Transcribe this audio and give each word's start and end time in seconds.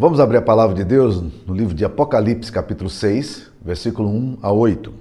Vamos 0.00 0.20
abrir 0.20 0.36
a 0.36 0.42
palavra 0.42 0.76
de 0.76 0.84
Deus 0.84 1.20
no 1.44 1.52
livro 1.52 1.74
de 1.74 1.84
Apocalipse, 1.84 2.52
capítulo 2.52 2.88
6, 2.88 3.50
versículo 3.60 4.08
1 4.08 4.38
a 4.40 4.52
8. 4.52 4.94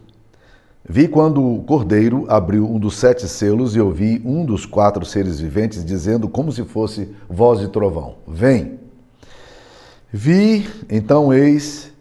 Vi 0.89 1.07
quando 1.07 1.39
o 1.39 1.61
cordeiro 1.61 2.25
abriu 2.27 2.67
um 2.67 2.79
dos 2.79 2.97
sete 2.97 3.27
selos 3.27 3.75
e 3.75 3.79
ouvi 3.79 4.19
um 4.25 4.43
dos 4.43 4.65
quatro 4.65 5.05
seres 5.05 5.39
viventes 5.39 5.85
dizendo, 5.85 6.27
como 6.27 6.51
se 6.51 6.63
fosse 6.63 7.13
voz 7.29 7.59
de 7.59 7.67
trovão: 7.67 8.15
Vem. 8.27 8.79
Vi, 10.11 10.67
então, 10.89 11.31
eis 11.31 11.93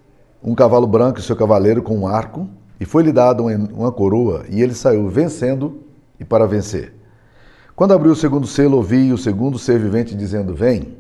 um 0.42 0.54
cavalo 0.54 0.86
branco 0.86 1.18
e 1.18 1.22
seu 1.22 1.36
cavaleiro 1.36 1.82
com 1.82 1.98
um 1.98 2.06
arco, 2.06 2.48
e 2.80 2.86
foi-lhe 2.86 3.12
dado 3.12 3.44
uma 3.44 3.92
coroa, 3.92 4.46
e 4.48 4.62
ele 4.62 4.72
saiu 4.72 5.06
vencendo 5.10 5.82
e 6.18 6.24
para 6.24 6.46
vencer. 6.46 6.94
Quando 7.74 7.92
abriu 7.92 8.12
o 8.12 8.16
segundo 8.16 8.46
selo, 8.46 8.78
ouvi 8.78 9.12
o 9.12 9.18
segundo 9.18 9.58
ser 9.58 9.78
vivente 9.78 10.14
dizendo: 10.14 10.54
Vem. 10.54 10.95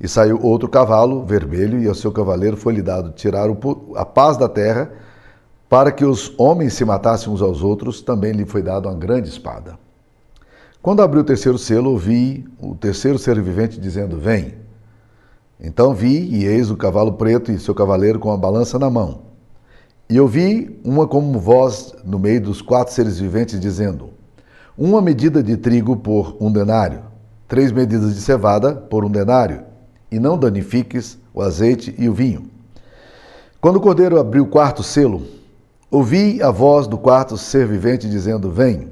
E 0.00 0.08
saiu 0.08 0.40
outro 0.42 0.68
cavalo, 0.68 1.24
vermelho, 1.24 1.78
e 1.78 1.86
ao 1.86 1.94
seu 1.94 2.10
cavaleiro 2.10 2.56
foi-lhe 2.56 2.80
dado 2.80 3.10
tirar 3.10 3.48
a 3.96 4.04
paz 4.04 4.36
da 4.38 4.48
terra, 4.48 4.90
para 5.68 5.92
que 5.92 6.04
os 6.04 6.32
homens 6.38 6.72
se 6.72 6.84
matassem 6.84 7.32
uns 7.32 7.42
aos 7.42 7.62
outros, 7.62 8.00
também 8.00 8.32
lhe 8.32 8.46
foi 8.46 8.62
dado 8.62 8.88
uma 8.88 8.94
grande 8.94 9.28
espada. 9.28 9.78
Quando 10.82 11.02
abriu 11.02 11.20
o 11.20 11.24
terceiro 11.24 11.58
selo, 11.58 11.90
ouvi 11.90 12.48
o 12.58 12.74
terceiro 12.74 13.18
ser 13.18 13.40
vivente 13.40 13.78
dizendo: 13.78 14.18
Vem. 14.18 14.54
Então 15.60 15.92
vi, 15.92 16.26
e 16.34 16.46
eis 16.46 16.70
o 16.70 16.76
cavalo 16.76 17.12
preto 17.12 17.52
e 17.52 17.58
seu 17.58 17.74
cavaleiro 17.74 18.18
com 18.18 18.32
a 18.32 18.36
balança 18.36 18.78
na 18.78 18.88
mão. 18.88 19.20
E 20.08 20.18
ouvi 20.18 20.80
uma 20.82 21.06
como 21.06 21.38
voz 21.38 21.94
no 22.02 22.18
meio 22.18 22.40
dos 22.40 22.62
quatro 22.62 22.94
seres 22.94 23.18
viventes 23.18 23.60
dizendo: 23.60 24.08
Uma 24.76 25.02
medida 25.02 25.42
de 25.42 25.58
trigo 25.58 25.96
por 25.96 26.34
um 26.40 26.50
denário, 26.50 27.02
três 27.46 27.70
medidas 27.70 28.14
de 28.14 28.20
cevada 28.22 28.74
por 28.74 29.04
um 29.04 29.10
denário, 29.10 29.69
e 30.10 30.18
não 30.18 30.38
danifiques 30.38 31.18
o 31.32 31.40
azeite 31.42 31.94
e 31.98 32.08
o 32.08 32.14
vinho. 32.14 32.50
Quando 33.60 33.76
o 33.76 33.80
cordeiro 33.80 34.18
abriu 34.18 34.44
o 34.44 34.48
quarto 34.48 34.82
selo, 34.82 35.22
ouvi 35.90 36.42
a 36.42 36.50
voz 36.50 36.86
do 36.86 36.96
quarto 36.96 37.36
ser 37.36 37.66
vivente 37.66 38.08
dizendo: 38.08 38.50
Vem. 38.50 38.90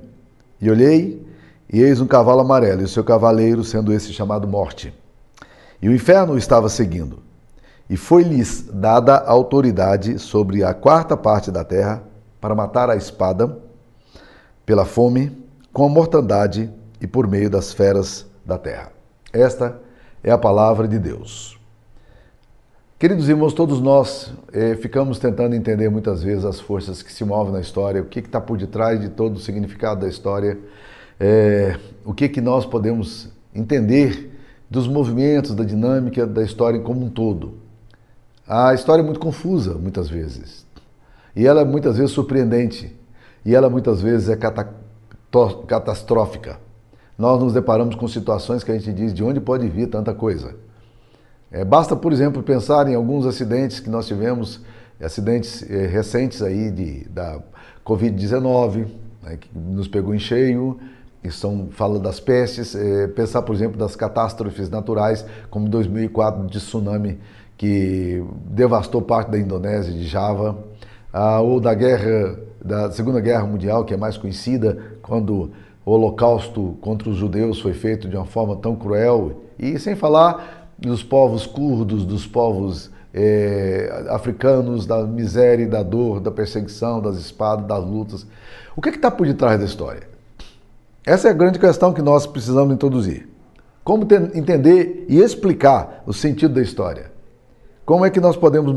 E 0.61 0.71
olhei, 0.71 1.25
e 1.73 1.81
eis 1.81 2.01
um 2.01 2.07
cavalo 2.07 2.41
amarelo, 2.41 2.83
e 2.83 2.85
o 2.85 2.89
seu 2.89 3.05
cavaleiro, 3.05 3.63
sendo 3.65 3.93
esse 3.93 4.13
chamado 4.13 4.47
Morte. 4.47 4.93
E 5.81 5.89
o 5.89 5.95
inferno 5.95 6.35
o 6.35 6.39
estava 6.39 6.69
seguindo. 6.69 7.21
E 7.89 7.97
foi-lhes 7.97 8.69
dada 8.73 9.17
autoridade 9.17 10.19
sobre 10.19 10.63
a 10.63 10.75
quarta 10.75 11.17
parte 11.17 11.51
da 11.51 11.65
terra 11.65 12.03
para 12.41 12.55
matar 12.55 12.91
a 12.91 12.97
espada, 12.97 13.59
pela 14.67 14.85
fome, 14.85 15.33
com 15.73 15.87
a 15.87 15.89
mortandade 15.89 16.71
e 17.01 17.07
por 17.07 17.27
meio 17.27 17.49
das 17.49 17.73
feras 17.73 18.27
da 18.45 18.59
terra. 18.59 18.93
Esta 19.33 19.81
é 20.29 20.33
a 20.33 20.37
palavra 20.37 20.87
de 20.87 20.99
Deus. 20.99 21.59
Queridos 22.99 23.31
irmãos, 23.31 23.55
todos 23.55 23.81
nós 23.81 24.31
eh, 24.53 24.77
ficamos 24.77 25.19
tentando 25.19 25.55
entender 25.55 25.89
muitas 25.89 26.23
vezes 26.23 26.45
as 26.45 26.61
forças 26.61 27.03
que 27.03 27.11
se 27.11 27.25
movem 27.25 27.53
na 27.53 27.61
história, 27.61 28.03
o 28.03 28.05
que 28.05 28.19
está 28.19 28.39
por 28.39 28.59
detrás 28.59 29.01
de 29.01 29.09
todo 29.09 29.37
o 29.37 29.41
significado 29.41 30.03
da 30.03 30.09
história, 30.09 30.59
eh, 31.19 31.79
o 32.05 32.13
que, 32.13 32.29
que 32.29 32.43
nós 32.43 32.67
podemos 32.67 33.31
entender 33.55 34.39
dos 34.69 34.87
movimentos, 34.87 35.55
da 35.55 35.65
dinâmica 35.65 36.27
da 36.27 36.43
história 36.43 36.79
como 36.81 37.07
um 37.07 37.09
todo. 37.09 37.55
A 38.47 38.75
história 38.75 39.01
é 39.01 39.05
muito 39.05 39.21
confusa, 39.21 39.75
muitas 39.75 40.11
vezes, 40.11 40.67
e 41.35 41.47
ela 41.47 41.63
é 41.63 41.65
muitas 41.65 41.97
vezes 41.97 42.13
surpreendente, 42.13 42.95
e 43.47 43.55
ela 43.55 43.71
muitas 43.71 44.03
vezes 44.03 44.29
é 44.29 44.37
catastrófica 44.37 46.68
nós 47.19 47.43
nos 47.43 47.53
deparamos 47.53 47.97
com 47.97 48.07
situações 48.07 48.63
que 48.63 48.71
a 48.71 48.79
gente 48.79 48.93
diz 48.93 49.13
de 49.13 49.25
onde 49.25 49.41
pode 49.41 49.69
vir 49.69 49.89
tanta 49.89 50.15
coisa. 50.15 50.55
É, 51.51 51.65
basta, 51.65 51.97
por 51.97 52.13
exemplo, 52.13 52.43
pensar 52.43 52.87
em 52.89 52.95
alguns 52.95 53.27
acidentes 53.27 53.81
que 53.81 53.91
nós 53.91 54.07
tivemos, 54.07 54.61
acidentes 55.01 55.69
é, 55.69 55.87
recentes 55.87 56.41
aí 56.43 56.71
de, 56.71 57.09
da 57.09 57.41
Covid-19, 57.85 58.87
né, 59.23 59.37
que 59.37 59.49
nos 59.59 59.89
pegou 59.89 60.15
em 60.15 60.19
cheio, 60.19 60.79
e 61.25 61.31
são, 61.33 61.69
fala 61.73 61.99
das 61.99 62.21
pestes, 62.21 62.77
é, 62.77 63.09
pensar, 63.09 63.43
por 63.43 63.55
exemplo, 63.55 63.77
das 63.77 63.97
catástrofes 63.97 64.71
naturais, 64.71 65.25
como 65.51 65.69
2004 65.69 66.47
de 66.47 66.59
tsunami, 66.59 67.19
que 67.57 68.25
devastou 68.47 69.03
parte 69.03 69.31
da 69.31 69.39
Indonésia, 69.39 69.93
de 69.93 70.07
Java, 70.07 70.57
ah, 71.13 71.41
ou 71.41 71.59
da 71.59 71.75
guerra, 71.75 72.39
da 72.65 72.91
Segunda 72.93 73.21
Guerra 73.21 73.45
Mundial, 73.45 73.85
que 73.85 73.93
é 73.93 73.97
mais 73.97 74.17
conhecida, 74.17 74.79
quando 75.03 75.51
o 75.89 75.91
holocausto 75.91 76.77
contra 76.83 77.09
os 77.09 77.17
judeus 77.17 77.63
foi 77.63 77.73
feito 77.73 78.11
de 78.11 78.15
uma 78.15 78.27
forma 78.27 78.55
tão 78.57 78.77
cruel, 78.77 79.45
e 79.59 79.79
sem 79.79 79.97
falar 79.97 80.71
dos 80.79 81.03
povos 81.03 81.47
curdos, 81.47 82.05
dos 82.05 82.27
povos 82.27 82.91
é, 83.15 84.05
africanos, 84.11 84.85
da 84.85 85.03
miséria, 85.05 85.67
da 85.67 85.83
dor, 85.83 86.21
da 86.21 86.31
perseguição, 86.31 87.01
das 87.01 87.17
espadas, 87.17 87.67
das 87.67 87.83
lutas. 87.83 88.27
O 88.77 88.83
que 88.83 88.91
é 88.91 88.93
está 88.93 89.11
por 89.11 89.27
detrás 89.27 89.59
da 89.59 89.65
história? 89.65 90.03
Essa 91.07 91.29
é 91.29 91.31
a 91.31 91.35
grande 91.35 91.59
questão 91.59 91.95
que 91.95 92.03
nós 92.03 92.27
precisamos 92.27 92.75
introduzir. 92.75 93.27
Como 93.83 94.07
entender 94.35 95.07
e 95.09 95.17
explicar 95.19 96.03
o 96.07 96.13
sentido 96.13 96.53
da 96.53 96.61
história? 96.61 97.11
Como 97.87 98.05
é 98.05 98.11
que 98.11 98.21
nós 98.21 98.37
podemos 98.37 98.77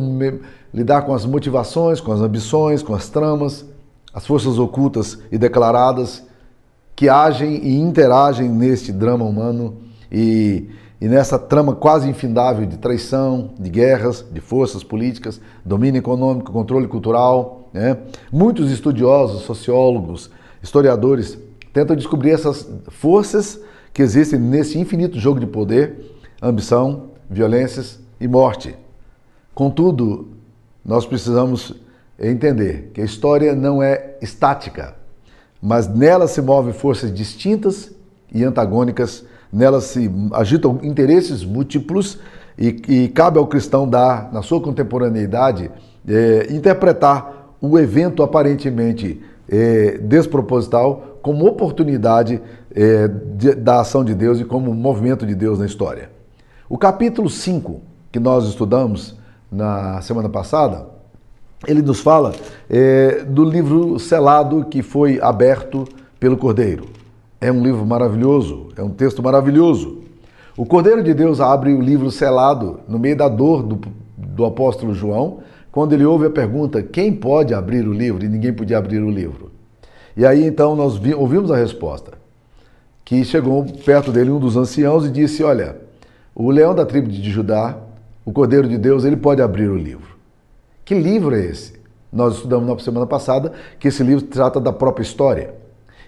lidar 0.73 1.01
com 1.01 1.13
as 1.13 1.25
motivações, 1.25 1.99
com 1.99 2.13
as 2.13 2.21
ambições, 2.21 2.81
com 2.81 2.95
as 2.95 3.09
tramas, 3.09 3.65
as 4.13 4.25
forças 4.25 4.57
ocultas 4.57 5.19
e 5.29 5.37
declaradas 5.37 6.30
que 7.01 7.09
agem 7.09 7.55
e 7.63 7.79
interagem 7.79 8.47
neste 8.47 8.91
drama 8.91 9.25
humano 9.25 9.77
e, 10.11 10.69
e 11.01 11.07
nessa 11.07 11.39
trama 11.39 11.73
quase 11.73 12.07
infindável 12.07 12.63
de 12.67 12.77
traição, 12.77 13.55
de 13.57 13.71
guerras, 13.71 14.23
de 14.31 14.39
forças 14.39 14.83
políticas, 14.83 15.41
domínio 15.65 15.97
econômico, 15.97 16.51
controle 16.51 16.87
cultural. 16.87 17.67
Né? 17.73 17.97
Muitos 18.31 18.69
estudiosos, 18.69 19.41
sociólogos, 19.41 20.29
historiadores 20.61 21.39
tentam 21.73 21.95
descobrir 21.95 22.29
essas 22.29 22.69
forças 22.89 23.59
que 23.91 24.03
existem 24.03 24.39
nesse 24.39 24.77
infinito 24.77 25.17
jogo 25.17 25.39
de 25.39 25.47
poder, 25.47 26.05
ambição, 26.39 27.07
violências 27.27 27.99
e 28.19 28.27
morte. 28.27 28.75
Contudo, 29.55 30.27
nós 30.85 31.03
precisamos 31.03 31.73
entender 32.19 32.91
que 32.93 33.01
a 33.01 33.05
história 33.05 33.55
não 33.55 33.81
é 33.81 34.17
estática 34.21 35.00
mas 35.61 35.87
nela 35.87 36.27
se 36.27 36.41
movem 36.41 36.73
forças 36.73 37.13
distintas 37.13 37.91
e 38.33 38.43
antagônicas, 38.43 39.25
nela 39.51 39.81
se 39.81 40.09
agitam 40.33 40.79
interesses 40.81 41.43
múltiplos 41.43 42.19
e, 42.57 42.67
e 42.87 43.07
cabe 43.09 43.37
ao 43.37 43.47
cristão 43.47 43.87
dar, 43.87 44.31
na 44.31 44.41
sua 44.41 44.61
contemporaneidade, 44.61 45.69
é, 46.07 46.47
interpretar 46.51 47.55
o 47.61 47.77
evento 47.77 48.23
aparentemente 48.23 49.21
é, 49.47 49.97
desproposital 49.99 51.19
como 51.21 51.45
oportunidade 51.45 52.41
é, 52.73 53.07
de, 53.07 53.53
da 53.53 53.81
ação 53.81 54.03
de 54.03 54.15
Deus 54.15 54.39
e 54.39 54.45
como 54.45 54.73
movimento 54.73 55.25
de 55.25 55.35
Deus 55.35 55.59
na 55.59 55.65
história. 55.65 56.09
O 56.67 56.77
capítulo 56.77 57.29
5 57.29 57.81
que 58.11 58.19
nós 58.19 58.45
estudamos 58.45 59.15
na 59.51 60.01
semana 60.01 60.27
passada, 60.27 60.85
ele 61.67 61.81
nos 61.81 61.99
fala 61.99 62.33
é, 62.69 63.23
do 63.23 63.43
livro 63.43 63.99
selado 63.99 64.65
que 64.65 64.81
foi 64.81 65.19
aberto 65.21 65.87
pelo 66.19 66.37
Cordeiro. 66.37 66.85
É 67.39 67.51
um 67.51 67.61
livro 67.61 67.85
maravilhoso, 67.85 68.69
é 68.75 68.83
um 68.83 68.89
texto 68.89 69.21
maravilhoso. 69.21 70.01
O 70.57 70.65
Cordeiro 70.65 71.03
de 71.03 71.13
Deus 71.13 71.39
abre 71.39 71.73
o 71.73 71.81
livro 71.81 72.11
selado 72.11 72.79
no 72.87 72.99
meio 72.99 73.15
da 73.15 73.27
dor 73.27 73.63
do, 73.63 73.79
do 74.17 74.45
apóstolo 74.45 74.93
João, 74.93 75.39
quando 75.71 75.93
ele 75.93 76.05
ouve 76.05 76.25
a 76.27 76.29
pergunta: 76.29 76.83
quem 76.83 77.13
pode 77.13 77.53
abrir 77.53 77.87
o 77.87 77.93
livro? 77.93 78.23
E 78.25 78.27
ninguém 78.27 78.53
podia 78.53 78.77
abrir 78.77 78.99
o 78.99 79.09
livro. 79.09 79.51
E 80.15 80.25
aí 80.25 80.45
então 80.45 80.75
nós 80.75 80.97
vi, 80.97 81.13
ouvimos 81.13 81.51
a 81.51 81.55
resposta, 81.55 82.13
que 83.05 83.23
chegou 83.23 83.65
perto 83.85 84.11
dele 84.11 84.29
um 84.29 84.39
dos 84.39 84.57
anciãos 84.57 85.05
e 85.05 85.09
disse: 85.09 85.43
Olha, 85.43 85.77
o 86.35 86.51
leão 86.51 86.75
da 86.75 86.85
tribo 86.85 87.07
de 87.07 87.29
Judá, 87.29 87.77
o 88.25 88.31
Cordeiro 88.31 88.67
de 88.67 88.77
Deus, 88.77 89.05
ele 89.05 89.17
pode 89.17 89.41
abrir 89.41 89.69
o 89.69 89.77
livro. 89.77 90.10
Que 90.91 90.99
livro 90.99 91.33
é 91.33 91.45
esse? 91.45 91.71
Nós 92.11 92.35
estudamos 92.35 92.67
na 92.67 92.77
semana 92.79 93.07
passada 93.07 93.53
que 93.79 93.87
esse 93.87 94.03
livro 94.03 94.25
trata 94.25 94.59
da 94.59 94.73
própria 94.73 95.03
história. 95.03 95.53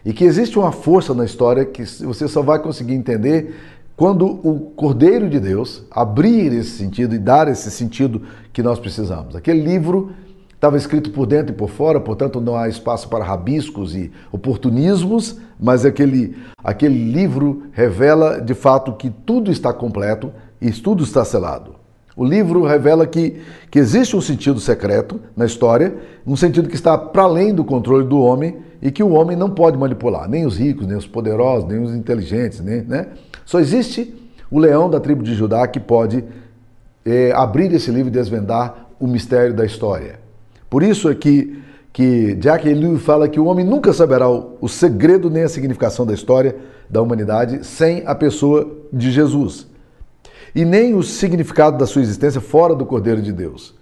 E 0.04 0.12
que 0.12 0.26
existe 0.26 0.60
uma 0.60 0.74
força 0.74 1.14
na 1.14 1.24
história 1.24 1.64
que 1.64 1.86
você 2.04 2.28
só 2.28 2.42
vai 2.42 2.60
conseguir 2.60 2.94
entender 2.94 3.56
quando 3.96 4.26
o 4.26 4.74
Cordeiro 4.76 5.30
de 5.30 5.40
Deus 5.40 5.86
abrir 5.90 6.52
esse 6.52 6.72
sentido 6.72 7.16
e 7.16 7.18
dar 7.18 7.48
esse 7.48 7.72
sentido 7.72 8.24
que 8.52 8.62
nós 8.62 8.78
precisamos. 8.78 9.38
Aquele 9.38 9.62
livro 9.62 10.12
estava 10.54 10.76
escrito 10.76 11.12
por 11.12 11.28
dentro 11.28 11.54
e 11.54 11.58
por 11.58 11.70
fora, 11.70 12.02
portanto 12.02 12.42
não 12.42 12.58
há 12.58 12.68
espaço 12.68 13.08
para 13.08 13.24
rabiscos 13.24 13.96
e 13.96 14.12
oportunismos, 14.34 15.40
mas 15.58 15.86
aquele, 15.86 16.36
aquele 16.62 17.10
livro 17.10 17.68
revela 17.72 18.42
de 18.42 18.54
fato 18.54 18.92
que 18.92 19.10
tudo 19.10 19.50
está 19.50 19.72
completo 19.72 20.30
e 20.60 20.70
tudo 20.72 21.06
está 21.06 21.24
selado. 21.24 21.83
O 22.15 22.24
livro 22.24 22.63
revela 22.63 23.07
que, 23.07 23.42
que 23.71 23.80
existe 23.80 24.15
um 24.15 24.21
sentido 24.21 24.60
secreto 24.60 25.19
na 25.36 25.45
história, 25.45 25.95
um 26.25 26.36
sentido 26.36 26.69
que 26.69 26.75
está 26.75 26.98
para 26.98 27.24
além 27.24 27.54
do 27.54 27.63
controle 27.63 28.06
do 28.06 28.19
homem 28.19 28.57
e 28.81 28.92
que 28.92 29.01
o 29.01 29.12
homem 29.12 29.36
não 29.36 29.50
pode 29.50 29.77
manipular, 29.77 30.30
nem 30.30 30.45
os 30.45 30.57
ricos, 30.57 30.86
nem 30.86 30.95
os 30.95 31.07
poderosos, 31.07 31.68
nem 31.68 31.81
os 31.81 31.95
inteligentes, 31.95 32.60
nem, 32.60 32.81
né? 32.83 33.07
Só 33.45 33.60
existe 33.60 34.13
o 34.51 34.60
leão 34.60 34.89
da 34.89 35.00
tribo 35.00 35.24
de 35.24 35.33
Judá 35.33 35.68
que 35.68 35.80
pode 35.80 36.24
é, 37.04 37.31
abrir 37.33 37.74
esse 37.74 37.89
livro 37.89 38.10
e 38.10 38.12
desvendar 38.12 38.89
o 39.00 39.07
mistério 39.07 39.54
da 39.54 39.65
história. 39.65 40.19
Por 40.69 40.83
isso 40.83 41.10
é 41.10 41.15
que, 41.15 41.60
que 41.92 42.36
Jack 42.36 42.68
Ellul 42.68 43.00
fala 43.00 43.27
que 43.27 43.39
o 43.39 43.45
homem 43.45 43.65
nunca 43.65 43.92
saberá 43.92 44.30
o, 44.30 44.57
o 44.62 44.69
segredo 44.69 45.30
nem 45.30 45.44
a 45.44 45.50
significação 45.50 46.06
da 46.06 46.13
história 46.13 46.56
da 46.89 47.01
humanidade 47.01 47.65
sem 47.65 48.04
a 48.06 48.13
pessoa 48.13 48.69
de 48.92 49.12
Jesus. 49.12 49.68
E 50.56 50.64
nem 50.64 50.94
o 50.94 51.02
significado 51.02 51.78
da 51.78 51.86
sua 51.86 52.02
existência 52.02 52.40
fora 52.40 52.76
do 52.76 52.86
Cordeiro 52.86 53.22
de 53.22 53.32
Deus. 53.32 53.74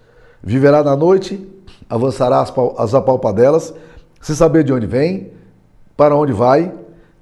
Viverá 0.42 0.84
na 0.84 0.96
noite, 0.96 1.48
avançará 1.90 2.46
as 2.78 2.96
apalpadelas, 2.96 3.74
sem 4.22 4.36
saber 4.36 4.64
de 4.64 4.72
onde 4.72 4.88
vem, 4.88 5.32
para 5.98 6.16
onde 6.16 6.32
vai, 6.32 6.74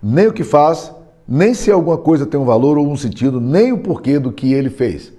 nem 0.01 0.27
o 0.27 0.33
que 0.33 0.43
faz, 0.43 0.93
nem 1.27 1.53
se 1.53 1.71
alguma 1.71 1.97
coisa 1.97 2.25
tem 2.25 2.39
um 2.39 2.45
valor 2.45 2.77
ou 2.77 2.87
um 2.87 2.95
sentido, 2.95 3.41
nem 3.41 3.71
o 3.73 3.79
porquê 3.79 4.19
do 4.19 4.31
que 4.31 4.53
ele 4.53 4.69
fez. 4.69 5.11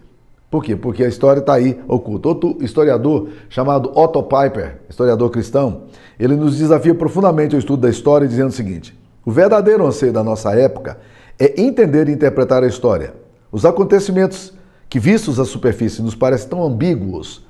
Por 0.51 0.65
quê? 0.65 0.75
Porque 0.75 1.05
a 1.05 1.09
história 1.09 1.39
está 1.39 1.55
aí 1.55 1.79
oculta. 1.87 2.29
Outro 2.29 2.57
historiador, 2.61 3.29
chamado 3.49 3.93
Otto 3.95 4.23
Piper, 4.23 4.81
historiador 4.89 5.31
cristão, 5.31 5.83
ele 6.19 6.35
nos 6.35 6.57
desafia 6.57 6.95
profundamente 6.95 7.55
ao 7.55 7.61
estudo 7.61 7.83
da 7.83 7.89
história, 7.89 8.27
dizendo 8.27 8.49
o 8.49 8.53
seguinte: 8.53 8.99
o 9.25 9.31
verdadeiro 9.31 9.87
anseio 9.87 10.13
da 10.13 10.25
nossa 10.25 10.53
época 10.53 10.99
é 11.39 11.61
entender 11.61 12.09
e 12.09 12.13
interpretar 12.13 12.65
a 12.65 12.67
história. 12.67 13.15
Os 13.53 13.65
acontecimentos 13.65 14.53
que, 14.89 14.99
vistos 14.99 15.41
à 15.41 15.45
superfície, 15.45 16.03
nos 16.03 16.15
parecem 16.15 16.49
tão 16.49 16.63
ambíguos 16.63 17.45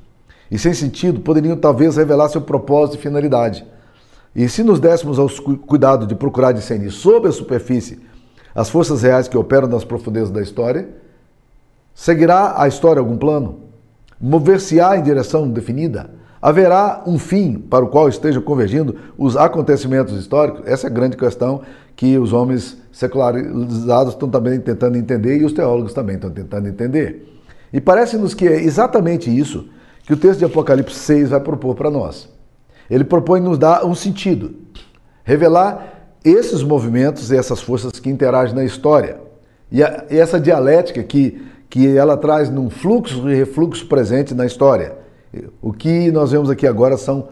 e 0.51 0.59
sem 0.59 0.75
sentido, 0.75 1.21
poderiam 1.21 1.57
talvez 1.57 1.97
revelar 1.97 2.29
seu 2.29 2.41
propósito 2.41 2.99
e 2.99 3.03
finalidade. 3.03 3.65
E 4.35 4.49
se 4.49 4.63
nos 4.63 4.81
dessemos 4.81 5.19
ao 5.19 5.29
cuidado 5.67 6.07
de 6.07 6.15
procurar 6.15 6.53
discernir 6.53 6.91
sob 6.91 7.29
a 7.29 7.33
superfície 7.33 8.01
as 8.55 8.69
forças 8.69 9.03
reais 9.03 9.29
que 9.29 9.37
operam 9.37 9.69
nas 9.69 9.85
profundezas 9.85 10.31
da 10.31 10.43
história, 10.43 10.89
seguirá 11.95 12.61
a 12.61 12.67
história 12.67 12.99
algum 12.99 13.17
plano? 13.17 13.61
Mover-se-á 14.21 14.97
em 14.97 15.03
direção 15.03 15.49
definida? 15.49 16.11
Haverá 16.43 17.03
um 17.07 17.19
fim 17.19 17.59
para 17.59 17.85
o 17.85 17.89
qual 17.89 18.09
estejam 18.09 18.41
convergindo 18.41 18.97
os 19.19 19.37
acontecimentos 19.37 20.19
históricos? 20.19 20.63
Essa 20.67 20.87
é 20.87 20.91
a 20.91 20.93
grande 20.93 21.17
questão 21.17 21.61
que 21.95 22.17
os 22.17 22.33
homens 22.33 22.79
secularizados 22.91 24.15
estão 24.15 24.29
também 24.29 24.59
tentando 24.59 24.97
entender 24.97 25.39
e 25.39 25.45
os 25.45 25.53
teólogos 25.53 25.93
também 25.93 26.17
estão 26.17 26.31
tentando 26.31 26.67
entender. 26.67 27.43
E 27.71 27.81
parece-nos 27.81 28.33
que 28.33 28.49
é 28.49 28.63
exatamente 28.63 29.31
isso 29.31 29.69
que 30.05 30.15
o 30.15 30.17
texto 30.17 30.39
de 30.39 30.47
Apocalipse 30.47 30.97
6 30.97 31.29
vai 31.29 31.41
propor 31.41 31.75
para 31.75 31.91
nós. 31.91 32.29
Ele 32.91 33.05
propõe 33.05 33.41
nos 33.41 33.59
dar 33.59 33.85
um 33.85 33.95
sentido, 33.95 34.55
revelar 35.23 36.17
esses 36.25 36.63
movimentos 36.63 37.31
e 37.31 37.37
essas 37.37 37.61
forças 37.61 38.01
que 38.01 38.09
interagem 38.09 38.55
na 38.55 38.65
história. 38.65 39.21
E, 39.71 39.83
a, 39.85 40.07
e 40.11 40.17
essa 40.17 40.41
dialética 40.41 41.03
que, 41.03 41.47
que 41.69 41.87
ela 41.97 42.17
traz 42.17 42.49
num 42.49 42.71
fluxo 42.71 43.29
e 43.29 43.35
refluxo 43.35 43.87
presente 43.87 44.35
na 44.35 44.47
história. 44.47 45.00
O 45.63 45.73
que 45.73 46.11
nós 46.11 46.33
vemos 46.33 46.51
aqui 46.51 46.67
agora 46.67 46.97
são 46.97 47.29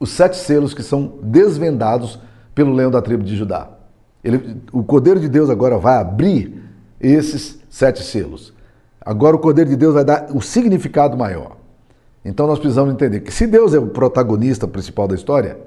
os 0.00 0.10
sete 0.10 0.36
selos 0.36 0.74
que 0.74 0.82
são 0.82 1.14
desvendados 1.22 2.18
pelo 2.54 2.72
leão 2.72 2.90
da 2.90 3.02
tribo 3.02 3.22
de 3.22 3.36
Judá. 3.36 3.68
Ele, 4.24 4.56
o 4.72 4.82
Cordeiro 4.82 5.20
de 5.20 5.28
Deus 5.28 5.50
agora 5.50 5.78
vai 5.78 5.96
abrir 5.96 6.62
esses 7.00 7.58
sete 7.68 8.02
selos. 8.02 8.52
Agora 9.00 9.36
o 9.36 9.38
Cordeiro 9.38 9.70
de 9.70 9.76
Deus 9.76 9.94
vai 9.94 10.04
dar 10.04 10.28
o 10.32 10.40
significado 10.40 11.16
maior. 11.16 11.56
Então 12.24 12.46
nós 12.46 12.58
precisamos 12.58 12.94
entender 12.94 13.20
que 13.20 13.32
se 13.32 13.46
Deus 13.46 13.74
é 13.74 13.78
o 13.78 13.88
protagonista 13.88 14.66
principal 14.68 15.08
da 15.08 15.14
história, 15.14 15.58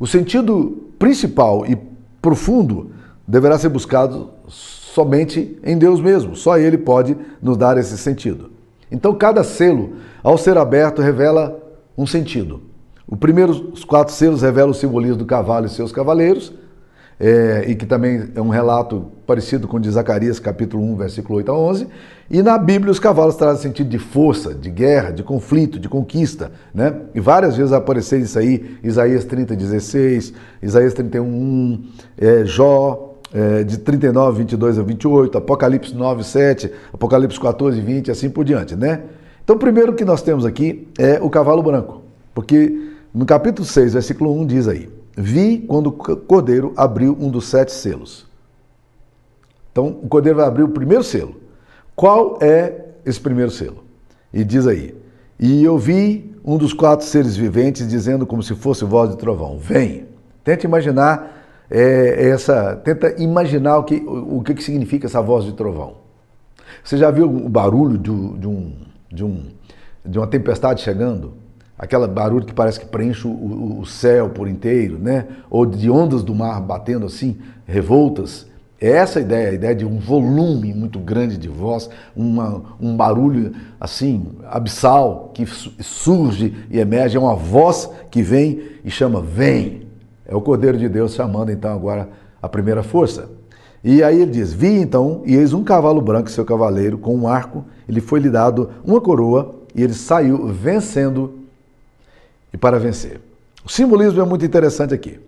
o 0.00 0.06
sentido 0.06 0.88
principal 0.98 1.66
e 1.66 1.76
profundo 2.20 2.90
deverá 3.28 3.58
ser 3.58 3.68
buscado 3.68 4.30
somente 4.48 5.58
em 5.62 5.76
Deus 5.76 6.00
mesmo. 6.00 6.34
Só 6.34 6.58
Ele 6.58 6.78
pode 6.78 7.16
nos 7.40 7.56
dar 7.56 7.76
esse 7.76 7.98
sentido. 7.98 8.53
Então 8.90 9.14
cada 9.14 9.42
selo, 9.42 9.94
ao 10.22 10.36
ser 10.38 10.56
aberto, 10.56 11.02
revela 11.02 11.58
um 11.96 12.06
sentido. 12.06 12.62
O 13.06 13.16
primeiro, 13.16 13.70
os 13.72 13.84
quatro 13.84 14.14
selos 14.14 14.42
revelam 14.42 14.70
o 14.70 14.74
simbolismo 14.74 15.16
do 15.16 15.26
cavalo 15.26 15.66
e 15.66 15.68
seus 15.68 15.92
cavaleiros 15.92 16.52
é, 17.18 17.64
e 17.68 17.74
que 17.74 17.86
também 17.86 18.28
é 18.34 18.40
um 18.40 18.48
relato 18.48 19.06
parecido 19.26 19.68
com 19.68 19.76
o 19.76 19.80
de 19.80 19.90
Zacarias, 19.90 20.38
capítulo 20.38 20.82
1, 20.82 20.96
versículo 20.96 21.38
8 21.38 21.50
a 21.50 21.58
11. 21.58 21.86
E 22.30 22.42
na 22.42 22.58
Bíblia 22.58 22.90
os 22.90 22.98
cavalos 22.98 23.36
trazem 23.36 23.62
sentido 23.62 23.88
de 23.88 23.98
força, 23.98 24.54
de 24.54 24.70
guerra, 24.70 25.10
de 25.10 25.22
conflito, 25.22 25.78
de 25.78 25.88
conquista. 25.88 26.50
Né? 26.74 26.94
E 27.14 27.20
várias 27.20 27.56
vezes 27.56 27.72
apareceu 27.72 28.18
isso 28.18 28.38
aí, 28.38 28.78
Isaías 28.82 29.24
30, 29.24 29.54
16, 29.54 30.32
Isaías 30.62 30.94
31, 30.94 31.24
1, 31.24 31.84
é, 32.18 32.44
Jó, 32.44 33.13
é, 33.34 33.64
de 33.64 33.78
39, 33.78 34.38
22 34.38 34.78
a 34.78 34.82
28, 34.82 35.38
Apocalipse 35.38 35.92
9, 35.92 36.22
7, 36.22 36.70
Apocalipse 36.92 37.40
14, 37.40 37.80
20 37.80 38.06
e 38.06 38.10
assim 38.12 38.30
por 38.30 38.44
diante. 38.44 38.76
Né? 38.76 39.02
Então, 39.42 39.58
primeiro 39.58 39.94
que 39.94 40.04
nós 40.04 40.22
temos 40.22 40.46
aqui 40.46 40.86
é 40.96 41.18
o 41.20 41.28
cavalo 41.28 41.62
branco, 41.62 42.02
porque 42.32 42.92
no 43.12 43.26
capítulo 43.26 43.66
6, 43.66 43.94
versículo 43.94 44.32
1 44.40 44.46
diz 44.46 44.68
aí, 44.68 44.88
Vi 45.16 45.58
quando 45.58 45.88
o 45.88 45.92
cordeiro 45.92 46.72
abriu 46.76 47.16
um 47.20 47.30
dos 47.30 47.46
sete 47.46 47.72
selos. 47.72 48.26
Então, 49.70 49.98
o 50.02 50.08
cordeiro 50.08 50.38
vai 50.38 50.46
abrir 50.46 50.62
o 50.62 50.68
primeiro 50.68 51.04
selo. 51.04 51.36
Qual 51.94 52.38
é 52.40 52.86
esse 53.04 53.20
primeiro 53.20 53.50
selo? 53.50 53.84
E 54.32 54.42
diz 54.44 54.66
aí: 54.66 54.92
E 55.38 55.62
eu 55.62 55.78
vi 55.78 56.34
um 56.44 56.58
dos 56.58 56.72
quatro 56.72 57.06
seres 57.06 57.36
viventes 57.36 57.86
dizendo 57.86 58.26
como 58.26 58.42
se 58.42 58.56
fosse 58.56 58.84
voz 58.84 59.10
de 59.10 59.16
trovão: 59.16 59.56
Vem. 59.56 60.06
Tenta 60.42 60.66
imaginar 60.66 61.43
é, 61.70 62.28
essa. 62.28 62.76
Tenta 62.76 63.20
imaginar 63.22 63.78
o 63.78 63.84
que, 63.84 63.96
o, 63.96 64.38
o 64.38 64.42
que 64.42 64.62
significa 64.62 65.06
essa 65.06 65.20
voz 65.20 65.44
de 65.44 65.52
trovão. 65.52 65.96
Você 66.82 66.96
já 66.96 67.10
viu 67.10 67.26
o 67.26 67.48
barulho 67.48 67.96
de, 67.96 68.10
de, 68.38 68.46
um, 68.46 68.76
de, 69.10 69.24
um, 69.24 69.46
de 70.04 70.18
uma 70.18 70.26
tempestade 70.26 70.82
chegando? 70.82 71.44
aquela 71.78 72.06
barulho 72.06 72.46
que 72.46 72.54
parece 72.54 72.80
que 72.80 72.86
preenche 72.86 73.26
o, 73.26 73.80
o, 73.80 73.86
céu 73.86 74.30
por 74.30 74.48
inteiro, 74.48 74.98
né? 74.98 75.26
Ou 75.50 75.66
de 75.66 75.90
ondas 75.90 76.22
do 76.22 76.34
mar 76.34 76.60
batendo 76.60 77.06
assim, 77.06 77.36
revoltas. 77.66 78.46
É 78.80 78.90
essa 78.90 79.18
a 79.18 79.22
ideia, 79.22 79.50
a 79.50 79.52
ideia 79.52 79.74
de 79.74 79.84
um 79.84 79.98
volume 79.98 80.74
muito 80.74 80.98
grande 80.98 81.38
de 81.38 81.48
voz, 81.48 81.88
uma, 82.14 82.62
um 82.80 82.96
barulho 82.96 83.52
assim, 83.80 84.26
abissal, 84.50 85.30
que 85.32 85.46
surge 85.46 86.54
e 86.70 86.78
emerge, 86.78 87.16
é 87.16 87.20
uma 87.20 87.34
voz 87.34 87.88
que 88.10 88.20
vem 88.22 88.62
e 88.84 88.90
chama, 88.90 89.20
vem. 89.20 89.83
É 90.34 90.36
o 90.36 90.40
Cordeiro 90.40 90.76
de 90.76 90.88
Deus 90.88 91.14
chamando 91.14 91.52
então 91.52 91.72
agora 91.72 92.08
a 92.42 92.48
primeira 92.48 92.82
força. 92.82 93.28
E 93.84 94.02
aí 94.02 94.20
ele 94.20 94.32
diz: 94.32 94.52
Vi 94.52 94.80
então, 94.80 95.22
e 95.24 95.36
eis 95.36 95.52
um 95.52 95.62
cavalo 95.62 96.00
branco, 96.00 96.28
seu 96.28 96.44
cavaleiro, 96.44 96.98
com 96.98 97.14
um 97.14 97.28
arco, 97.28 97.64
ele 97.88 98.00
foi 98.00 98.18
lhe 98.18 98.28
dado 98.28 98.68
uma 98.84 99.00
coroa, 99.00 99.54
e 99.76 99.80
ele 99.80 99.94
saiu 99.94 100.48
vencendo 100.48 101.38
e 102.52 102.56
para 102.56 102.80
vencer. 102.80 103.20
O 103.64 103.70
simbolismo 103.70 104.20
é 104.20 104.24
muito 104.24 104.44
interessante 104.44 104.92
aqui. 104.92 105.20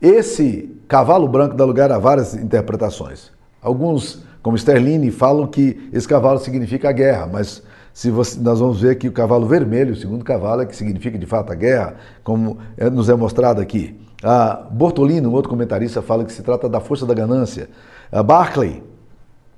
Esse 0.00 0.74
cavalo 0.88 1.28
branco 1.28 1.54
dá 1.54 1.66
lugar 1.66 1.92
a 1.92 1.98
várias 1.98 2.32
interpretações. 2.32 3.30
Alguns, 3.60 4.24
como 4.42 4.56
Sterling, 4.56 5.10
falam 5.10 5.46
que 5.46 5.90
esse 5.92 6.08
cavalo 6.08 6.38
significa 6.38 6.88
a 6.88 6.92
guerra, 6.92 7.28
mas 7.30 7.62
se 7.92 8.10
você, 8.10 8.40
nós 8.40 8.60
vamos 8.60 8.80
ver 8.80 8.96
que 8.96 9.08
o 9.08 9.12
cavalo 9.12 9.46
vermelho, 9.46 9.92
o 9.92 9.96
segundo 9.96 10.24
cavalo, 10.24 10.62
é 10.62 10.66
que 10.66 10.74
significa 10.74 11.18
de 11.18 11.26
fato 11.26 11.52
a 11.52 11.54
guerra, 11.54 11.96
como 12.24 12.56
é, 12.78 12.88
nos 12.88 13.10
é 13.10 13.14
mostrado 13.14 13.60
aqui. 13.60 14.07
Bortolino, 14.70 15.28
um 15.28 15.32
outro 15.32 15.50
comentarista, 15.50 16.02
fala 16.02 16.24
que 16.24 16.32
se 16.32 16.42
trata 16.42 16.68
da 16.68 16.80
força 16.80 17.06
da 17.06 17.14
ganância. 17.14 17.68
A 18.10 18.22
Barclay, 18.22 18.82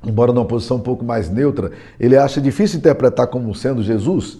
embora 0.04 0.32
numa 0.32 0.44
posição 0.44 0.76
um 0.76 0.80
pouco 0.80 1.04
mais 1.04 1.30
neutra, 1.30 1.70
ele 1.98 2.16
acha 2.16 2.40
difícil 2.40 2.78
interpretar 2.78 3.28
como 3.28 3.54
sendo 3.54 3.82
Jesus, 3.82 4.38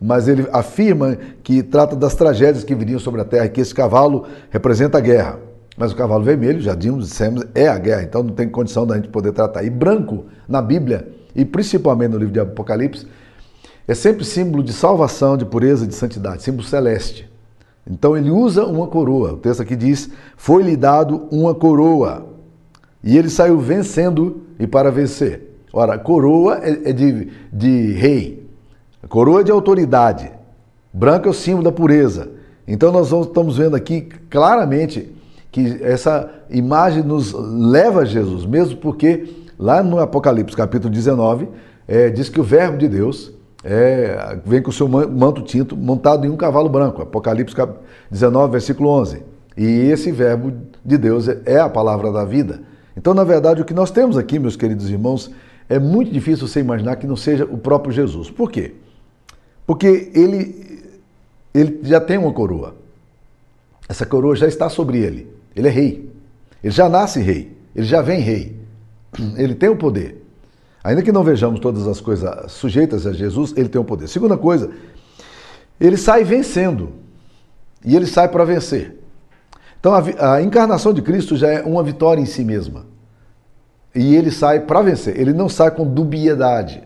mas 0.00 0.28
ele 0.28 0.48
afirma 0.52 1.16
que 1.42 1.62
trata 1.62 1.94
das 1.94 2.14
tragédias 2.14 2.64
que 2.64 2.74
viriam 2.74 2.98
sobre 2.98 3.20
a 3.20 3.24
terra 3.24 3.46
e 3.46 3.50
que 3.50 3.60
esse 3.60 3.74
cavalo 3.74 4.26
representa 4.50 4.98
a 4.98 5.00
guerra. 5.00 5.38
Mas 5.76 5.92
o 5.92 5.96
cavalo 5.96 6.24
vermelho, 6.24 6.60
já 6.60 6.74
dissemos, 6.74 7.44
é 7.54 7.68
a 7.68 7.78
guerra, 7.78 8.02
então 8.02 8.22
não 8.22 8.34
tem 8.34 8.48
condição 8.48 8.86
da 8.86 8.96
gente 8.96 9.08
poder 9.08 9.32
tratar. 9.32 9.62
E 9.62 9.70
branco, 9.70 10.26
na 10.48 10.60
Bíblia, 10.60 11.08
e 11.34 11.44
principalmente 11.44 12.10
no 12.10 12.18
livro 12.18 12.32
de 12.32 12.40
Apocalipse, 12.40 13.06
é 13.86 13.94
sempre 13.94 14.24
símbolo 14.24 14.64
de 14.64 14.72
salvação, 14.72 15.36
de 15.36 15.44
pureza, 15.44 15.86
de 15.86 15.94
santidade, 15.94 16.42
símbolo 16.42 16.64
celeste. 16.64 17.29
Então 17.88 18.16
ele 18.16 18.30
usa 18.30 18.64
uma 18.64 18.86
coroa. 18.86 19.34
O 19.34 19.36
texto 19.36 19.62
aqui 19.62 19.76
diz: 19.76 20.10
Foi-lhe 20.36 20.76
dado 20.76 21.26
uma 21.30 21.54
coroa. 21.54 22.26
E 23.02 23.16
ele 23.16 23.30
saiu 23.30 23.58
vencendo 23.58 24.42
e 24.58 24.66
para 24.66 24.90
vencer. 24.90 25.50
Ora, 25.72 25.98
coroa 25.98 26.58
é, 26.62 26.90
é 26.90 26.92
de, 26.92 27.28
de 27.52 27.92
rei, 27.92 28.46
coroa 29.08 29.42
de 29.42 29.50
autoridade. 29.50 30.30
Branco 30.92 31.28
é 31.28 31.30
o 31.30 31.34
símbolo 31.34 31.64
da 31.64 31.72
pureza. 31.72 32.30
Então 32.66 32.92
nós 32.92 33.10
estamos 33.10 33.56
vendo 33.56 33.76
aqui 33.76 34.08
claramente 34.28 35.12
que 35.50 35.78
essa 35.82 36.30
imagem 36.48 37.02
nos 37.02 37.32
leva 37.32 38.02
a 38.02 38.04
Jesus, 38.04 38.44
mesmo 38.44 38.76
porque 38.76 39.48
lá 39.58 39.82
no 39.82 39.98
Apocalipse 39.98 40.56
capítulo 40.56 40.92
19 40.92 41.48
é, 41.88 42.08
diz 42.10 42.28
que 42.28 42.40
o 42.40 42.44
verbo 42.44 42.78
de 42.78 42.88
Deus 42.88 43.32
é, 43.64 44.38
vem 44.44 44.62
com 44.62 44.70
o 44.70 44.72
seu 44.72 44.88
manto 44.88 45.42
tinto 45.42 45.76
montado 45.76 46.26
em 46.26 46.30
um 46.30 46.36
cavalo 46.36 46.68
branco. 46.68 47.02
Apocalipse 47.02 47.54
19, 48.10 48.52
versículo 48.52 48.88
11. 48.90 49.22
E 49.56 49.64
esse 49.64 50.10
verbo 50.10 50.52
de 50.84 50.96
Deus 50.96 51.28
é 51.28 51.58
a 51.58 51.68
palavra 51.68 52.10
da 52.10 52.24
vida. 52.24 52.62
Então, 52.96 53.12
na 53.14 53.24
verdade, 53.24 53.60
o 53.60 53.64
que 53.64 53.74
nós 53.74 53.90
temos 53.90 54.16
aqui, 54.16 54.38
meus 54.38 54.56
queridos 54.56 54.90
irmãos, 54.90 55.30
é 55.68 55.78
muito 55.78 56.10
difícil 56.12 56.48
você 56.48 56.60
imaginar 56.60 56.96
que 56.96 57.06
não 57.06 57.16
seja 57.16 57.44
o 57.44 57.58
próprio 57.58 57.92
Jesus. 57.92 58.30
Por 58.30 58.50
quê? 58.50 58.74
Porque 59.66 60.10
ele, 60.14 60.82
ele 61.54 61.80
já 61.82 62.00
tem 62.00 62.18
uma 62.18 62.32
coroa. 62.32 62.74
Essa 63.88 64.06
coroa 64.06 64.34
já 64.34 64.46
está 64.46 64.68
sobre 64.68 64.98
ele. 64.98 65.28
Ele 65.54 65.68
é 65.68 65.70
rei. 65.70 66.10
Ele 66.62 66.72
já 66.72 66.88
nasce 66.88 67.20
rei. 67.20 67.56
Ele 67.74 67.86
já 67.86 68.02
vem 68.02 68.20
rei. 68.20 68.56
Ele 69.36 69.54
tem 69.54 69.68
o 69.68 69.76
poder. 69.76 70.24
Ainda 70.82 71.02
que 71.02 71.12
não 71.12 71.22
vejamos 71.22 71.60
todas 71.60 71.86
as 71.86 72.00
coisas 72.00 72.52
sujeitas 72.52 73.06
a 73.06 73.12
Jesus, 73.12 73.52
ele 73.56 73.68
tem 73.68 73.80
o 73.80 73.84
poder. 73.84 74.08
Segunda 74.08 74.36
coisa, 74.36 74.70
ele 75.78 75.96
sai 75.96 76.24
vencendo. 76.24 76.92
E 77.84 77.96
ele 77.96 78.06
sai 78.06 78.28
para 78.28 78.44
vencer. 78.44 78.98
Então 79.78 79.94
a, 79.94 80.34
a, 80.34 80.42
encarnação 80.42 80.92
de 80.92 81.00
Cristo 81.00 81.36
já 81.36 81.48
é 81.48 81.62
uma 81.62 81.82
vitória 81.82 82.20
em 82.20 82.26
si 82.26 82.44
mesma. 82.44 82.84
E 83.94 84.14
ele 84.14 84.30
sai 84.30 84.60
para 84.60 84.82
vencer. 84.82 85.18
Ele 85.18 85.32
não 85.32 85.48
sai 85.48 85.70
com 85.70 85.86
dubiedade. 85.86 86.82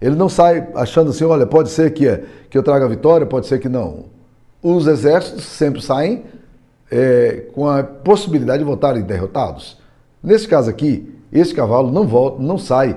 Ele 0.00 0.14
não 0.16 0.28
sai 0.28 0.68
achando 0.74 1.10
assim, 1.10 1.24
olha, 1.24 1.46
pode 1.46 1.70
ser 1.70 1.92
que, 1.92 2.06
é, 2.06 2.24
que 2.50 2.58
eu 2.58 2.62
traga 2.62 2.84
a 2.84 2.88
vitória, 2.88 3.26
pode 3.26 3.46
ser 3.46 3.58
que 3.58 3.68
não. 3.68 4.06
Os 4.62 4.86
exércitos 4.86 5.44
sempre 5.44 5.80
saem 5.80 6.24
é, 6.90 7.46
com 7.54 7.68
a 7.68 7.82
possibilidade 7.82 8.58
de 8.58 8.64
voltarem 8.64 9.02
derrotados. 9.02 9.78
Nesse 10.22 10.46
caso 10.46 10.68
aqui, 10.68 11.14
esse 11.32 11.54
cavalo 11.54 11.90
não 11.90 12.06
volta, 12.06 12.42
não 12.42 12.58
sai 12.58 12.96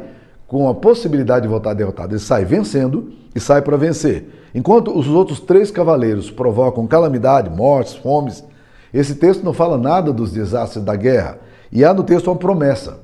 com 0.50 0.68
a 0.68 0.74
possibilidade 0.74 1.44
de 1.44 1.48
voltar 1.48 1.76
derrotado. 1.76 2.14
Ele 2.14 2.20
sai 2.20 2.44
vencendo 2.44 3.14
e 3.34 3.40
sai 3.40 3.62
para 3.62 3.78
vencer. 3.78 4.50
Enquanto 4.54 4.98
os 4.98 5.08
outros 5.08 5.40
três 5.40 5.70
cavaleiros 5.70 6.32
provocam 6.32 6.88
calamidade, 6.88 7.52
mortes, 7.52 7.94
fomes, 7.94 8.44
esse 8.92 9.14
texto 9.14 9.44
não 9.44 9.54
fala 9.54 9.78
nada 9.78 10.12
dos 10.12 10.32
desastres 10.32 10.84
da 10.84 10.96
guerra. 10.96 11.38
E 11.72 11.86
há 11.86 11.94
no 11.94 12.04
texto 12.04 12.28
uma 12.28 12.36
promessa. 12.36 13.00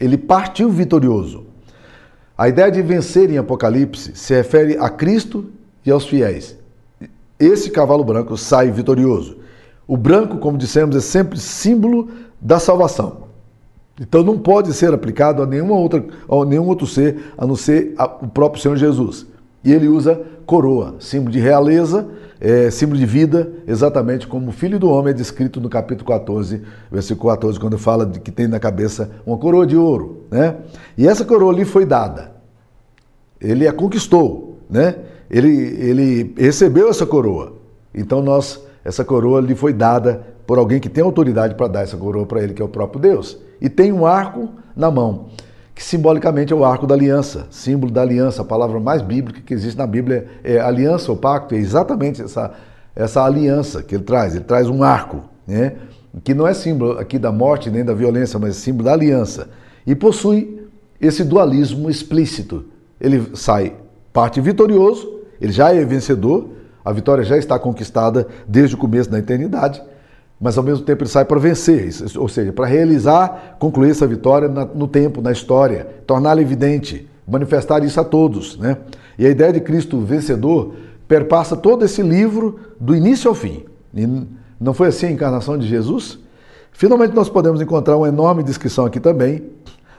Ele 0.00 0.18
partiu 0.18 0.68
vitorioso. 0.68 1.46
A 2.36 2.48
ideia 2.48 2.72
de 2.72 2.82
vencer 2.82 3.30
em 3.30 3.38
Apocalipse 3.38 4.10
se 4.16 4.34
refere 4.34 4.76
a 4.76 4.90
Cristo 4.90 5.46
e 5.86 5.92
aos 5.92 6.04
fiéis. 6.04 6.58
Esse 7.38 7.70
cavalo 7.70 8.02
branco 8.02 8.36
sai 8.36 8.72
vitorioso. 8.72 9.38
O 9.86 9.96
branco, 9.96 10.38
como 10.38 10.58
dissemos, 10.58 10.96
é 10.96 11.00
sempre 11.00 11.38
símbolo 11.38 12.08
da 12.40 12.58
salvação. 12.58 13.23
Então 14.00 14.24
não 14.24 14.38
pode 14.38 14.72
ser 14.72 14.92
aplicado 14.92 15.42
a, 15.42 15.46
nenhuma 15.46 15.74
outra, 15.74 16.04
a 16.28 16.44
nenhum 16.44 16.66
outro 16.66 16.86
ser 16.86 17.32
a 17.38 17.46
não 17.46 17.54
ser 17.54 17.94
a, 17.96 18.04
o 18.06 18.28
próprio 18.28 18.60
Senhor 18.60 18.76
Jesus. 18.76 19.26
E 19.62 19.72
ele 19.72 19.88
usa 19.88 20.20
coroa, 20.44 20.96
símbolo 20.98 21.30
de 21.30 21.38
realeza, 21.38 22.06
é, 22.40 22.70
símbolo 22.70 22.98
de 22.98 23.06
vida, 23.06 23.50
exatamente 23.66 24.26
como 24.26 24.50
o 24.50 24.52
Filho 24.52 24.78
do 24.78 24.90
Homem 24.90 25.10
é 25.10 25.14
descrito 25.14 25.60
no 25.60 25.68
capítulo 25.68 26.06
14, 26.08 26.60
versículo 26.90 27.32
14, 27.32 27.58
quando 27.58 27.78
fala 27.78 28.04
de 28.04 28.20
que 28.20 28.30
tem 28.30 28.46
na 28.46 28.60
cabeça 28.60 29.10
uma 29.24 29.38
coroa 29.38 29.66
de 29.66 29.76
ouro. 29.76 30.24
Né? 30.30 30.56
E 30.98 31.08
essa 31.08 31.24
coroa 31.24 31.52
lhe 31.52 31.64
foi 31.64 31.86
dada. 31.86 32.32
Ele 33.40 33.66
a 33.66 33.72
conquistou. 33.72 34.58
Né? 34.68 34.96
Ele, 35.30 35.48
ele 35.48 36.34
recebeu 36.36 36.90
essa 36.90 37.06
coroa. 37.06 37.54
Então 37.94 38.20
nós, 38.20 38.60
essa 38.84 39.04
coroa 39.04 39.40
lhe 39.40 39.54
foi 39.54 39.72
dada 39.72 40.33
por 40.46 40.58
alguém 40.58 40.80
que 40.80 40.88
tem 40.88 41.02
autoridade 41.02 41.54
para 41.54 41.68
dar 41.68 41.82
essa 41.82 41.96
coroa 41.96 42.26
para 42.26 42.42
ele, 42.42 42.52
que 42.52 42.60
é 42.60 42.64
o 42.64 42.68
próprio 42.68 43.00
Deus. 43.00 43.38
E 43.60 43.68
tem 43.68 43.92
um 43.92 44.06
arco 44.06 44.50
na 44.76 44.90
mão, 44.90 45.26
que 45.74 45.82
simbolicamente 45.82 46.52
é 46.52 46.56
o 46.56 46.64
arco 46.64 46.86
da 46.86 46.94
aliança, 46.94 47.46
símbolo 47.50 47.92
da 47.92 48.02
aliança. 48.02 48.42
A 48.42 48.44
palavra 48.44 48.78
mais 48.78 49.02
bíblica 49.02 49.40
que 49.40 49.54
existe 49.54 49.76
na 49.76 49.86
Bíblia 49.86 50.26
é 50.42 50.60
aliança 50.60 51.10
ou 51.10 51.16
pacto, 51.16 51.54
é 51.54 51.58
exatamente 51.58 52.22
essa, 52.22 52.52
essa 52.94 53.24
aliança 53.24 53.82
que 53.82 53.94
ele 53.94 54.04
traz. 54.04 54.34
Ele 54.34 54.44
traz 54.44 54.68
um 54.68 54.82
arco, 54.82 55.22
né? 55.46 55.74
que 56.22 56.34
não 56.34 56.46
é 56.46 56.54
símbolo 56.54 56.98
aqui 56.98 57.18
da 57.18 57.32
morte 57.32 57.70
nem 57.70 57.84
da 57.84 57.94
violência, 57.94 58.38
mas 58.38 58.50
é 58.50 58.60
símbolo 58.60 58.84
da 58.84 58.92
aliança. 58.92 59.48
E 59.86 59.94
possui 59.94 60.68
esse 61.00 61.24
dualismo 61.24 61.90
explícito. 61.90 62.66
Ele 63.00 63.30
sai 63.34 63.74
parte 64.12 64.40
vitorioso, 64.40 65.20
ele 65.40 65.52
já 65.52 65.74
é 65.74 65.84
vencedor, 65.84 66.50
a 66.84 66.92
vitória 66.92 67.24
já 67.24 67.36
está 67.36 67.58
conquistada 67.58 68.28
desde 68.46 68.76
o 68.76 68.78
começo 68.78 69.10
da 69.10 69.18
eternidade, 69.18 69.82
mas 70.44 70.58
ao 70.58 70.62
mesmo 70.62 70.84
tempo 70.84 71.02
ele 71.02 71.08
sai 71.08 71.24
para 71.24 71.40
vencer, 71.40 71.88
ou 72.18 72.28
seja, 72.28 72.52
para 72.52 72.66
realizar, 72.66 73.56
concluir 73.58 73.92
essa 73.92 74.06
vitória 74.06 74.46
no 74.46 74.86
tempo, 74.86 75.22
na 75.22 75.32
história, 75.32 75.88
torná-la 76.06 76.38
evidente, 76.42 77.08
manifestar 77.26 77.82
isso 77.82 77.98
a 77.98 78.04
todos. 78.04 78.58
Né? 78.58 78.76
E 79.18 79.24
a 79.24 79.30
ideia 79.30 79.54
de 79.54 79.60
Cristo 79.60 79.98
vencedor 80.00 80.74
perpassa 81.08 81.56
todo 81.56 81.82
esse 81.82 82.02
livro 82.02 82.60
do 82.78 82.94
início 82.94 83.30
ao 83.30 83.34
fim. 83.34 83.64
E 83.94 84.06
não 84.60 84.74
foi 84.74 84.88
assim 84.88 85.06
a 85.06 85.10
encarnação 85.12 85.56
de 85.56 85.66
Jesus? 85.66 86.18
Finalmente 86.72 87.14
nós 87.14 87.30
podemos 87.30 87.62
encontrar 87.62 87.96
uma 87.96 88.08
enorme 88.08 88.42
descrição 88.42 88.84
aqui 88.84 89.00
também, 89.00 89.44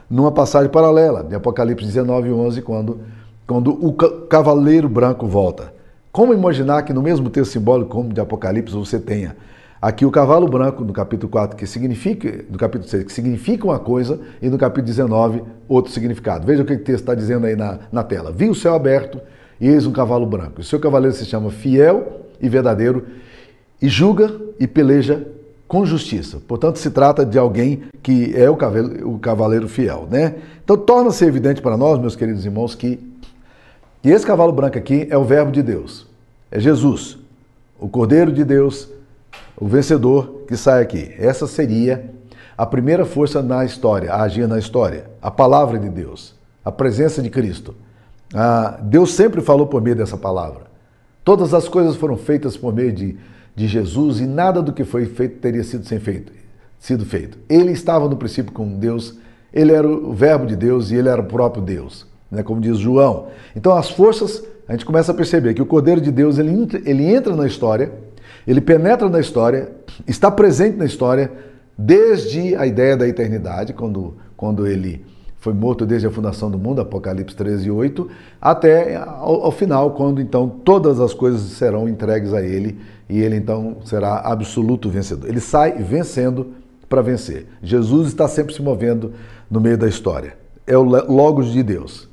numa 0.08 0.30
passagem 0.30 0.70
paralela, 0.70 1.24
de 1.24 1.34
Apocalipse 1.34 1.84
19, 1.84 2.30
11, 2.30 2.62
quando, 2.62 3.00
quando 3.48 3.72
o 3.84 3.92
cavaleiro 4.28 4.88
branco 4.88 5.26
volta. 5.26 5.74
Como 6.12 6.32
imaginar 6.32 6.84
que 6.84 6.92
no 6.92 7.02
mesmo 7.02 7.30
texto 7.30 7.50
simbólico 7.50 7.90
como 7.90 8.14
de 8.14 8.20
Apocalipse 8.20 8.76
você 8.76 9.00
tenha 9.00 9.34
Aqui 9.80 10.06
o 10.06 10.10
cavalo 10.10 10.48
branco, 10.48 10.84
no 10.84 10.92
capítulo 10.92 11.30
4, 11.30 11.56
que 11.56 11.66
significa, 11.66 12.44
no 12.50 12.56
capítulo 12.56 12.88
6, 12.88 13.04
que 13.04 13.12
significa 13.12 13.66
uma 13.66 13.78
coisa, 13.78 14.18
e 14.40 14.48
no 14.48 14.56
capítulo 14.56 14.86
19, 14.86 15.42
outro 15.68 15.92
significado. 15.92 16.46
Veja 16.46 16.62
o 16.62 16.66
que 16.66 16.72
o 16.72 16.78
texto 16.78 17.00
está 17.00 17.14
dizendo 17.14 17.46
aí 17.46 17.54
na, 17.54 17.80
na 17.92 18.02
tela. 18.02 18.32
Vi 18.32 18.48
o 18.48 18.54
céu 18.54 18.74
aberto 18.74 19.20
e 19.60 19.68
eis 19.68 19.86
um 19.86 19.92
cavalo 19.92 20.24
branco. 20.24 20.60
O 20.60 20.64
seu 20.64 20.80
cavaleiro 20.80 21.14
se 21.14 21.26
chama 21.26 21.50
fiel 21.50 22.22
e 22.40 22.48
verdadeiro, 22.48 23.04
e 23.80 23.88
julga 23.88 24.34
e 24.58 24.66
peleja 24.66 25.26
com 25.68 25.84
justiça. 25.84 26.38
Portanto, 26.46 26.78
se 26.78 26.90
trata 26.90 27.24
de 27.24 27.38
alguém 27.38 27.82
que 28.02 28.34
é 28.34 28.48
o 28.48 28.56
cavaleiro, 28.56 29.10
o 29.10 29.18
cavaleiro 29.18 29.68
fiel, 29.68 30.08
né? 30.10 30.36
Então, 30.64 30.76
torna-se 30.76 31.24
evidente 31.24 31.60
para 31.60 31.76
nós, 31.76 31.98
meus 31.98 32.16
queridos 32.16 32.44
irmãos, 32.44 32.74
que, 32.74 32.98
que 34.02 34.08
esse 34.08 34.24
cavalo 34.24 34.52
branco 34.52 34.78
aqui 34.78 35.06
é 35.10 35.18
o 35.18 35.24
verbo 35.24 35.50
de 35.52 35.62
Deus. 35.62 36.06
É 36.50 36.58
Jesus, 36.58 37.18
o 37.78 37.88
Cordeiro 37.88 38.32
de 38.32 38.44
Deus, 38.44 38.88
o 39.58 39.66
vencedor 39.66 40.42
que 40.46 40.56
sai 40.56 40.82
aqui. 40.82 41.14
Essa 41.18 41.46
seria 41.46 42.10
a 42.56 42.64
primeira 42.64 43.04
força 43.04 43.42
na 43.42 43.64
história, 43.64 44.12
a 44.12 44.22
agir 44.22 44.46
na 44.46 44.58
história. 44.58 45.10
A 45.20 45.30
palavra 45.30 45.78
de 45.78 45.88
Deus, 45.88 46.34
a 46.64 46.72
presença 46.72 47.22
de 47.22 47.30
Cristo. 47.30 47.74
Ah, 48.34 48.78
Deus 48.82 49.12
sempre 49.12 49.40
falou 49.40 49.66
por 49.66 49.80
meio 49.80 49.96
dessa 49.96 50.16
palavra. 50.16 50.62
Todas 51.24 51.52
as 51.52 51.68
coisas 51.68 51.96
foram 51.96 52.16
feitas 52.16 52.56
por 52.56 52.72
meio 52.72 52.92
de, 52.92 53.16
de 53.54 53.66
Jesus 53.66 54.20
e 54.20 54.26
nada 54.26 54.62
do 54.62 54.72
que 54.72 54.84
foi 54.84 55.06
feito 55.06 55.38
teria 55.40 55.64
sido 55.64 55.84
sem 55.84 55.98
feito, 55.98 56.32
sido 56.78 57.04
feito. 57.04 57.38
Ele 57.48 57.72
estava 57.72 58.08
no 58.08 58.16
princípio 58.16 58.52
com 58.52 58.78
Deus, 58.78 59.18
ele 59.52 59.72
era 59.72 59.86
o 59.88 60.12
verbo 60.12 60.46
de 60.46 60.54
Deus 60.54 60.90
e 60.90 60.96
ele 60.96 61.08
era 61.08 61.20
o 61.20 61.24
próprio 61.24 61.62
Deus, 61.62 62.06
né, 62.30 62.42
como 62.42 62.60
diz 62.60 62.78
João. 62.78 63.28
Então 63.56 63.74
as 63.74 63.90
forças, 63.90 64.42
a 64.68 64.72
gente 64.72 64.84
começa 64.84 65.12
a 65.12 65.14
perceber 65.14 65.54
que 65.54 65.62
o 65.62 65.66
Cordeiro 65.66 66.00
de 66.00 66.12
Deus, 66.12 66.38
ele, 66.38 66.68
ele 66.84 67.04
entra 67.12 67.34
na 67.34 67.46
história, 67.46 67.92
ele 68.46 68.60
penetra 68.60 69.08
na 69.08 69.20
história, 69.20 69.72
está 70.06 70.30
presente 70.30 70.76
na 70.76 70.84
história 70.84 71.32
desde 71.76 72.54
a 72.54 72.66
ideia 72.66 72.96
da 72.96 73.06
eternidade, 73.06 73.72
quando, 73.72 74.14
quando 74.36 74.66
ele 74.66 75.04
foi 75.38 75.52
morto 75.52 75.86
desde 75.86 76.06
a 76.06 76.10
fundação 76.10 76.50
do 76.50 76.58
mundo, 76.58 76.80
Apocalipse 76.80 77.36
13, 77.36 77.70
8, 77.70 78.08
até 78.40 78.96
ao, 78.96 79.44
ao, 79.44 79.52
final, 79.52 79.92
quando 79.92 80.20
então 80.20 80.48
todas 80.48 80.98
as 80.98 81.12
coisas 81.12 81.40
serão 81.52 81.88
entregues 81.88 82.32
a 82.32 82.42
ele 82.42 82.78
e 83.08 83.20
ele 83.20 83.36
então 83.36 83.76
será 83.84 84.20
absoluto 84.20 84.88
vencedor. 84.88 85.28
Ele 85.28 85.40
sai 85.40 85.72
vencendo 85.82 86.52
para 86.88 87.02
vencer. 87.02 87.46
Jesus 87.62 88.08
está 88.08 88.26
sempre 88.26 88.54
se 88.54 88.62
movendo 88.62 89.12
no 89.50 89.60
meio 89.60 89.78
da 89.78 89.86
história. 89.86 90.36
É 90.66 90.76
o 90.76 90.82
Logos 90.82 91.52
de 91.52 91.62
Deus, 91.62 92.08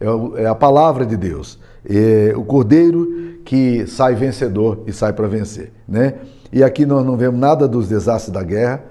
é, 0.00 0.42
é 0.42 0.46
a 0.46 0.54
palavra 0.54 1.04
de 1.04 1.16
Deus, 1.16 1.58
é 1.84 2.32
o 2.36 2.44
Cordeiro 2.44 3.37
que 3.48 3.86
sai 3.86 4.14
vencedor 4.14 4.82
e 4.86 4.92
sai 4.92 5.14
para 5.14 5.26
vencer. 5.26 5.72
Né? 5.88 6.16
E 6.52 6.62
aqui 6.62 6.84
nós 6.84 7.02
não 7.02 7.16
vemos 7.16 7.40
nada 7.40 7.66
dos 7.66 7.88
desastres 7.88 8.30
da 8.30 8.42
guerra, 8.42 8.84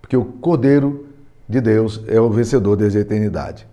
porque 0.00 0.16
o 0.16 0.24
Cordeiro 0.24 1.06
de 1.48 1.60
Deus 1.60 2.00
é 2.06 2.20
o 2.20 2.30
vencedor 2.30 2.76
desde 2.76 2.98
a 2.98 3.00
eternidade. 3.00 3.66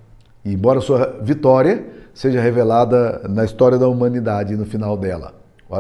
E 0.44 0.52
embora 0.52 0.82
sua 0.82 1.20
vitória 1.22 1.86
seja 2.12 2.42
revelada 2.42 3.22
na 3.30 3.46
história 3.46 3.78
da 3.78 3.88
humanidade 3.88 4.56
no 4.56 4.66
final 4.66 4.98
dela. 4.98 5.36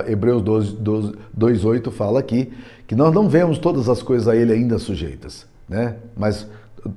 Hebreus 0.06 0.44
2,8 0.44 1.89
fala 1.89 2.20
aqui 2.20 2.53
que 2.86 2.96
nós 2.96 3.12
não 3.12 3.27
vemos 3.27 3.58
todas 3.58 3.89
as 3.89 4.03
coisas 4.03 4.27
a 4.27 4.36
ele 4.36 4.53
ainda 4.53 4.77
sujeitas, 4.77 5.48
né? 5.68 5.96
mas 6.15 6.48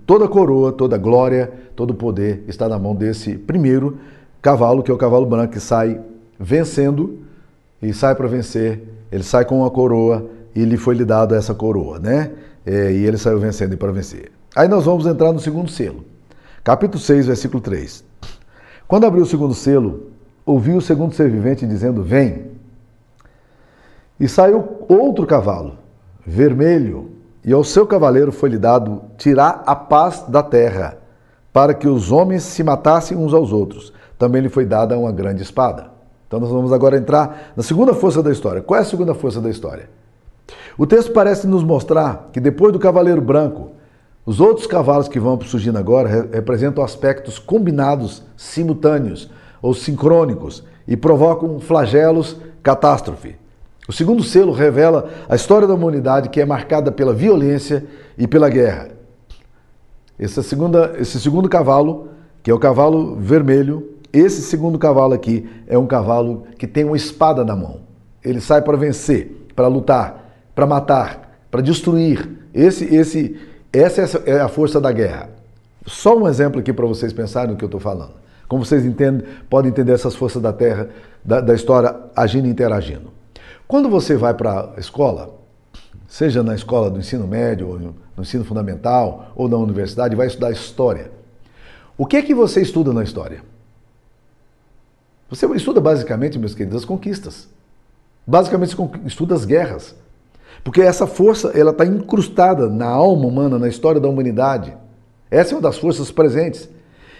toda 0.04 0.26
a 0.26 0.28
coroa, 0.28 0.70
toda 0.70 0.98
glória, 0.98 1.50
todo 1.74 1.94
poder 1.94 2.44
está 2.46 2.68
na 2.68 2.78
mão 2.78 2.94
desse 2.94 3.38
primeiro 3.38 3.96
cavalo, 4.42 4.82
que 4.82 4.90
é 4.90 4.94
o 4.94 4.98
cavalo 4.98 5.24
branco, 5.24 5.54
que 5.54 5.60
sai 5.60 5.98
vencendo 6.38 7.23
e 7.84 7.92
sai 7.92 8.14
para 8.14 8.26
vencer. 8.26 8.82
Ele 9.12 9.22
sai 9.22 9.44
com 9.44 9.60
uma 9.60 9.70
coroa 9.70 10.28
e 10.54 10.64
lhe 10.64 10.76
foi 10.76 10.94
lhe 10.94 11.04
dado 11.04 11.34
essa 11.34 11.54
coroa, 11.54 11.98
né? 11.98 12.30
É, 12.64 12.90
e 12.92 13.04
ele 13.04 13.18
saiu 13.18 13.38
vencendo 13.38 13.76
para 13.76 13.92
vencer. 13.92 14.32
Aí 14.56 14.66
nós 14.66 14.84
vamos 14.84 15.06
entrar 15.06 15.32
no 15.32 15.38
segundo 15.38 15.70
selo. 15.70 16.04
Capítulo 16.62 16.98
6, 16.98 17.26
versículo 17.26 17.60
3. 17.60 18.04
Quando 18.88 19.04
abriu 19.04 19.22
o 19.22 19.26
segundo 19.26 19.52
selo, 19.52 20.10
ouviu 20.46 20.78
o 20.78 20.80
segundo 20.80 21.14
ser 21.14 21.30
vivente 21.30 21.66
dizendo: 21.66 22.02
Vem. 22.02 22.52
E 24.18 24.28
saiu 24.28 24.84
outro 24.88 25.26
cavalo, 25.26 25.76
vermelho, 26.24 27.10
e 27.44 27.52
ao 27.52 27.64
seu 27.64 27.86
cavaleiro 27.86 28.32
foi 28.32 28.48
lhe 28.48 28.58
dado 28.58 29.02
tirar 29.18 29.62
a 29.66 29.76
paz 29.76 30.24
da 30.28 30.42
terra, 30.42 30.96
para 31.52 31.74
que 31.74 31.86
os 31.86 32.10
homens 32.10 32.44
se 32.44 32.62
matassem 32.62 33.16
uns 33.16 33.34
aos 33.34 33.52
outros. 33.52 33.92
Também 34.18 34.40
lhe 34.40 34.48
foi 34.48 34.64
dada 34.64 34.96
uma 34.96 35.12
grande 35.12 35.42
espada. 35.42 35.93
Então 36.34 36.40
nós 36.40 36.50
vamos 36.50 36.72
agora 36.72 36.96
entrar 36.96 37.52
na 37.54 37.62
segunda 37.62 37.94
força 37.94 38.20
da 38.20 38.32
história. 38.32 38.60
Qual 38.60 38.76
é 38.76 38.82
a 38.82 38.84
segunda 38.84 39.14
força 39.14 39.40
da 39.40 39.48
história? 39.48 39.88
O 40.76 40.84
texto 40.84 41.12
parece 41.12 41.46
nos 41.46 41.62
mostrar 41.62 42.30
que 42.32 42.40
depois 42.40 42.72
do 42.72 42.78
cavaleiro 42.80 43.20
branco, 43.20 43.70
os 44.26 44.40
outros 44.40 44.66
cavalos 44.66 45.06
que 45.06 45.20
vão 45.20 45.40
surgindo 45.42 45.78
agora 45.78 46.28
representam 46.32 46.82
aspectos 46.82 47.38
combinados, 47.38 48.24
simultâneos 48.36 49.30
ou 49.62 49.72
sincrônicos 49.74 50.64
e 50.88 50.96
provocam 50.96 51.60
flagelos, 51.60 52.36
catástrofe. 52.64 53.36
O 53.86 53.92
segundo 53.92 54.24
selo 54.24 54.50
revela 54.50 55.08
a 55.28 55.36
história 55.36 55.68
da 55.68 55.74
humanidade 55.74 56.30
que 56.30 56.40
é 56.40 56.44
marcada 56.44 56.90
pela 56.90 57.14
violência 57.14 57.86
e 58.18 58.26
pela 58.26 58.48
guerra. 58.48 58.88
Essa 60.18 60.42
segunda, 60.42 60.96
esse 60.98 61.20
segundo 61.20 61.48
cavalo, 61.48 62.08
que 62.42 62.50
é 62.50 62.54
o 62.54 62.58
cavalo 62.58 63.14
vermelho, 63.20 63.93
esse 64.14 64.42
segundo 64.42 64.78
cavalo 64.78 65.12
aqui 65.12 65.50
é 65.66 65.76
um 65.76 65.88
cavalo 65.88 66.44
que 66.56 66.68
tem 66.68 66.84
uma 66.84 66.96
espada 66.96 67.44
na 67.44 67.56
mão. 67.56 67.80
Ele 68.22 68.40
sai 68.40 68.62
para 68.62 68.76
vencer, 68.76 69.48
para 69.56 69.66
lutar, 69.66 70.32
para 70.54 70.64
matar, 70.66 71.36
para 71.50 71.60
destruir. 71.60 72.28
Esse, 72.54 72.84
esse, 72.94 73.36
essa 73.72 74.22
é 74.24 74.38
a 74.38 74.46
força 74.46 74.80
da 74.80 74.92
guerra. 74.92 75.30
Só 75.84 76.16
um 76.16 76.28
exemplo 76.28 76.60
aqui 76.60 76.72
para 76.72 76.86
vocês 76.86 77.12
pensarem 77.12 77.50
no 77.50 77.56
que 77.56 77.64
eu 77.64 77.66
estou 77.66 77.80
falando. 77.80 78.12
Como 78.46 78.64
vocês 78.64 78.86
entendem, 78.86 79.26
podem 79.50 79.70
entender 79.70 79.92
essas 79.92 80.14
forças 80.14 80.40
da 80.40 80.52
terra, 80.52 80.88
da, 81.24 81.40
da 81.40 81.52
história, 81.52 81.96
agindo 82.14 82.46
e 82.46 82.50
interagindo. 82.50 83.12
Quando 83.66 83.88
você 83.88 84.16
vai 84.16 84.32
para 84.32 84.74
a 84.76 84.80
escola, 84.80 85.34
seja 86.06 86.40
na 86.40 86.54
escola 86.54 86.88
do 86.88 87.00
ensino 87.00 87.26
médio, 87.26 87.68
ou 87.68 87.78
no 87.80 87.94
ensino 88.18 88.44
fundamental, 88.44 89.32
ou 89.34 89.48
na 89.48 89.56
universidade, 89.56 90.14
vai 90.14 90.28
estudar 90.28 90.52
história. 90.52 91.10
O 91.98 92.06
que 92.06 92.16
é 92.16 92.22
que 92.22 92.32
você 92.32 92.60
estuda 92.60 92.92
na 92.92 93.02
história? 93.02 93.53
Você 95.34 95.46
estuda 95.56 95.80
basicamente, 95.80 96.38
meus 96.38 96.54
queridos, 96.54 96.78
as 96.78 96.84
conquistas. 96.84 97.48
Basicamente 98.24 98.76
estuda 99.04 99.34
as 99.34 99.44
guerras. 99.44 99.92
Porque 100.62 100.80
essa 100.80 101.08
força 101.08 101.50
ela 101.58 101.72
está 101.72 101.84
incrustada 101.84 102.68
na 102.68 102.86
alma 102.86 103.26
humana, 103.26 103.58
na 103.58 103.66
história 103.66 104.00
da 104.00 104.08
humanidade. 104.08 104.76
Essa 105.28 105.52
é 105.52 105.56
uma 105.56 105.62
das 105.62 105.76
forças 105.76 106.12
presentes. 106.12 106.68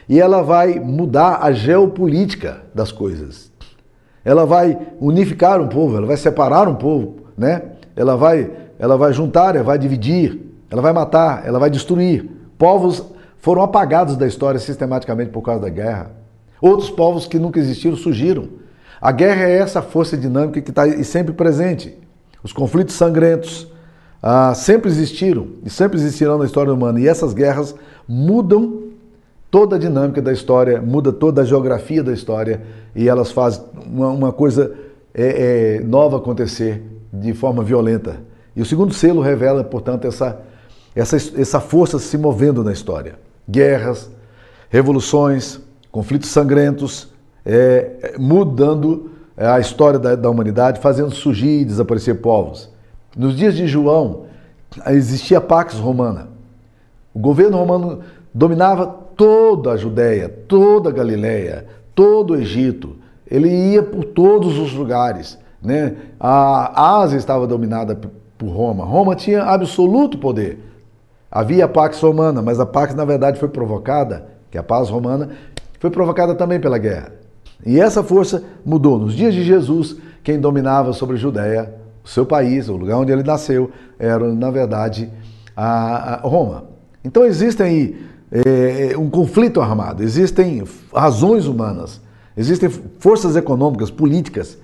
E 0.09 0.21
ela 0.21 0.43
vai 0.43 0.79
mudar 0.79 1.41
a 1.43 1.51
geopolítica 1.51 2.63
das 2.73 2.93
coisas. 2.93 3.51
Ela 4.25 4.47
vai 4.47 4.79
unificar 5.01 5.61
um 5.61 5.67
povo, 5.67 5.97
ela 5.97 6.07
vai 6.07 6.17
separar 6.17 6.69
um 6.69 6.77
povo, 6.77 7.17
né? 7.37 7.63
Ela 7.97 8.17
vai, 8.17 8.49
ela 8.79 8.97
vai 8.97 9.13
juntar, 9.13 9.57
ela 9.57 9.65
vai 9.65 9.79
dividir, 9.79 10.41
ela 10.71 10.81
vai 10.81 10.93
matar, 10.93 11.45
ela 11.45 11.59
vai 11.59 11.69
destruir. 11.69 12.31
Povos 12.57 13.05
foram 13.39 13.63
apagados 13.63 14.17
da 14.17 14.27
história 14.27 14.61
sistematicamente 14.61 15.33
por 15.33 15.43
causa 15.43 15.63
da 15.63 15.69
guerra. 15.69 16.24
Outros 16.61 16.91
povos 16.91 17.27
que 17.27 17.39
nunca 17.39 17.59
existiram 17.59 17.97
surgiram. 17.97 18.49
A 19.01 19.13
guerra 19.13 19.45
é 19.45 19.59
essa 19.59 19.83
força 19.83 20.17
dinâmica 20.17 20.61
que 20.61 20.71
está 20.71 20.91
sempre 21.03 21.35
presente. 21.35 21.97
Os 22.43 22.53
conflitos 22.53 22.95
sangrentos 22.95 23.69
ah, 24.23 24.55
sempre 24.55 24.89
existiram 24.91 25.49
e 25.63 25.69
sempre 25.69 25.99
existirão 25.99 26.39
na 26.39 26.47
história 26.47 26.73
humana. 26.73 27.01
E 27.01 27.07
essas 27.07 27.35
guerras 27.35 27.75
mudam 28.09 28.85
toda 29.51 29.77
a 29.77 29.79
dinâmica 29.79 30.23
da 30.23 30.33
história, 30.33 30.81
muda 30.81 31.13
toda 31.13 31.43
a 31.43 31.45
geografia 31.45 32.03
da 32.03 32.13
história 32.13 32.63
e 32.95 33.09
elas 33.09 33.31
fazem 33.31 33.63
uma, 33.87 34.09
uma 34.09 34.33
coisa 34.33 34.75
é, 35.15 35.77
é, 35.77 35.81
nova 35.81 36.17
acontecer 36.17 36.83
de 37.13 37.33
forma 37.33 37.63
violenta. 37.63 38.17
E 38.57 38.63
o 38.63 38.65
segundo 38.65 38.93
selo 38.93 39.21
revela, 39.21 39.63
portanto, 39.63 40.07
essa, 40.07 40.41
essa, 40.95 41.17
essa 41.17 41.61
força 41.61 41.99
se 41.99 42.17
movendo 42.19 42.65
na 42.65 42.73
história. 42.73 43.17
Guerras, 43.49 44.11
revoluções, 44.69 45.61
conflitos 45.95 46.31
sangrentos, 46.31 47.09
é, 47.47 48.17
mudando 48.19 49.13
a 49.37 49.61
história 49.61 49.97
da, 49.97 50.17
da 50.17 50.29
humanidade, 50.29 50.81
fazendo 50.81 51.15
surgir 51.15 51.61
e 51.61 51.65
desaparecer 51.65 52.21
povos. 52.21 52.69
Nos 53.17 53.37
dias 53.37 53.55
de 53.55 53.69
João, 53.69 54.25
existia 54.89 55.39
a 55.39 55.41
Pax 55.41 55.75
Romana. 55.75 56.31
O 57.15 57.21
governo 57.21 57.57
romano 57.59 58.01
dominava 58.35 58.89
toda 59.17 59.71
a 59.71 59.77
Judéia, 59.77 60.29
toda 60.29 60.89
a 60.89 60.93
Galiléia, 60.93 61.65
todo 61.95 62.33
o 62.33 62.37
Egito. 62.37 62.97
Ele 63.31 63.49
ia 63.49 63.81
por 63.85 64.03
todos 64.03 64.59
os 64.59 64.73
lugares. 64.73 65.39
Né? 65.63 65.95
A 66.19 66.99
Ásia 67.03 67.19
estava 67.19 67.47
dominada 67.47 67.97
por 68.37 68.49
Roma. 68.49 68.85
Roma 68.85 69.15
tinha 69.15 69.45
absoluto 69.45 70.19
poder. 70.19 70.59
Havia 71.31 71.67
a 71.67 71.69
Pax 71.69 72.01
Romana, 72.01 72.43
mas 72.43 72.59
a 72.59 72.67
Pax, 72.67 72.97
na 72.97 73.05
verdade, 73.05 73.39
foi 73.39 73.49
provocada, 73.49 74.27
que 74.51 74.59
é 74.59 74.61
a 74.61 74.65
paz 74.65 74.89
romana, 74.89 75.31
foi 75.79 75.91
provocada 75.91 76.35
também 76.35 76.61
pela 76.61 76.79
guerra. 76.79 77.13
E 77.65 77.81
essa 77.81 78.03
força 78.03 78.43
mudou. 78.65 78.99
Nos 78.99 79.15
dias 79.15 79.35
de 79.35 79.43
Jesus, 79.43 79.97
quem 80.23 80.39
dominava 80.39 80.93
sobre 80.93 81.17
a 81.17 81.19
Judéia, 81.19 81.75
o 82.05 82.09
seu 82.09 82.27
país, 82.27 82.69
o 82.69 82.77
lugar 82.77 82.99
onde 82.99 83.13
ele 83.13 83.23
nasceu, 83.23 83.71
era, 83.99 84.33
na 84.33 84.51
verdade, 84.51 85.11
a, 85.57 86.21
Roma. 86.23 86.65
Então 87.05 87.25
existem 87.25 87.67
aí 87.67 88.07
é, 88.31 88.97
um 88.97 89.09
conflito 89.09 89.61
armado, 89.61 90.03
existem 90.03 90.65
razões 90.93 91.47
humanas, 91.47 92.01
existem 92.37 92.69
forças 92.99 93.37
econômicas, 93.37 93.91
políticas 93.91 94.59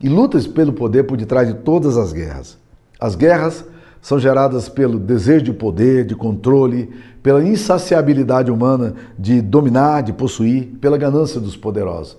e 0.00 0.08
lutas 0.08 0.46
pelo 0.46 0.72
poder 0.72 1.04
por 1.04 1.16
detrás 1.16 1.48
de 1.48 1.54
todas 1.54 1.96
as 1.96 2.12
guerras. 2.12 2.58
As 2.98 3.14
guerras 3.14 3.64
são 4.02 4.18
geradas 4.18 4.68
pelo 4.68 4.98
desejo 4.98 5.44
de 5.44 5.52
poder, 5.52 6.04
de 6.04 6.16
controle, 6.16 6.90
pela 7.22 7.42
insaciabilidade 7.42 8.50
humana 8.50 8.94
de 9.16 9.40
dominar, 9.40 10.02
de 10.02 10.12
possuir, 10.12 10.76
pela 10.80 10.98
ganância 10.98 11.40
dos 11.40 11.56
poderosos. 11.56 12.18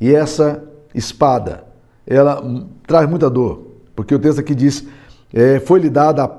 E 0.00 0.12
essa 0.12 0.64
espada, 0.94 1.64
ela 2.06 2.42
traz 2.86 3.08
muita 3.08 3.28
dor, 3.28 3.74
porque 3.94 4.14
o 4.14 4.18
texto 4.18 4.40
aqui 4.40 4.54
diz: 4.54 4.86
é, 5.32 5.60
foi-lhe 5.60 5.90
dada 5.90 6.24
a 6.24 6.30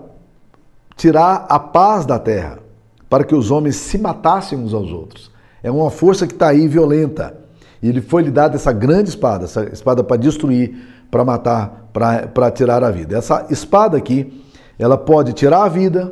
tirar 0.98 1.46
a 1.48 1.60
paz 1.60 2.06
da 2.06 2.18
terra 2.18 2.60
para 3.08 3.24
que 3.24 3.36
os 3.36 3.52
homens 3.52 3.76
se 3.76 3.98
matassem 3.98 4.58
uns 4.58 4.74
aos 4.74 4.92
outros. 4.92 5.32
É 5.62 5.70
uma 5.70 5.92
força 5.92 6.26
que 6.26 6.34
está 6.34 6.48
aí 6.48 6.68
violenta. 6.68 7.38
E 7.82 7.90
ele 7.90 8.02
foi 8.02 8.24
lhe 8.24 8.32
dado 8.32 8.56
essa 8.56 8.74
grande 8.74 9.10
espada, 9.10 9.46
essa 9.46 9.64
espada 9.66 10.04
para 10.04 10.18
destruir, 10.18 10.76
para 11.10 11.24
matar, 11.24 11.90
para 11.94 12.52
tirar 12.52 12.84
a 12.84 12.92
vida. 12.92 13.18
Essa 13.18 13.48
espada 13.50 13.98
aqui, 13.98 14.44
ela 14.80 14.98
pode 14.98 15.34
tirar 15.34 15.64
a 15.64 15.70
vida. 15.70 16.12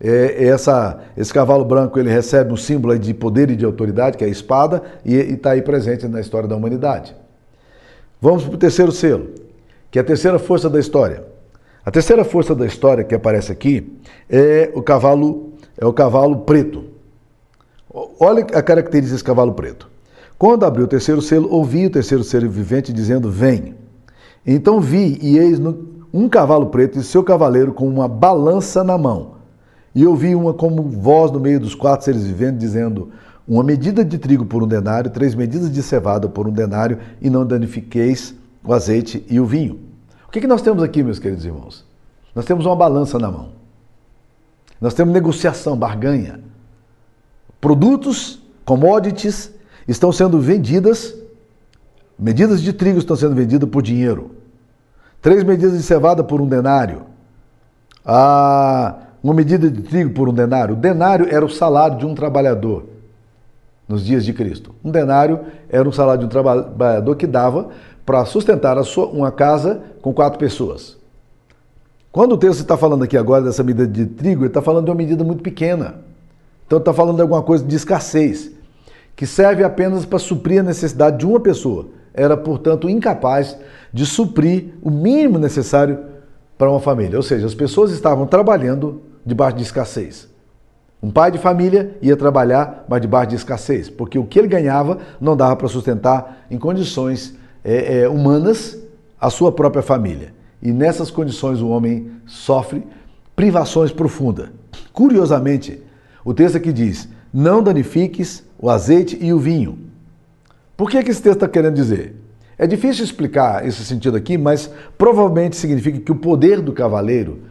É, 0.00 0.46
essa, 0.46 0.98
esse 1.16 1.32
cavalo 1.32 1.64
branco 1.64 1.96
ele 1.98 2.10
recebe 2.10 2.52
um 2.52 2.56
símbolo 2.56 2.98
de 2.98 3.14
poder 3.14 3.48
e 3.50 3.56
de 3.56 3.64
autoridade, 3.64 4.18
que 4.18 4.24
é 4.24 4.26
a 4.26 4.30
espada, 4.30 4.82
e 5.04 5.14
está 5.14 5.52
aí 5.52 5.62
presente 5.62 6.08
na 6.08 6.20
história 6.20 6.48
da 6.48 6.56
humanidade. 6.56 7.14
Vamos 8.20 8.44
para 8.44 8.54
o 8.54 8.58
terceiro 8.58 8.90
selo, 8.90 9.30
que 9.90 9.98
é 9.98 10.02
a 10.02 10.04
terceira 10.04 10.40
força 10.40 10.68
da 10.68 10.80
história. 10.80 11.24
A 11.84 11.90
terceira 11.90 12.24
força 12.24 12.54
da 12.54 12.66
história 12.66 13.04
que 13.04 13.14
aparece 13.14 13.52
aqui 13.52 13.98
é 14.28 14.70
o 14.74 14.82
cavalo 14.82 15.52
é 15.78 15.86
o 15.86 15.92
cavalo 15.92 16.38
preto. 16.40 16.84
Olha 18.20 18.44
a 18.44 18.62
característica 18.62 19.14
desse 19.14 19.24
cavalo 19.24 19.52
preto. 19.52 19.90
Quando 20.38 20.64
abriu 20.64 20.84
o 20.84 20.88
terceiro 20.88 21.20
selo, 21.20 21.52
ouvi 21.52 21.86
o 21.86 21.90
terceiro 21.90 22.24
selo 22.24 22.48
vivente 22.48 22.92
dizendo: 22.92 23.30
Vem. 23.30 23.74
Então 24.46 24.80
vi, 24.80 25.18
e 25.20 25.38
eis 25.38 25.58
um 26.12 26.28
cavalo 26.28 26.66
preto 26.66 26.98
e 26.98 27.02
seu 27.02 27.24
cavaleiro 27.24 27.72
com 27.72 27.88
uma 27.88 28.06
balança 28.06 28.84
na 28.84 28.98
mão. 28.98 29.36
E 29.94 30.06
ouvi 30.06 30.34
uma 30.34 30.52
como 30.52 30.82
voz 30.82 31.30
no 31.30 31.40
meio 31.40 31.60
dos 31.60 31.74
quatro 31.74 32.04
seres 32.04 32.24
viventes 32.24 32.58
dizendo: 32.58 33.10
Uma 33.46 33.62
medida 33.62 34.04
de 34.04 34.18
trigo 34.18 34.44
por 34.44 34.62
um 34.62 34.66
denário, 34.66 35.10
três 35.10 35.34
medidas 35.34 35.70
de 35.70 35.82
cevada 35.82 36.28
por 36.28 36.46
um 36.46 36.52
denário, 36.52 36.98
e 37.20 37.30
não 37.30 37.46
danifiqueis 37.46 38.34
o 38.64 38.72
azeite 38.72 39.24
e 39.28 39.40
o 39.40 39.46
vinho. 39.46 39.80
O 40.26 40.30
que, 40.30 40.40
que 40.40 40.46
nós 40.46 40.62
temos 40.62 40.82
aqui, 40.82 41.02
meus 41.02 41.18
queridos 41.18 41.44
irmãos? 41.44 41.84
Nós 42.34 42.44
temos 42.44 42.64
uma 42.64 42.76
balança 42.76 43.18
na 43.18 43.30
mão. 43.30 43.50
Nós 44.80 44.94
temos 44.94 45.12
negociação, 45.12 45.76
barganha. 45.76 46.40
Produtos, 47.60 48.40
commodities, 48.64 49.52
estão 49.86 50.10
sendo 50.10 50.40
vendidas, 50.40 51.14
medidas 52.18 52.62
de 52.62 52.72
trigo 52.72 52.98
estão 52.98 53.14
sendo 53.14 53.34
vendidas 53.34 53.68
por 53.68 53.82
dinheiro. 53.82 54.30
Três 55.22 55.44
medidas 55.44 55.78
de 55.78 55.82
cevada 55.84 56.24
por 56.24 56.40
um 56.40 56.48
denário. 56.48 57.02
Ah, 58.04 58.96
uma 59.22 59.32
medida 59.32 59.70
de 59.70 59.80
trigo 59.82 60.10
por 60.10 60.28
um 60.28 60.34
denário. 60.34 60.74
O 60.74 60.76
denário 60.76 61.28
era 61.30 61.44
o 61.44 61.48
salário 61.48 61.96
de 61.96 62.04
um 62.04 62.12
trabalhador 62.12 62.86
nos 63.86 64.04
dias 64.04 64.24
de 64.24 64.32
Cristo. 64.32 64.74
Um 64.84 64.90
denário 64.90 65.38
era 65.70 65.88
o 65.88 65.92
salário 65.92 66.20
de 66.20 66.26
um 66.26 66.28
trabalhador 66.28 67.14
que 67.14 67.26
dava 67.26 67.68
para 68.04 68.24
sustentar 68.24 68.82
sua, 68.82 69.06
uma 69.06 69.30
casa 69.30 69.80
com 70.02 70.12
quatro 70.12 70.40
pessoas. 70.40 70.96
Quando 72.10 72.32
o 72.32 72.38
texto 72.38 72.60
está 72.60 72.76
falando 72.76 73.04
aqui 73.04 73.16
agora 73.16 73.44
dessa 73.44 73.62
medida 73.62 73.86
de 73.86 74.06
trigo, 74.06 74.42
ele 74.42 74.48
está 74.48 74.60
falando 74.60 74.86
de 74.86 74.90
uma 74.90 74.96
medida 74.96 75.22
muito 75.22 75.42
pequena. 75.42 75.94
Então 76.66 76.80
está 76.80 76.92
falando 76.92 77.16
de 77.16 77.22
alguma 77.22 77.42
coisa 77.42 77.64
de 77.64 77.76
escassez, 77.76 78.50
que 79.14 79.24
serve 79.24 79.62
apenas 79.62 80.04
para 80.04 80.18
suprir 80.18 80.60
a 80.60 80.62
necessidade 80.64 81.18
de 81.18 81.26
uma 81.26 81.38
pessoa. 81.38 81.86
Era, 82.14 82.36
portanto, 82.36 82.88
incapaz 82.88 83.56
de 83.92 84.06
suprir 84.06 84.74
o 84.82 84.90
mínimo 84.90 85.38
necessário 85.38 85.98
para 86.58 86.70
uma 86.70 86.80
família. 86.80 87.16
Ou 87.16 87.22
seja, 87.22 87.46
as 87.46 87.54
pessoas 87.54 87.90
estavam 87.90 88.26
trabalhando 88.26 89.02
debaixo 89.24 89.56
de 89.56 89.62
escassez. 89.62 90.28
Um 91.02 91.10
pai 91.10 91.32
de 91.32 91.38
família 91.38 91.96
ia 92.00 92.16
trabalhar, 92.16 92.84
mas 92.88 93.00
debaixo 93.00 93.30
de 93.30 93.36
escassez, 93.36 93.90
porque 93.90 94.18
o 94.18 94.24
que 94.24 94.38
ele 94.38 94.46
ganhava 94.46 94.98
não 95.20 95.36
dava 95.36 95.56
para 95.56 95.66
sustentar 95.66 96.46
em 96.48 96.58
condições 96.58 97.36
é, 97.64 98.02
é, 98.02 98.08
humanas 98.08 98.78
a 99.20 99.28
sua 99.28 99.50
própria 99.50 99.82
família. 99.82 100.32
E 100.62 100.70
nessas 100.72 101.10
condições 101.10 101.60
o 101.60 101.68
homem 101.68 102.12
sofre 102.24 102.84
privações 103.34 103.90
profundas. 103.90 104.48
Curiosamente, 104.92 105.82
o 106.24 106.32
texto 106.32 106.56
aqui 106.56 106.72
diz: 106.72 107.08
Não 107.34 107.62
danifiques 107.62 108.44
o 108.56 108.70
azeite 108.70 109.18
e 109.20 109.32
o 109.32 109.40
vinho. 109.40 109.78
Por 110.82 110.90
que, 110.90 111.00
que 111.00 111.12
esse 111.12 111.22
texto 111.22 111.36
está 111.36 111.46
querendo 111.46 111.76
dizer? 111.76 112.16
É 112.58 112.66
difícil 112.66 113.04
explicar 113.04 113.64
esse 113.64 113.84
sentido 113.84 114.16
aqui, 114.16 114.36
mas 114.36 114.68
provavelmente 114.98 115.54
significa 115.54 116.00
que 116.00 116.10
o 116.10 116.16
poder 116.16 116.60
do 116.60 116.72
cavaleiro, 116.72 117.42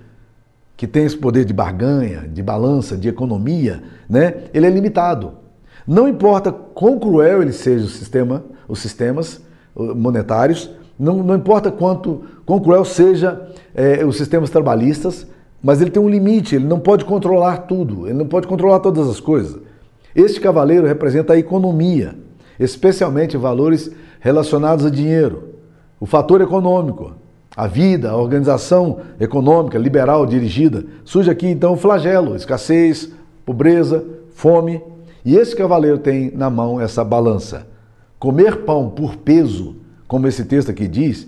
que 0.75 0.85
tem 0.85 1.05
esse 1.05 1.15
poder 1.15 1.45
de 1.45 1.53
barganha, 1.53 2.27
de 2.27 2.43
balança, 2.43 2.97
de 2.97 3.07
economia, 3.07 3.81
né, 4.09 4.33
ele 4.53 4.65
é 4.65 4.69
limitado. 4.69 5.31
Não 5.87 6.09
importa 6.09 6.51
quão 6.51 6.99
cruel 6.99 7.41
ele 7.41 7.53
seja 7.53 7.85
o 7.85 7.87
sistema, 7.87 8.43
os 8.67 8.79
sistemas 8.79 9.39
monetários, 9.73 10.69
não, 10.99 11.23
não 11.23 11.35
importa 11.35 11.71
quanto 11.71 12.23
quão 12.45 12.59
cruel 12.59 12.83
seja 12.83 13.49
é, 13.73 14.03
os 14.03 14.17
sistemas 14.17 14.49
trabalhistas, 14.49 15.25
mas 15.63 15.79
ele 15.79 15.89
tem 15.89 16.03
um 16.03 16.09
limite, 16.09 16.55
ele 16.55 16.67
não 16.67 16.81
pode 16.81 17.05
controlar 17.05 17.59
tudo, 17.59 18.09
ele 18.09 18.17
não 18.17 18.27
pode 18.27 18.45
controlar 18.45 18.81
todas 18.81 19.07
as 19.07 19.21
coisas. 19.21 19.57
Este 20.13 20.41
cavaleiro 20.41 20.85
representa 20.85 21.31
a 21.31 21.37
economia, 21.37 22.13
especialmente 22.61 23.35
valores 23.35 23.91
relacionados 24.19 24.85
a 24.85 24.89
dinheiro, 24.89 25.55
o 25.99 26.05
fator 26.05 26.41
econômico, 26.41 27.13
a 27.57 27.67
vida, 27.67 28.11
a 28.11 28.15
organização 28.15 28.99
econômica 29.19 29.77
liberal 29.77 30.25
dirigida. 30.25 30.85
Surge 31.03 31.29
aqui 31.29 31.47
então 31.47 31.73
o 31.73 31.77
flagelo, 31.77 32.35
escassez, 32.35 33.11
pobreza, 33.43 34.05
fome. 34.35 34.81
E 35.25 35.35
esse 35.35 35.55
cavaleiro 35.55 35.97
tem 35.97 36.31
na 36.31 36.49
mão 36.49 36.79
essa 36.79 37.03
balança. 37.03 37.67
Comer 38.19 38.57
pão 38.57 38.89
por 38.89 39.17
peso, 39.17 39.75
como 40.07 40.27
esse 40.27 40.45
texto 40.45 40.69
aqui 40.69 40.87
diz, 40.87 41.27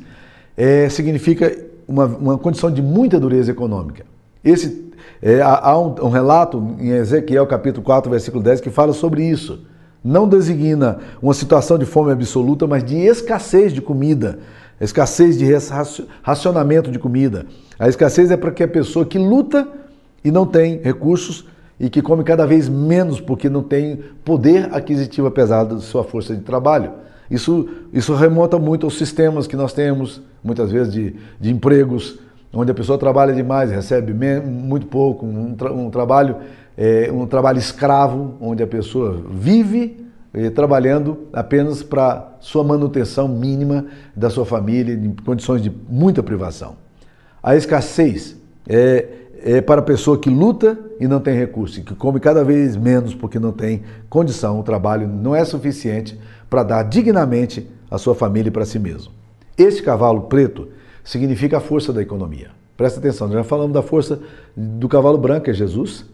é, 0.56 0.88
significa 0.88 1.52
uma, 1.88 2.06
uma 2.06 2.38
condição 2.38 2.72
de 2.72 2.82
muita 2.82 3.20
dureza 3.20 3.52
econômica. 3.52 4.06
Esse, 4.44 4.92
é, 5.22 5.42
há 5.42 5.78
um, 5.78 5.96
um 6.06 6.10
relato 6.10 6.76
em 6.80 6.90
Ezequiel 6.90 7.48
capítulo 7.48 7.84
4, 7.84 8.10
versículo 8.12 8.44
10, 8.44 8.62
que 8.62 8.70
fala 8.70 8.94
sobre 8.94 9.24
isso 9.24 9.73
não 10.04 10.28
designa 10.28 11.00
uma 11.22 11.34
situação 11.34 11.78
de 11.78 11.86
fome 11.86 12.12
absoluta, 12.12 12.68
mas 12.68 12.84
de 12.84 12.98
escassez 12.98 13.72
de 13.72 13.82
comida, 13.82 14.40
escassez 14.82 15.38
de 15.38 15.46
racionamento 16.22 16.92
de 16.92 17.00
comida. 17.00 17.46
A 17.80 17.88
escassez 17.88 18.30
é 18.32 18.38
para 18.38 18.52
que 18.52 18.64
a 18.64 18.68
pessoa 18.68 19.06
que 19.06 19.18
luta 19.18 19.68
e 20.24 20.32
não 20.32 20.46
tem 20.46 20.80
recursos 20.82 21.46
e 21.80 21.90
que 21.90 22.02
come 22.02 22.24
cada 22.24 22.46
vez 22.46 22.70
menos 22.70 23.20
porque 23.20 23.50
não 23.50 23.64
tem 23.64 24.00
poder 24.24 24.70
aquisitivo 24.74 25.28
apesar 25.28 25.64
da 25.64 25.80
sua 25.80 26.04
força 26.04 26.36
de 26.36 26.42
trabalho. 26.42 26.92
Isso, 27.30 27.68
isso 27.92 28.14
remonta 28.14 28.60
muito 28.60 28.86
aos 28.86 28.98
sistemas 28.98 29.48
que 29.48 29.56
nós 29.56 29.74
temos, 29.74 30.22
muitas 30.44 30.72
vezes, 30.72 30.94
de, 30.94 31.16
de 31.40 31.50
empregos, 31.50 32.20
onde 32.54 32.72
a 32.72 32.74
pessoa 32.74 32.98
trabalha 32.98 33.34
demais, 33.34 33.72
recebe 33.72 34.14
muito 34.14 34.86
pouco, 34.86 35.26
um, 35.26 35.56
tra 35.56 35.72
um 35.74 35.90
trabalho 35.90 36.36
é, 36.78 37.12
um 37.12 37.26
trabalho 37.26 37.60
escravo, 37.60 38.36
onde 38.42 38.64
a 38.64 38.68
pessoa 38.68 39.22
vive 39.30 40.04
eh, 40.34 40.50
trabalhando 40.50 41.28
apenas 41.32 41.84
para 41.84 42.38
sua 42.40 42.64
manutenção 42.64 43.28
mínima 43.28 43.86
da 44.16 44.32
sua 44.32 44.46
família, 44.46 44.96
em 44.96 45.14
condições 45.24 45.62
de 45.62 45.72
muita 45.88 46.24
privação. 46.24 46.76
A 47.42 47.56
escassez 47.56 48.36
é, 48.68 49.08
é 49.44 49.62
para 49.62 49.82
a 49.82 49.84
pessoa 49.84 50.18
que 50.18 50.32
luta 50.32 50.80
e 51.00 51.08
não 51.08 51.20
tem 51.20 51.38
recurso, 51.38 51.84
que 51.84 51.94
come 51.94 52.20
cada 52.20 52.44
vez 52.44 52.76
menos 52.76 53.14
porque 53.14 53.38
não 53.38 53.52
tem 53.52 53.84
condição, 54.10 54.60
o 54.60 54.64
trabalho 54.64 55.08
não 55.08 55.36
é 55.36 55.46
suficiente 55.46 56.20
para 56.50 56.64
dar 56.64 56.84
dignamente 56.84 57.70
à 57.92 58.00
sua 58.00 58.16
família 58.16 58.50
e 58.50 58.52
para 58.52 58.66
si 58.66 58.80
mesmo. 58.80 59.12
Este 59.56 59.84
cavalo 59.84 60.22
preto 60.22 60.70
significa 61.04 61.58
a 61.58 61.62
força 61.62 61.94
da 61.94 62.02
economia. 62.02 62.50
Presta 62.76 63.00
atenção, 63.00 63.32
já 63.32 63.44
falamos 63.44 63.74
da 63.74 63.84
força 63.84 64.20
do 64.58 64.88
cavalo 64.90 65.18
branco, 65.20 65.48
é 65.48 65.54
Jesus, 65.54 66.06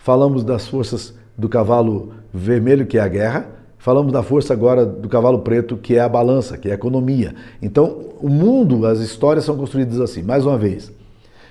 falamos 0.00 0.42
das 0.42 0.66
forças 0.66 1.14
do 1.36 1.48
cavalo 1.48 2.12
vermelho, 2.32 2.86
que 2.86 2.98
é 2.98 3.00
a 3.00 3.08
guerra, 3.08 3.46
falamos 3.78 4.12
da 4.12 4.22
força 4.22 4.52
agora 4.52 4.84
do 4.84 5.08
cavalo 5.08 5.40
preto, 5.40 5.76
que 5.76 5.96
é 5.96 6.00
a 6.00 6.08
balança, 6.08 6.58
que 6.58 6.68
é 6.68 6.72
a 6.72 6.74
economia. 6.74 7.34
Então, 7.62 8.08
o 8.20 8.28
mundo, 8.28 8.86
as 8.86 9.00
histórias 9.00 9.44
são 9.44 9.56
construídas 9.56 10.00
assim. 10.00 10.22
Mais 10.22 10.44
uma 10.44 10.56
vez, 10.56 10.90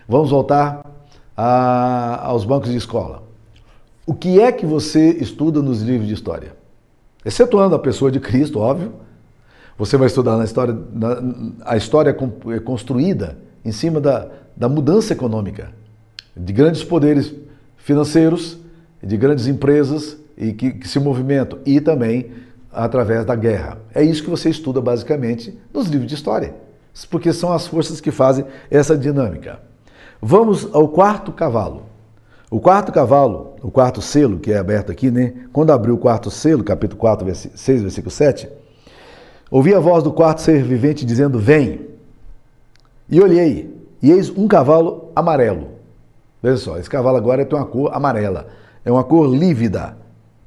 vamos 0.08 0.32
voltar 0.32 0.82
a, 1.38 2.28
aos 2.28 2.44
bancos 2.44 2.72
de 2.72 2.78
escola. 2.78 3.24
O 4.06 4.14
que 4.14 4.42
é 4.42 4.52
que 4.52 4.66
você 4.66 5.12
estuda 5.12 5.62
nos 5.62 5.82
livros 5.82 6.08
de 6.08 6.14
história? 6.16 6.54
Excetuando 7.24 7.76
a 7.76 7.80
pessoa 7.80 8.12
de 8.12 8.20
Cristo, 8.20 8.60
óbvio. 8.60 8.94
Você 9.78 9.96
vai 9.96 10.08
estudar 10.08 10.38
na 10.38 10.44
história, 10.44 10.76
na, 10.92 11.22
a 11.64 11.78
história 11.78 12.10
é 12.10 12.60
construída 12.60 13.38
em 13.64 13.72
cima 13.72 14.02
da, 14.02 14.28
da 14.58 14.68
mudança 14.68 15.14
econômica, 15.14 15.72
de 16.36 16.52
grandes 16.52 16.84
poderes 16.84 17.34
financeiros, 17.90 18.56
de 19.02 19.18
grandes 19.18 19.48
empresas 19.48 20.16
e 20.38 20.54
que, 20.54 20.74
que, 20.74 20.88
se 20.88 21.00
movimentam, 21.00 21.58
e 21.66 21.82
também 21.82 22.30
através 22.72 23.26
da 23.26 23.36
guerra. 23.36 23.80
É 23.96 24.04
isso 24.04 24.24
que 24.24 24.30
você 24.30 24.48
estuda 24.48 24.80
basicamente 24.80 25.58
nos 25.74 25.88
livros 25.88 26.08
de 26.08 26.14
história, 26.14 26.54
porque 27.10 27.34
são 27.34 27.52
as 27.52 27.66
forças 27.66 28.00
que 28.00 28.12
fazem 28.12 28.46
essa 28.70 28.96
dinâmica. 28.96 29.60
Vamos 30.22 30.70
ao 30.72 30.88
quarto 30.88 31.32
cavalo. 31.32 31.86
O 32.52 32.60
quarto 32.60 32.92
cavalo, 32.92 33.56
o 33.64 33.72
quarto 33.72 34.04
selo, 34.04 34.38
que 34.38 34.52
é 34.52 34.60
aberto 34.60 34.92
aqui, 34.92 35.10
né? 35.10 35.34
Quando 35.52 35.72
abriu 35.72 35.96
o 35.96 35.98
quarto 35.98 36.30
selo, 36.30 36.64
capítulo 36.64 37.00
4, 37.00 37.28
6, 37.56 37.82
versículo 37.82 38.12
7, 38.12 38.48
ouvi 39.50 39.74
a 39.74 39.80
voz 39.80 40.04
do 40.04 40.14
quarto 40.14 40.42
ser 40.42 40.62
vivente 40.64 41.06
dizendo: 41.06 41.40
Vem. 41.40 41.88
E 43.10 43.20
olhei, 43.20 43.76
e 44.02 44.12
eis 44.12 44.30
um 44.30 44.48
cavalo 44.48 45.12
amarelo 45.16 45.79
Veja 46.42 46.58
só, 46.58 46.78
esse 46.78 46.90
cavalo 46.90 47.18
agora 47.18 47.46
tem 47.46 47.58
uma 47.58 47.66
cor 47.66 47.94
amarela, 47.94 48.48
é 48.86 48.92
uma 48.92 49.04
cor 49.04 49.28
lívida, 49.28 49.98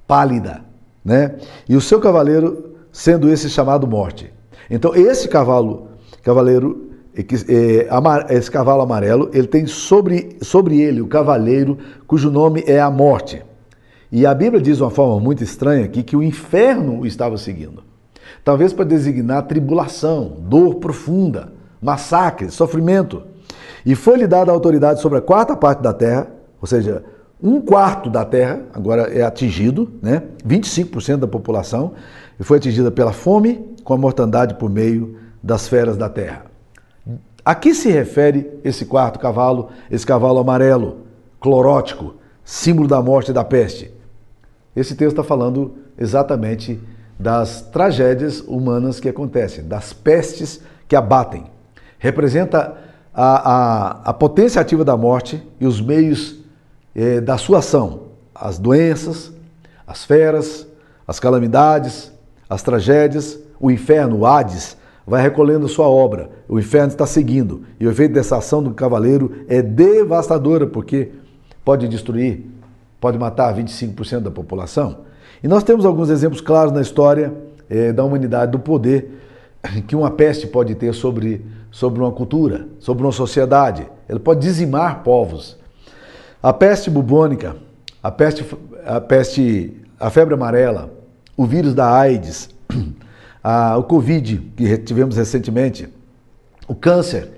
pálida, 0.07 0.63
né? 1.05 1.37
E 1.69 1.77
o 1.77 1.81
seu 1.81 2.01
cavaleiro 2.01 2.73
sendo 2.91 3.29
esse 3.31 3.49
chamado 3.49 3.87
morte. 3.87 4.33
Então 4.71 4.95
esse 4.95 5.29
cavalo, 5.29 5.89
cavaleiro, 6.23 6.91
é, 7.15 8.35
esse 8.35 8.51
cavalo 8.51 8.83
amarelo, 8.83 9.31
ele 9.35 9.47
tem 9.47 9.67
sobre, 9.67 10.37
sobre 10.41 10.81
ele 10.81 11.01
o 11.01 11.09
cavaleiro 11.09 11.79
cujo 12.07 12.31
nome 12.31 12.65
é 12.67 12.81
a 12.81 12.91
morte. 12.91 13.43
E 14.11 14.27
a 14.27 14.35
Bíblia 14.35 14.61
diz 14.63 14.77
de 14.77 14.83
uma 14.83 14.91
forma 14.91 15.19
muito 15.21 15.43
estranha 15.43 15.85
aqui 15.85 16.03
que 16.03 16.17
o 16.17 16.23
inferno 16.23 17.01
o 17.01 17.07
estava 17.07 17.39
seguindo. 17.39 17.83
Talvez 18.45 18.73
para 18.73 18.85
designar 18.85 19.47
tribulação, 19.47 20.37
dor 20.41 20.77
profunda, 20.77 21.53
massacre, 21.81 22.51
sofrimento. 22.51 23.23
E 23.85 23.95
foi-lhe 23.95 24.27
dada 24.27 24.51
a 24.51 24.55
autoridade 24.55 25.01
sobre 25.01 25.19
a 25.19 25.23
quarta 25.23 25.57
parte 25.57 25.83
da 25.83 25.93
terra, 25.93 26.29
ou 26.61 26.67
seja, 26.67 27.05
um 27.43 27.61
quarto 27.61 28.09
da 28.09 28.25
terra 28.25 28.61
agora 28.73 29.03
é 29.13 29.23
atingido, 29.23 29.93
né? 30.01 30.23
25% 30.47 31.17
da 31.17 31.27
população, 31.27 31.95
e 32.39 32.45
foi 32.45 32.59
atingida 32.59 32.91
pela 32.91 33.13
fome 33.13 33.75
com 33.83 33.93
a 33.93 33.99
mortandade 33.99 34.55
por 34.55 34.71
meio 34.71 35.17
das 35.43 35.67
feras 35.67 35.97
da 35.97 36.09
terra. 36.09 36.45
A 37.45 37.57
que 37.57 37.75
se 37.75 37.91
refere 37.91 38.61
esse 38.63 38.85
quarto 38.85 39.19
cavalo, 39.19 39.71
esse 39.91 40.07
cavalo 40.07 40.39
amarelo, 40.39 40.99
clorótico, 41.41 42.15
símbolo 42.45 42.87
da 42.87 43.03
morte 43.03 43.33
e 43.33 43.35
da 43.35 43.43
peste? 43.43 43.93
Esse 44.77 44.95
texto 44.95 45.11
está 45.11 45.25
falando 45.25 45.75
exatamente 45.99 46.81
das 47.19 47.61
tragédias 47.61 48.41
humanas 48.41 49.01
que 49.01 49.09
acontecem, 49.09 49.65
das 49.65 49.93
pestes 49.93 50.61
que 50.87 50.95
abatem. 50.95 51.45
Representa 51.99 52.77
a, 53.15 53.53
a, 53.53 53.91
a 54.11 54.13
potência 54.13 54.61
ativa 54.61 54.85
da 54.85 54.97
morte 54.97 55.43
e 55.61 55.67
os 55.67 55.81
meios 55.81 56.39
eh, 56.95 57.21
da 57.21 57.37
sua 57.37 57.59
ação, 57.59 58.05
as 58.35 58.59
doenças, 58.59 59.33
as 59.87 60.05
feras, 60.05 60.67
as 61.07 61.21
calamidades, 61.21 62.13
as 62.49 62.63
tragédias, 62.63 63.39
o 63.61 63.71
inferno, 63.71 64.19
o 64.19 64.27
Hades, 64.27 64.77
vai 65.07 65.21
recolhendo 65.21 65.69
sua 65.69 65.89
obra. 65.89 66.31
O 66.49 66.59
inferno 66.59 66.89
está 66.89 67.07
seguindo. 67.07 67.65
E 67.79 67.87
o 67.87 67.91
efeito 67.91 68.15
dessa 68.15 68.39
ação 68.39 68.63
do 68.63 68.73
cavaleiro 68.73 69.45
é 69.49 69.61
devastadora, 69.61 70.67
porque 70.67 71.13
pode 71.65 71.89
destruir, 71.89 72.47
pode 73.01 73.19
matar 73.19 73.55
25% 73.55 74.21
da 74.21 74.31
população. 74.31 75.01
E 75.43 75.49
nós 75.49 75.65
temos 75.65 75.85
alguns 75.85 76.09
exemplos 76.09 76.41
claros 76.41 76.73
na 76.73 76.81
história 76.81 77.33
eh, 77.69 77.93
da 77.93 78.05
humanidade 78.05 78.53
do 78.53 78.59
poder 78.59 79.21
que 79.87 79.95
uma 79.95 80.11
peste 80.11 80.47
pode 80.47 80.75
ter 80.75 80.93
sobre 80.93 81.45
sobre 81.73 82.01
uma 82.01 82.13
cultura, 82.13 82.69
sobre 82.79 83.03
uma 83.03 83.11
sociedade. 83.11 83.89
Ele 84.09 84.21
pode 84.21 84.41
dizimar 84.41 85.03
povos. 85.03 85.57
A 86.41 86.53
peste 86.53 86.91
bubônica, 86.91 87.57
a 88.03 88.11
peste, 88.11 88.45
a 88.85 89.01
peste, 89.01 89.75
a 89.99 90.11
febre 90.11 90.35
amarela, 90.35 90.93
o 91.37 91.47
vírus 91.47 91.75
da 91.75 91.91
AIDS, 91.91 92.51
a, 93.43 93.79
o 93.79 93.85
Covid 93.85 94.53
que 94.55 94.77
tivemos 94.79 95.17
recentemente, 95.17 95.89
o 96.69 96.75
câncer, 96.75 97.31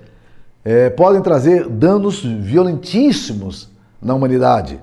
é, 0.63 0.89
podem 0.89 1.21
trazer 1.21 1.69
danos 1.69 2.21
violentíssimos 2.23 3.69
na 4.01 4.13
humanidade. 4.13 4.79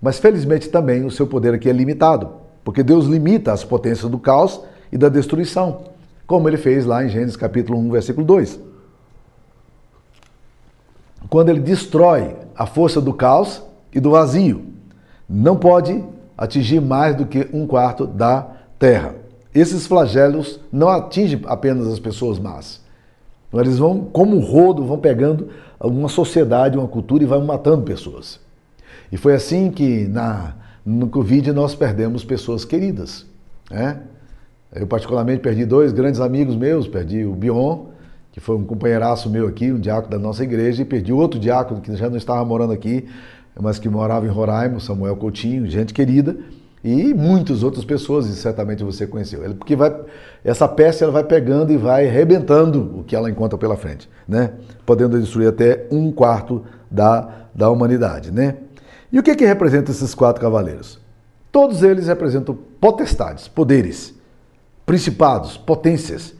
Mas 0.00 0.18
felizmente 0.18 0.68
também 0.68 1.04
o 1.04 1.10
seu 1.10 1.26
poder 1.26 1.54
aqui 1.54 1.68
é 1.68 1.72
limitado, 1.72 2.30
porque 2.62 2.82
Deus 2.82 3.06
limita 3.06 3.52
as 3.52 3.64
potências 3.64 4.10
do 4.10 4.18
caos 4.18 4.60
e 4.92 4.98
da 4.98 5.08
destruição, 5.08 5.84
como 6.26 6.48
ele 6.48 6.56
fez 6.56 6.84
lá 6.84 7.04
em 7.04 7.08
Gênesis 7.08 7.36
capítulo 7.36 7.78
1, 7.78 7.90
versículo 7.90 8.24
2. 8.24 8.75
Quando 11.28 11.48
ele 11.48 11.60
destrói 11.60 12.36
a 12.54 12.66
força 12.66 13.00
do 13.00 13.12
caos 13.12 13.62
e 13.92 14.00
do 14.00 14.10
vazio, 14.10 14.64
não 15.28 15.56
pode 15.56 16.02
atingir 16.36 16.80
mais 16.80 17.16
do 17.16 17.26
que 17.26 17.48
um 17.52 17.66
quarto 17.66 18.06
da 18.06 18.46
terra. 18.78 19.14
Esses 19.54 19.86
flagelos 19.86 20.60
não 20.70 20.88
atingem 20.88 21.40
apenas 21.46 21.86
as 21.86 21.98
pessoas 21.98 22.38
más. 22.38 22.80
Eles 23.52 23.78
vão, 23.78 24.00
como 24.12 24.36
um 24.36 24.40
rodo, 24.40 24.84
vão 24.84 24.98
pegando 24.98 25.48
uma 25.80 26.08
sociedade, 26.08 26.76
uma 26.76 26.88
cultura 26.88 27.22
e 27.22 27.26
vão 27.26 27.44
matando 27.44 27.82
pessoas. 27.82 28.38
E 29.10 29.16
foi 29.16 29.34
assim 29.34 29.70
que 29.70 30.06
na, 30.08 30.54
no 30.84 31.08
Covid 31.08 31.52
nós 31.52 31.74
perdemos 31.74 32.24
pessoas 32.24 32.64
queridas. 32.64 33.24
Né? 33.70 34.00
Eu 34.74 34.86
particularmente 34.86 35.40
perdi 35.40 35.64
dois 35.64 35.92
grandes 35.92 36.20
amigos 36.20 36.54
meus, 36.54 36.86
perdi 36.86 37.24
o 37.24 37.32
Bion, 37.32 37.86
que 38.36 38.40
foi 38.40 38.54
um 38.54 38.64
companheiraço 38.64 39.30
meu 39.30 39.48
aqui, 39.48 39.72
um 39.72 39.80
diácono 39.80 40.10
da 40.10 40.18
nossa 40.18 40.44
igreja, 40.44 40.82
e 40.82 40.84
perdi 40.84 41.10
outro 41.10 41.40
diácono 41.40 41.80
que 41.80 41.96
já 41.96 42.10
não 42.10 42.18
estava 42.18 42.44
morando 42.44 42.70
aqui, 42.70 43.08
mas 43.58 43.78
que 43.78 43.88
morava 43.88 44.26
em 44.26 44.28
Roraima, 44.28 44.78
Samuel 44.78 45.16
Coutinho, 45.16 45.66
gente 45.66 45.94
querida, 45.94 46.36
e 46.84 47.14
muitas 47.14 47.62
outras 47.62 47.82
pessoas, 47.82 48.26
e 48.26 48.36
certamente 48.36 48.84
você 48.84 49.06
conheceu. 49.06 49.40
Porque 49.54 49.74
vai, 49.74 49.90
essa 50.44 50.68
peste 50.68 51.02
ela 51.02 51.10
vai 51.10 51.24
pegando 51.24 51.72
e 51.72 51.78
vai 51.78 52.06
arrebentando 52.06 52.98
o 53.00 53.04
que 53.04 53.16
ela 53.16 53.30
encontra 53.30 53.56
pela 53.56 53.74
frente, 53.74 54.06
né? 54.28 54.52
podendo 54.84 55.18
destruir 55.18 55.48
até 55.48 55.86
um 55.90 56.12
quarto 56.12 56.62
da, 56.90 57.46
da 57.54 57.70
humanidade. 57.70 58.30
Né? 58.30 58.56
E 59.10 59.18
o 59.18 59.22
que, 59.22 59.34
que 59.34 59.46
representa 59.46 59.90
esses 59.90 60.14
quatro 60.14 60.42
cavaleiros? 60.42 61.00
Todos 61.50 61.82
eles 61.82 62.06
representam 62.06 62.54
potestades, 62.78 63.48
poderes, 63.48 64.14
principados, 64.84 65.56
potências. 65.56 66.34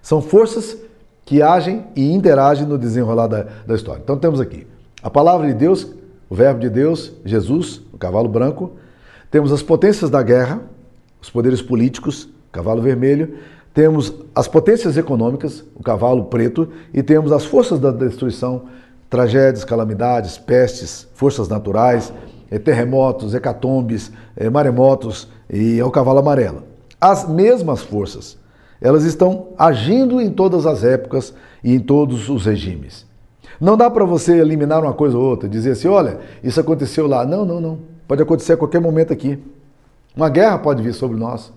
São 0.00 0.22
forças 0.22 0.86
que 1.26 1.42
agem 1.42 1.84
e 1.94 2.10
interagem 2.10 2.66
no 2.66 2.78
desenrolar 2.78 3.26
da, 3.26 3.46
da 3.66 3.74
história. 3.74 4.00
Então 4.02 4.16
temos 4.16 4.40
aqui 4.40 4.66
a 5.02 5.10
palavra 5.10 5.46
de 5.46 5.52
Deus 5.52 5.86
o 6.28 6.34
Verbo 6.34 6.60
de 6.60 6.68
Deus, 6.68 7.12
Jesus, 7.24 7.80
o 7.92 7.98
cavalo 7.98 8.28
branco. 8.28 8.72
Temos 9.30 9.52
as 9.52 9.62
potências 9.62 10.10
da 10.10 10.22
guerra, 10.22 10.60
os 11.20 11.30
poderes 11.30 11.62
políticos, 11.62 12.28
cavalo 12.50 12.82
vermelho. 12.82 13.36
Temos 13.72 14.12
as 14.34 14.48
potências 14.48 14.96
econômicas, 14.96 15.64
o 15.74 15.82
cavalo 15.82 16.24
preto. 16.24 16.68
E 16.92 17.02
temos 17.02 17.30
as 17.30 17.44
forças 17.44 17.78
da 17.78 17.90
destruição, 17.90 18.64
tragédias, 19.08 19.64
calamidades, 19.64 20.36
pestes, 20.36 21.06
forças 21.14 21.48
naturais, 21.48 22.12
eh, 22.50 22.58
terremotos, 22.58 23.34
hecatombes, 23.34 24.10
eh, 24.36 24.50
maremotos 24.50 25.28
e 25.48 25.78
é 25.78 25.84
o 25.84 25.90
cavalo 25.90 26.18
amarelo. 26.18 26.64
As 27.00 27.28
mesmas 27.28 27.82
forças, 27.82 28.36
elas 28.80 29.04
estão 29.04 29.48
agindo 29.58 30.20
em 30.20 30.30
todas 30.30 30.66
as 30.66 30.84
épocas 30.84 31.34
e 31.62 31.74
em 31.74 31.80
todos 31.80 32.28
os 32.28 32.44
regimes. 32.46 33.06
Não 33.60 33.76
dá 33.76 33.90
para 33.90 34.04
você 34.04 34.38
eliminar 34.38 34.82
uma 34.82 34.92
coisa 34.92 35.16
ou 35.16 35.24
outra, 35.24 35.48
dizer 35.48 35.72
assim, 35.72 35.88
olha, 35.88 36.20
isso 36.42 36.60
aconteceu 36.60 37.06
lá. 37.06 37.24
Não, 37.24 37.44
não, 37.44 37.60
não. 37.60 37.78
Pode 38.06 38.22
acontecer 38.22 38.52
a 38.52 38.56
qualquer 38.56 38.80
momento 38.80 39.12
aqui. 39.12 39.42
Uma 40.14 40.28
guerra 40.28 40.58
pode 40.58 40.82
vir 40.82 40.94
sobre 40.94 41.16
nós, 41.16 41.52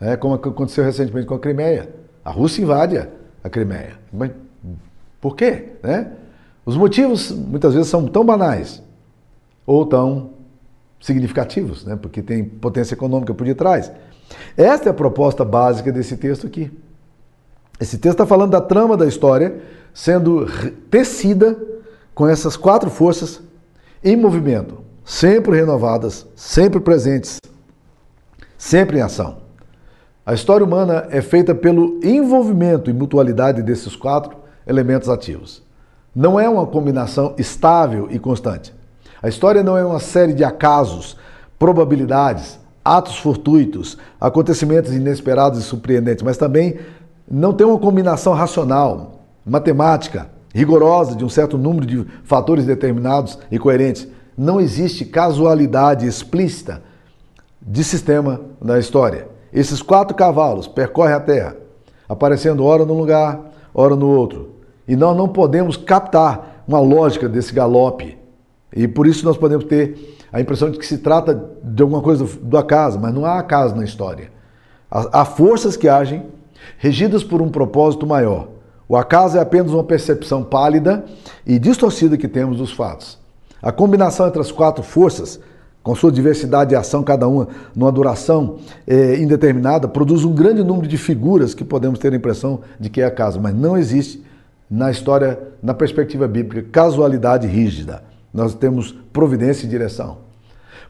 é, 0.00 0.16
como 0.16 0.34
aconteceu 0.34 0.84
recentemente 0.84 1.26
com 1.26 1.34
a 1.34 1.38
Crimeia. 1.38 1.88
A 2.24 2.30
Rússia 2.30 2.62
invade 2.62 3.08
a 3.42 3.50
Crimeia. 3.50 3.98
Mas 4.12 4.30
por 5.20 5.36
quê? 5.36 5.70
Né? 5.82 6.12
Os 6.64 6.76
motivos 6.76 7.30
muitas 7.30 7.74
vezes 7.74 7.88
são 7.88 8.06
tão 8.06 8.24
banais 8.24 8.82
ou 9.66 9.84
tão 9.86 10.30
significativos, 11.00 11.84
né? 11.84 11.96
porque 11.96 12.22
tem 12.22 12.44
potência 12.44 12.94
econômica 12.94 13.34
por 13.34 13.44
detrás. 13.44 13.90
Esta 14.56 14.88
é 14.88 14.90
a 14.90 14.94
proposta 14.94 15.44
básica 15.44 15.90
desse 15.90 16.16
texto 16.16 16.46
aqui. 16.46 16.70
Esse 17.80 17.98
texto 17.98 18.14
está 18.14 18.26
falando 18.26 18.50
da 18.50 18.60
trama 18.60 18.96
da 18.96 19.06
história 19.06 19.60
sendo 19.92 20.46
tecida 20.90 21.56
com 22.14 22.28
essas 22.28 22.56
quatro 22.56 22.90
forças 22.90 23.40
em 24.02 24.16
movimento, 24.16 24.78
sempre 25.04 25.56
renovadas, 25.56 26.26
sempre 26.34 26.80
presentes, 26.80 27.38
sempre 28.56 28.98
em 28.98 29.02
ação. 29.02 29.38
A 30.24 30.34
história 30.34 30.64
humana 30.64 31.08
é 31.10 31.20
feita 31.20 31.54
pelo 31.54 31.98
envolvimento 32.02 32.88
e 32.88 32.92
mutualidade 32.92 33.62
desses 33.62 33.96
quatro 33.96 34.36
elementos 34.66 35.08
ativos. 35.08 35.62
Não 36.14 36.38
é 36.38 36.48
uma 36.48 36.66
combinação 36.66 37.34
estável 37.38 38.06
e 38.10 38.18
constante. 38.18 38.72
A 39.20 39.28
história 39.28 39.62
não 39.62 39.76
é 39.76 39.84
uma 39.84 39.98
série 39.98 40.32
de 40.32 40.44
acasos, 40.44 41.16
probabilidades, 41.58 42.58
atos 42.84 43.18
fortuitos, 43.18 43.96
acontecimentos 44.20 44.92
inesperados 44.92 45.58
e 45.58 45.62
surpreendentes, 45.62 46.22
mas 46.22 46.36
também 46.36 46.78
não 47.30 47.52
tem 47.52 47.66
uma 47.66 47.78
combinação 47.78 48.32
racional, 48.34 49.22
matemática 49.44 50.28
rigorosa 50.54 51.16
de 51.16 51.24
um 51.24 51.28
certo 51.28 51.56
número 51.56 51.86
de 51.86 52.06
fatores 52.24 52.66
determinados 52.66 53.38
e 53.50 53.58
coerentes. 53.58 54.06
Não 54.36 54.60
existe 54.60 55.04
casualidade 55.04 56.06
explícita 56.06 56.82
de 57.60 57.82
sistema 57.82 58.40
na 58.60 58.78
história. 58.78 59.28
Esses 59.52 59.82
quatro 59.82 60.16
cavalos 60.16 60.66
percorrem 60.66 61.14
a 61.14 61.20
Terra, 61.20 61.56
aparecendo 62.08 62.64
ora 62.64 62.84
num 62.84 62.96
lugar, 62.98 63.40
ora 63.74 63.94
no 63.94 64.08
outro. 64.08 64.50
E 64.86 64.96
nós 64.96 65.16
não 65.16 65.28
podemos 65.28 65.76
captar 65.76 66.64
uma 66.66 66.80
lógica 66.80 67.28
desse 67.28 67.52
galope. 67.52 68.18
E 68.74 68.88
por 68.88 69.06
isso 69.06 69.24
nós 69.24 69.36
podemos 69.36 69.64
ter 69.64 70.16
a 70.32 70.40
impressão 70.40 70.70
de 70.70 70.78
que 70.78 70.86
se 70.86 70.98
trata 70.98 71.50
de 71.62 71.82
alguma 71.82 72.00
coisa 72.00 72.26
do 72.40 72.56
acaso, 72.56 72.98
mas 72.98 73.12
não 73.12 73.24
há 73.24 73.38
acaso 73.38 73.76
na 73.76 73.84
história. 73.84 74.30
Há 74.90 75.24
forças 75.24 75.76
que 75.76 75.88
agem 75.88 76.26
regidas 76.78 77.22
por 77.22 77.42
um 77.42 77.50
propósito 77.50 78.06
maior. 78.06 78.48
O 78.88 78.96
acaso 78.96 79.38
é 79.38 79.40
apenas 79.40 79.72
uma 79.72 79.84
percepção 79.84 80.42
pálida 80.42 81.04
e 81.46 81.58
distorcida 81.58 82.16
que 82.16 82.28
temos 82.28 82.58
dos 82.58 82.72
fatos. 82.72 83.18
A 83.62 83.70
combinação 83.70 84.26
entre 84.26 84.40
as 84.40 84.50
quatro 84.50 84.82
forças, 84.82 85.38
com 85.82 85.94
sua 85.94 86.12
diversidade 86.12 86.70
de 86.70 86.76
ação, 86.76 87.02
cada 87.02 87.26
uma 87.28 87.48
numa 87.74 87.92
duração 87.92 88.56
é, 88.86 89.16
indeterminada, 89.16 89.88
produz 89.88 90.24
um 90.24 90.32
grande 90.32 90.62
número 90.62 90.86
de 90.86 90.96
figuras 90.96 91.54
que 91.54 91.64
podemos 91.64 91.98
ter 91.98 92.12
a 92.12 92.16
impressão 92.16 92.60
de 92.78 92.90
que 92.90 93.00
é 93.00 93.04
acaso, 93.04 93.40
mas 93.40 93.54
não 93.54 93.76
existe 93.76 94.22
na 94.70 94.90
história, 94.90 95.38
na 95.62 95.74
perspectiva 95.74 96.26
bíblica, 96.26 96.68
casualidade 96.70 97.46
rígida. 97.46 98.02
Nós 98.32 98.54
temos 98.54 98.92
providência 99.12 99.66
e 99.66 99.68
direção. 99.68 100.18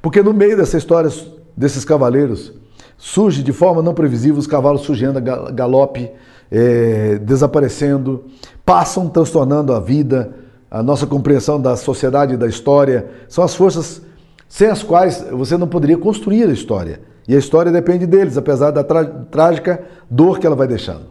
Porque 0.01 0.23
no 0.23 0.33
meio 0.33 0.57
dessa 0.57 0.77
história 0.77 1.11
desses 1.57 1.85
cavaleiros, 1.85 2.53
surge 2.97 3.43
de 3.43 3.53
forma 3.53 3.83
não 3.83 3.95
previsível 3.95 4.39
os 4.39 4.47
cavalos 4.47 4.83
surgindo 4.83 5.19
a 5.19 5.51
galope, 5.51 6.11
é, 6.51 7.19
desaparecendo, 7.19 8.25
passam 8.65 9.09
transtornando 9.09 9.73
a 9.73 9.81
vida, 9.81 10.35
a 10.71 10.83
nossa 10.83 11.07
compreensão 11.07 11.61
da 11.61 11.77
sociedade 11.77 12.35
e 12.35 12.37
da 12.37 12.47
história. 12.47 13.09
São 13.29 13.43
as 13.43 13.55
forças 13.55 14.03
sem 14.49 14.69
as 14.69 14.83
quais 14.83 15.25
você 15.31 15.57
não 15.57 15.67
poderia 15.67 15.99
construir 15.99 16.45
a 16.45 16.53
história. 16.53 17.01
E 17.27 17.35
a 17.35 17.39
história 17.39 17.71
depende 17.71 18.07
deles, 18.07 18.37
apesar 18.37 18.71
da 18.71 18.85
trágica 18.85 19.83
dor 20.11 20.39
que 20.39 20.47
ela 20.47 20.57
vai 20.57 20.67
deixando. 20.67 21.07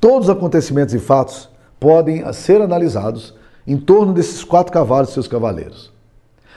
Todos 0.00 0.28
os 0.28 0.34
acontecimentos 0.34 0.94
e 0.94 0.98
fatos 0.98 1.48
podem 1.80 2.30
ser 2.32 2.62
analisados 2.62 3.34
em 3.68 3.76
torno 3.76 4.14
desses 4.14 4.42
quatro 4.42 4.72
cavalos 4.72 5.10
e 5.10 5.12
seus 5.12 5.28
cavaleiros. 5.28 5.92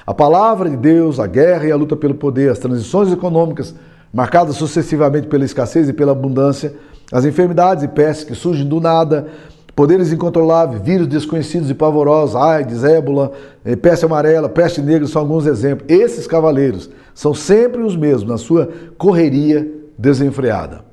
A 0.08 0.13
palavra 0.13 0.69
de 0.69 0.78
Deus, 0.78 1.19
a 1.19 1.28
guerra 1.28 1.65
e 1.65 1.71
a 1.71 1.76
luta 1.76 1.95
pelo 1.95 2.15
poder, 2.15 2.50
as 2.50 2.58
transições 2.58 3.12
econômicas, 3.12 3.76
marcadas 4.13 4.56
sucessivamente 4.56 5.28
pela 5.28 5.43
escassez 5.43 5.89
e 5.89 5.93
pela 5.93 6.13
abundância, 6.13 6.74
as 7.12 7.26
enfermidades 7.26 7.84
e 7.84 7.89
pestes 7.89 8.24
que 8.24 8.34
surgem 8.34 8.65
do 8.65 8.80
nada, 8.80 9.28
poderes 9.76 10.13
incontroláveis, 10.13 10.82
vírus 10.82 11.06
desconhecidos 11.06 11.69
e 11.69 11.74
pavorosos, 11.74 12.36
AIDS, 12.36 12.84
ébola, 12.86 13.34
eh, 13.65 13.76
peste 13.76 14.06
amarela, 14.06 14.47
peste 14.47 14.82
negra 14.82 15.06
são 15.06 15.21
alguns 15.21 15.45
exemplos. 15.45 15.89
Esses 15.89 16.26
cavaleiros 16.26 16.89
são 17.13 17.34
sempre 17.34 17.82
os 17.82 17.95
mesmos 17.95 18.30
na 18.30 18.38
sua 18.38 18.69
correria 18.97 19.69
desenfreada. 19.97 20.86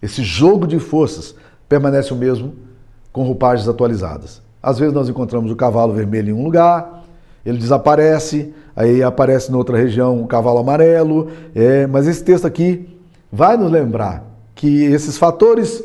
Esse 0.00 0.22
jogo 0.22 0.66
de 0.66 0.78
forças 0.78 1.34
permanece 1.68 2.14
o 2.14 2.16
mesmo 2.16 2.54
com 3.12 3.24
roupagens 3.24 3.68
atualizadas. 3.68 4.45
Às 4.66 4.80
vezes 4.80 4.92
nós 4.92 5.08
encontramos 5.08 5.48
o 5.48 5.54
cavalo 5.54 5.92
vermelho 5.92 6.30
em 6.30 6.32
um 6.32 6.42
lugar, 6.42 7.04
ele 7.44 7.56
desaparece, 7.56 8.52
aí 8.74 9.00
aparece 9.00 9.48
em 9.48 9.54
outra 9.54 9.76
região 9.76 10.20
o 10.20 10.26
cavalo 10.26 10.58
amarelo, 10.58 11.30
é, 11.54 11.86
mas 11.86 12.08
esse 12.08 12.24
texto 12.24 12.48
aqui 12.48 12.88
vai 13.30 13.56
nos 13.56 13.70
lembrar 13.70 14.24
que 14.56 14.82
esses 14.82 15.16
fatores 15.16 15.84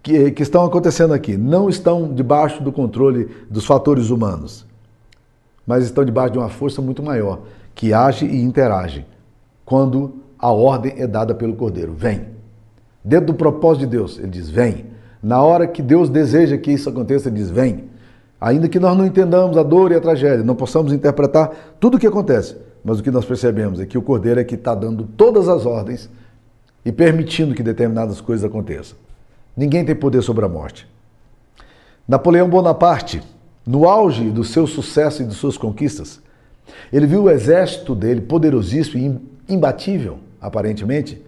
que, 0.00 0.30
que 0.30 0.40
estão 0.44 0.64
acontecendo 0.64 1.12
aqui 1.12 1.36
não 1.36 1.68
estão 1.68 2.14
debaixo 2.14 2.62
do 2.62 2.70
controle 2.70 3.28
dos 3.50 3.66
fatores 3.66 4.08
humanos, 4.08 4.64
mas 5.66 5.82
estão 5.82 6.04
debaixo 6.04 6.34
de 6.34 6.38
uma 6.38 6.48
força 6.48 6.80
muito 6.80 7.02
maior 7.02 7.40
que 7.74 7.92
age 7.92 8.24
e 8.24 8.40
interage 8.40 9.04
quando 9.64 10.14
a 10.38 10.52
ordem 10.52 10.94
é 10.96 11.08
dada 11.08 11.34
pelo 11.34 11.56
Cordeiro. 11.56 11.92
Vem. 11.92 12.26
Dentro 13.02 13.26
do 13.26 13.34
propósito 13.34 13.80
de 13.80 13.96
Deus, 13.96 14.16
ele 14.20 14.28
diz: 14.28 14.48
vem. 14.48 14.92
Na 15.20 15.42
hora 15.42 15.66
que 15.66 15.82
Deus 15.82 16.08
deseja 16.08 16.56
que 16.56 16.70
isso 16.70 16.88
aconteça, 16.88 17.28
ele 17.28 17.38
diz: 17.38 17.50
vem. 17.50 17.90
Ainda 18.42 18.68
que 18.68 18.80
nós 18.80 18.98
não 18.98 19.06
entendamos 19.06 19.56
a 19.56 19.62
dor 19.62 19.92
e 19.92 19.94
a 19.94 20.00
tragédia, 20.00 20.44
não 20.44 20.56
possamos 20.56 20.92
interpretar 20.92 21.76
tudo 21.78 21.96
o 21.96 22.00
que 22.00 22.08
acontece, 22.08 22.56
mas 22.84 22.98
o 22.98 23.02
que 23.02 23.10
nós 23.12 23.24
percebemos 23.24 23.78
é 23.78 23.86
que 23.86 23.96
o 23.96 24.02
Cordeiro 24.02 24.40
é 24.40 24.42
que 24.42 24.56
está 24.56 24.74
dando 24.74 25.04
todas 25.04 25.48
as 25.48 25.64
ordens 25.64 26.10
e 26.84 26.90
permitindo 26.90 27.54
que 27.54 27.62
determinadas 27.62 28.20
coisas 28.20 28.44
aconteçam. 28.44 28.98
Ninguém 29.56 29.84
tem 29.84 29.94
poder 29.94 30.22
sobre 30.22 30.44
a 30.44 30.48
morte. 30.48 30.88
Napoleão 32.08 32.48
Bonaparte, 32.48 33.22
no 33.64 33.88
auge 33.88 34.28
do 34.28 34.42
seu 34.42 34.66
sucesso 34.66 35.22
e 35.22 35.24
de 35.24 35.34
suas 35.34 35.56
conquistas, 35.56 36.20
ele 36.92 37.06
viu 37.06 37.22
o 37.22 37.30
exército 37.30 37.94
dele, 37.94 38.22
poderosíssimo 38.22 39.22
e 39.46 39.54
imbatível, 39.54 40.18
aparentemente, 40.40 41.22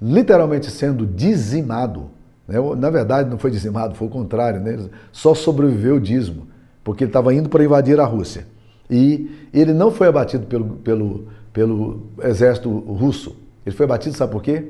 literalmente 0.00 0.70
sendo 0.70 1.04
dizimado. 1.04 2.08
Né? 2.48 2.58
Na 2.76 2.88
verdade, 2.88 3.28
não 3.28 3.38
foi 3.38 3.50
dizimado, 3.50 3.94
foi 3.94 4.08
o 4.08 4.10
contrário, 4.10 4.60
né? 4.60 4.88
só 5.12 5.34
sobreviveu 5.34 5.96
o 5.96 6.00
dízimo, 6.00 6.48
porque 6.82 7.04
ele 7.04 7.10
estava 7.10 7.34
indo 7.34 7.50
para 7.50 7.62
invadir 7.62 8.00
a 8.00 8.06
Rússia. 8.06 8.46
E 8.90 9.30
ele 9.52 9.74
não 9.74 9.90
foi 9.90 10.08
abatido 10.08 10.46
pelo, 10.46 10.64
pelo, 10.76 11.26
pelo 11.52 12.06
exército 12.22 12.70
russo. 12.70 13.36
Ele 13.66 13.76
foi 13.76 13.84
abatido, 13.84 14.16
sabe 14.16 14.32
por 14.32 14.42
quê? 14.42 14.64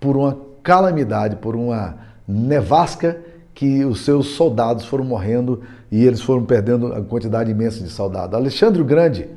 Por 0.00 0.16
uma 0.16 0.38
calamidade, 0.62 1.36
por 1.36 1.54
uma 1.54 1.96
nevasca 2.26 3.18
que 3.54 3.84
os 3.84 4.04
seus 4.04 4.28
soldados 4.28 4.86
foram 4.86 5.04
morrendo 5.04 5.60
e 5.92 6.06
eles 6.06 6.22
foram 6.22 6.44
perdendo 6.44 6.92
a 6.94 7.02
quantidade 7.02 7.50
imensa 7.50 7.82
de 7.82 7.90
soldados. 7.90 8.34
Alexandre 8.34 8.80
o 8.80 8.84
Grande, 8.84 9.28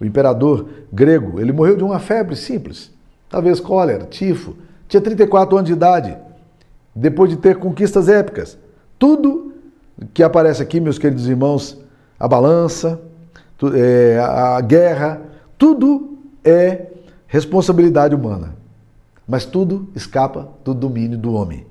o 0.00 0.04
imperador 0.04 0.68
grego, 0.92 1.40
ele 1.40 1.52
morreu 1.52 1.76
de 1.76 1.82
uma 1.82 1.98
febre 1.98 2.36
simples, 2.36 2.92
talvez 3.28 3.58
cólera, 3.58 4.04
tifo. 4.04 4.54
Tinha 4.86 5.00
34 5.00 5.56
anos 5.56 5.66
de 5.66 5.72
idade, 5.72 6.16
depois 6.96 7.28
de 7.28 7.36
ter 7.36 7.58
conquistas 7.58 8.08
épicas. 8.08 8.58
Tudo 8.98 9.52
que 10.14 10.22
aparece 10.22 10.62
aqui, 10.62 10.80
meus 10.80 10.98
queridos 10.98 11.28
irmãos, 11.28 11.78
a 12.18 12.26
balança, 12.26 12.98
é, 13.74 14.18
a 14.18 14.60
guerra, 14.62 15.20
tudo 15.58 16.16
é 16.42 16.86
responsabilidade 17.26 18.14
humana. 18.14 18.56
Mas 19.28 19.44
tudo 19.44 19.88
escapa 19.94 20.48
do 20.64 20.72
domínio 20.72 21.18
do 21.18 21.34
homem. 21.34 21.66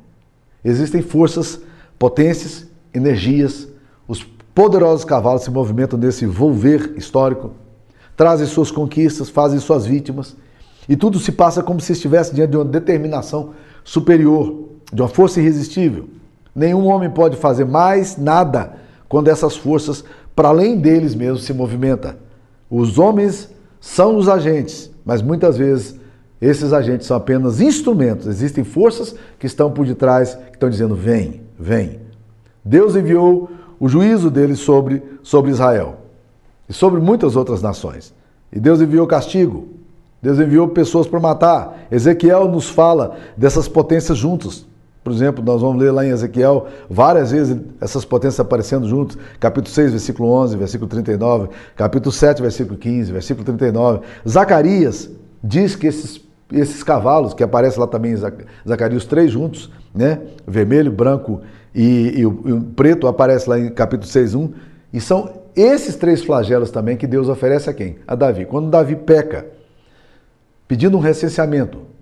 Existem 0.64 1.02
forças, 1.02 1.60
potências, 1.98 2.68
energias, 2.94 3.68
os 4.08 4.24
poderosos 4.54 5.06
cavalos 5.06 5.44
se 5.44 5.50
movimentam 5.50 5.98
nesse 5.98 6.26
volver 6.26 6.94
histórico, 6.98 7.52
trazem 8.16 8.46
suas 8.46 8.70
conquistas, 8.70 9.30
fazem 9.30 9.60
suas 9.60 9.86
vítimas, 9.86 10.36
e 10.88 10.96
tudo 10.96 11.20
se 11.20 11.32
passa 11.32 11.64
como 11.64 11.80
se 11.80 11.94
estivesse 11.94 12.34
diante 12.34 12.52
de 12.52 12.58
uma 12.58 12.66
determinação 12.66 13.52
superior, 13.84 14.75
de 14.92 15.02
uma 15.02 15.08
força 15.08 15.40
irresistível. 15.40 16.10
Nenhum 16.56 16.88
homem 16.88 17.10
pode 17.10 17.36
fazer 17.38 17.66
mais 17.66 18.18
nada 18.18 18.74
quando 19.10 19.28
essas 19.28 19.56
forças 19.56 20.04
para 20.36 20.50
além 20.50 20.78
deles 20.78 21.16
mesmos 21.16 21.44
se 21.44 21.54
movimenta. 21.54 22.18
Os 22.70 23.00
homens 23.00 23.50
são 23.80 24.18
os 24.18 24.28
agentes, 24.28 24.92
mas 25.06 25.22
muitas 25.22 25.58
vezes 25.58 26.00
esses 26.42 26.74
agentes 26.74 27.08
são 27.08 27.16
apenas 27.16 27.62
instrumentos. 27.62 28.28
Existem 28.28 28.64
forças 28.64 29.16
que 29.40 29.46
estão 29.46 29.72
por 29.72 29.86
detrás, 29.86 30.36
que 30.36 30.54
estão 30.54 30.70
dizendo: 30.70 30.96
vem, 30.96 31.42
vem. 31.58 32.00
Deus 32.64 32.96
enviou 32.96 33.50
o 33.80 33.88
juízo 33.88 34.30
dele 34.30 34.56
sobre, 34.56 35.02
sobre 35.22 35.52
Israel 35.52 35.98
e 36.68 36.74
sobre 36.74 37.00
muitas 37.00 37.36
outras 37.36 37.62
nações. 37.62 38.14
E 38.52 38.60
Deus 38.60 38.82
enviou 38.82 39.06
castigo. 39.08 39.68
Deus 40.22 40.40
enviou 40.40 40.68
pessoas 40.70 41.06
para 41.06 41.20
matar. 41.20 41.88
Ezequiel 41.92 42.48
nos 42.48 42.68
fala 42.68 43.18
dessas 43.38 43.68
potências 43.68 44.18
juntos. 44.18 44.66
Por 45.06 45.14
exemplo, 45.14 45.46
nós 45.46 45.62
vamos 45.62 45.80
ler 45.80 45.92
lá 45.92 46.04
em 46.04 46.10
Ezequiel 46.10 46.66
várias 46.90 47.30
vezes 47.30 47.56
essas 47.80 48.04
potências 48.04 48.40
aparecendo 48.40 48.88
juntos. 48.88 49.16
Capítulo 49.40 49.72
6, 49.72 49.92
versículo 49.92 50.32
11, 50.32 50.58
versículo 50.58 50.90
39. 50.90 51.50
Capítulo 51.76 52.12
7, 52.12 52.42
versículo 52.42 52.76
15, 52.76 53.12
versículo 53.12 53.46
39. 53.46 54.00
Zacarias 54.28 55.08
diz 55.44 55.76
que 55.76 55.86
esses, 55.86 56.20
esses 56.52 56.82
cavalos, 56.82 57.36
que 57.36 57.44
aparecem 57.44 57.80
lá 57.80 57.86
também 57.86 58.14
em 58.14 58.18
Zacarias, 58.68 59.06
três 59.06 59.30
juntos, 59.30 59.72
né? 59.94 60.22
Vermelho, 60.48 60.92
branco 60.92 61.42
e, 61.76 62.22
e, 62.22 62.26
o, 62.26 62.42
e 62.44 62.52
o 62.54 62.62
preto, 62.62 63.06
aparece 63.06 63.48
lá 63.48 63.60
em 63.60 63.70
capítulo 63.70 64.10
6, 64.10 64.34
1. 64.34 64.54
E 64.92 65.00
são 65.00 65.34
esses 65.56 65.96
três 65.98 66.24
flagelos 66.24 66.72
também 66.72 66.98
que 66.98 67.06
Deus 67.06 67.30
oferece 67.30 67.70
a 67.70 67.74
quem? 67.76 67.98
A 68.08 68.16
Davi. 68.16 68.46
Quando 68.46 68.72
Davi 68.72 68.96
peca, 68.96 69.46
pedindo 70.68 70.98
um 70.98 71.00
recenseamento, 71.00 71.94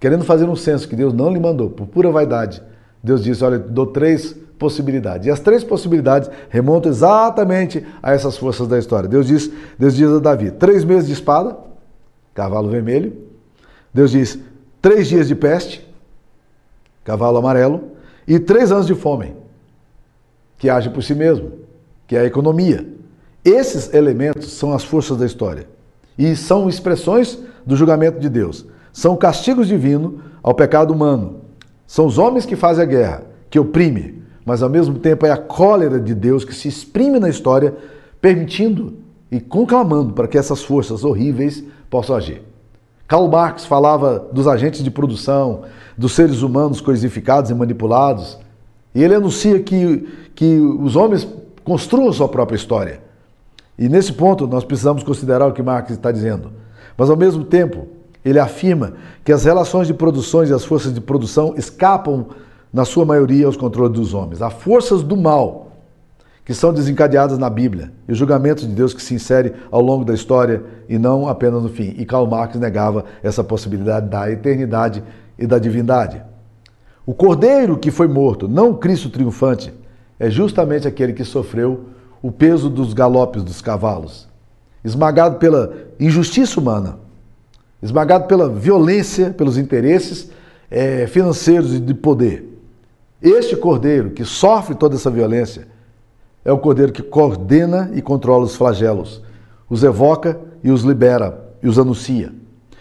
querendo 0.00 0.24
fazer 0.24 0.48
um 0.48 0.56
censo 0.56 0.88
que 0.88 0.96
Deus 0.96 1.12
não 1.12 1.32
lhe 1.32 1.40
mandou, 1.40 1.70
por 1.70 1.86
pura 1.86 2.10
vaidade, 2.10 2.62
Deus 3.02 3.22
disse: 3.22 3.44
Olha, 3.44 3.58
dou 3.58 3.86
três 3.86 4.34
possibilidades. 4.58 5.26
E 5.26 5.30
as 5.30 5.40
três 5.40 5.62
possibilidades 5.62 6.30
remontam 6.48 6.90
exatamente 6.90 7.84
a 8.02 8.12
essas 8.12 8.36
forças 8.36 8.66
da 8.66 8.78
história. 8.78 9.08
Deus 9.08 9.26
diz, 9.26 9.50
Deus 9.78 9.94
diz 9.94 10.08
a 10.10 10.18
Davi: 10.18 10.50
três 10.50 10.84
meses 10.84 11.06
de 11.06 11.12
espada, 11.12 11.56
cavalo 12.34 12.68
vermelho. 12.68 13.12
Deus 13.92 14.10
diz: 14.10 14.38
três 14.82 15.08
dias 15.08 15.28
de 15.28 15.34
peste, 15.34 15.86
cavalo 17.04 17.38
amarelo. 17.38 17.92
E 18.26 18.38
três 18.38 18.70
anos 18.70 18.86
de 18.86 18.94
fome, 18.94 19.34
que 20.58 20.68
age 20.68 20.90
por 20.90 21.02
si 21.02 21.14
mesmo, 21.14 21.52
que 22.06 22.14
é 22.14 22.20
a 22.20 22.24
economia. 22.26 22.86
Esses 23.42 23.94
elementos 23.94 24.52
são 24.52 24.74
as 24.74 24.84
forças 24.84 25.16
da 25.16 25.24
história 25.24 25.66
e 26.18 26.36
são 26.36 26.68
expressões 26.68 27.38
do 27.64 27.74
julgamento 27.74 28.20
de 28.20 28.28
Deus 28.28 28.66
são 28.98 29.16
castigos 29.16 29.68
divinos 29.68 30.14
ao 30.42 30.52
pecado 30.52 30.92
humano. 30.92 31.36
São 31.86 32.04
os 32.04 32.18
homens 32.18 32.44
que 32.44 32.56
fazem 32.56 32.82
a 32.82 32.86
guerra, 32.86 33.22
que 33.48 33.56
oprime, 33.56 34.24
mas 34.44 34.60
ao 34.60 34.68
mesmo 34.68 34.98
tempo 34.98 35.24
é 35.24 35.30
a 35.30 35.36
cólera 35.36 36.00
de 36.00 36.12
Deus 36.16 36.44
que 36.44 36.52
se 36.52 36.66
exprime 36.66 37.20
na 37.20 37.28
história, 37.28 37.76
permitindo 38.20 38.94
e 39.30 39.38
conclamando 39.38 40.14
para 40.14 40.26
que 40.26 40.36
essas 40.36 40.64
forças 40.64 41.04
horríveis 41.04 41.62
possam 41.88 42.16
agir. 42.16 42.42
Karl 43.06 43.28
Marx 43.28 43.64
falava 43.64 44.18
dos 44.32 44.48
agentes 44.48 44.82
de 44.82 44.90
produção, 44.90 45.62
dos 45.96 46.10
seres 46.10 46.42
humanos 46.42 46.80
coisificados 46.80 47.52
e 47.52 47.54
manipulados, 47.54 48.36
e 48.92 49.04
ele 49.04 49.14
anuncia 49.14 49.60
que, 49.60 50.08
que 50.34 50.58
os 50.58 50.96
homens 50.96 51.24
construam 51.62 52.12
sua 52.12 52.26
própria 52.26 52.56
história. 52.56 53.00
E 53.78 53.88
nesse 53.88 54.12
ponto 54.12 54.44
nós 54.48 54.64
precisamos 54.64 55.04
considerar 55.04 55.46
o 55.46 55.52
que 55.52 55.62
Marx 55.62 55.92
está 55.92 56.10
dizendo. 56.10 56.50
Mas 56.96 57.08
ao 57.08 57.16
mesmo 57.16 57.44
tempo, 57.44 57.86
ele 58.24 58.38
afirma 58.38 58.94
que 59.24 59.32
as 59.32 59.44
relações 59.44 59.86
de 59.86 59.94
produções 59.94 60.50
e 60.50 60.52
as 60.52 60.64
forças 60.64 60.92
de 60.92 61.00
produção 61.00 61.54
escapam, 61.56 62.26
na 62.72 62.84
sua 62.84 63.04
maioria, 63.04 63.46
aos 63.46 63.56
controles 63.56 63.92
dos 63.92 64.14
homens. 64.14 64.42
Há 64.42 64.50
forças 64.50 65.02
do 65.02 65.16
mal 65.16 65.72
que 66.44 66.54
são 66.54 66.72
desencadeadas 66.72 67.36
na 67.36 67.50
Bíblia 67.50 67.92
e 68.08 68.12
o 68.12 68.14
julgamento 68.14 68.66
de 68.66 68.72
Deus 68.74 68.94
que 68.94 69.02
se 69.02 69.14
insere 69.14 69.52
ao 69.70 69.82
longo 69.82 70.04
da 70.04 70.14
história 70.14 70.62
e 70.88 70.98
não 70.98 71.28
apenas 71.28 71.62
no 71.62 71.68
fim. 71.68 71.94
E 71.98 72.06
Karl 72.06 72.26
Marx 72.26 72.56
negava 72.56 73.04
essa 73.22 73.44
possibilidade 73.44 74.08
da 74.08 74.30
eternidade 74.30 75.02
e 75.38 75.46
da 75.46 75.58
divindade. 75.58 76.22
O 77.04 77.12
cordeiro 77.14 77.76
que 77.76 77.90
foi 77.90 78.08
morto, 78.08 78.48
não 78.48 78.74
Cristo 78.74 79.10
triunfante, 79.10 79.72
é 80.18 80.30
justamente 80.30 80.88
aquele 80.88 81.12
que 81.12 81.24
sofreu 81.24 81.86
o 82.22 82.32
peso 82.32 82.68
dos 82.68 82.92
galopes 82.92 83.42
dos 83.42 83.60
cavalos, 83.62 84.26
esmagado 84.82 85.36
pela 85.36 85.72
injustiça 86.00 86.58
humana 86.58 86.98
esmagado 87.82 88.26
pela 88.26 88.48
violência, 88.48 89.30
pelos 89.30 89.56
interesses 89.56 90.30
é, 90.70 91.06
financeiros 91.06 91.74
e 91.74 91.80
de 91.80 91.94
poder. 91.94 92.44
Este 93.22 93.56
cordeiro 93.56 94.10
que 94.10 94.24
sofre 94.24 94.74
toda 94.74 94.96
essa 94.96 95.10
violência 95.10 95.66
é 96.44 96.52
o 96.52 96.58
cordeiro 96.58 96.92
que 96.92 97.02
coordena 97.02 97.90
e 97.94 98.00
controla 98.00 98.44
os 98.44 98.56
flagelos, 98.56 99.22
os 99.68 99.82
evoca 99.82 100.38
e 100.62 100.70
os 100.70 100.82
libera 100.82 101.48
e 101.62 101.68
os 101.68 101.78
anuncia. 101.78 102.32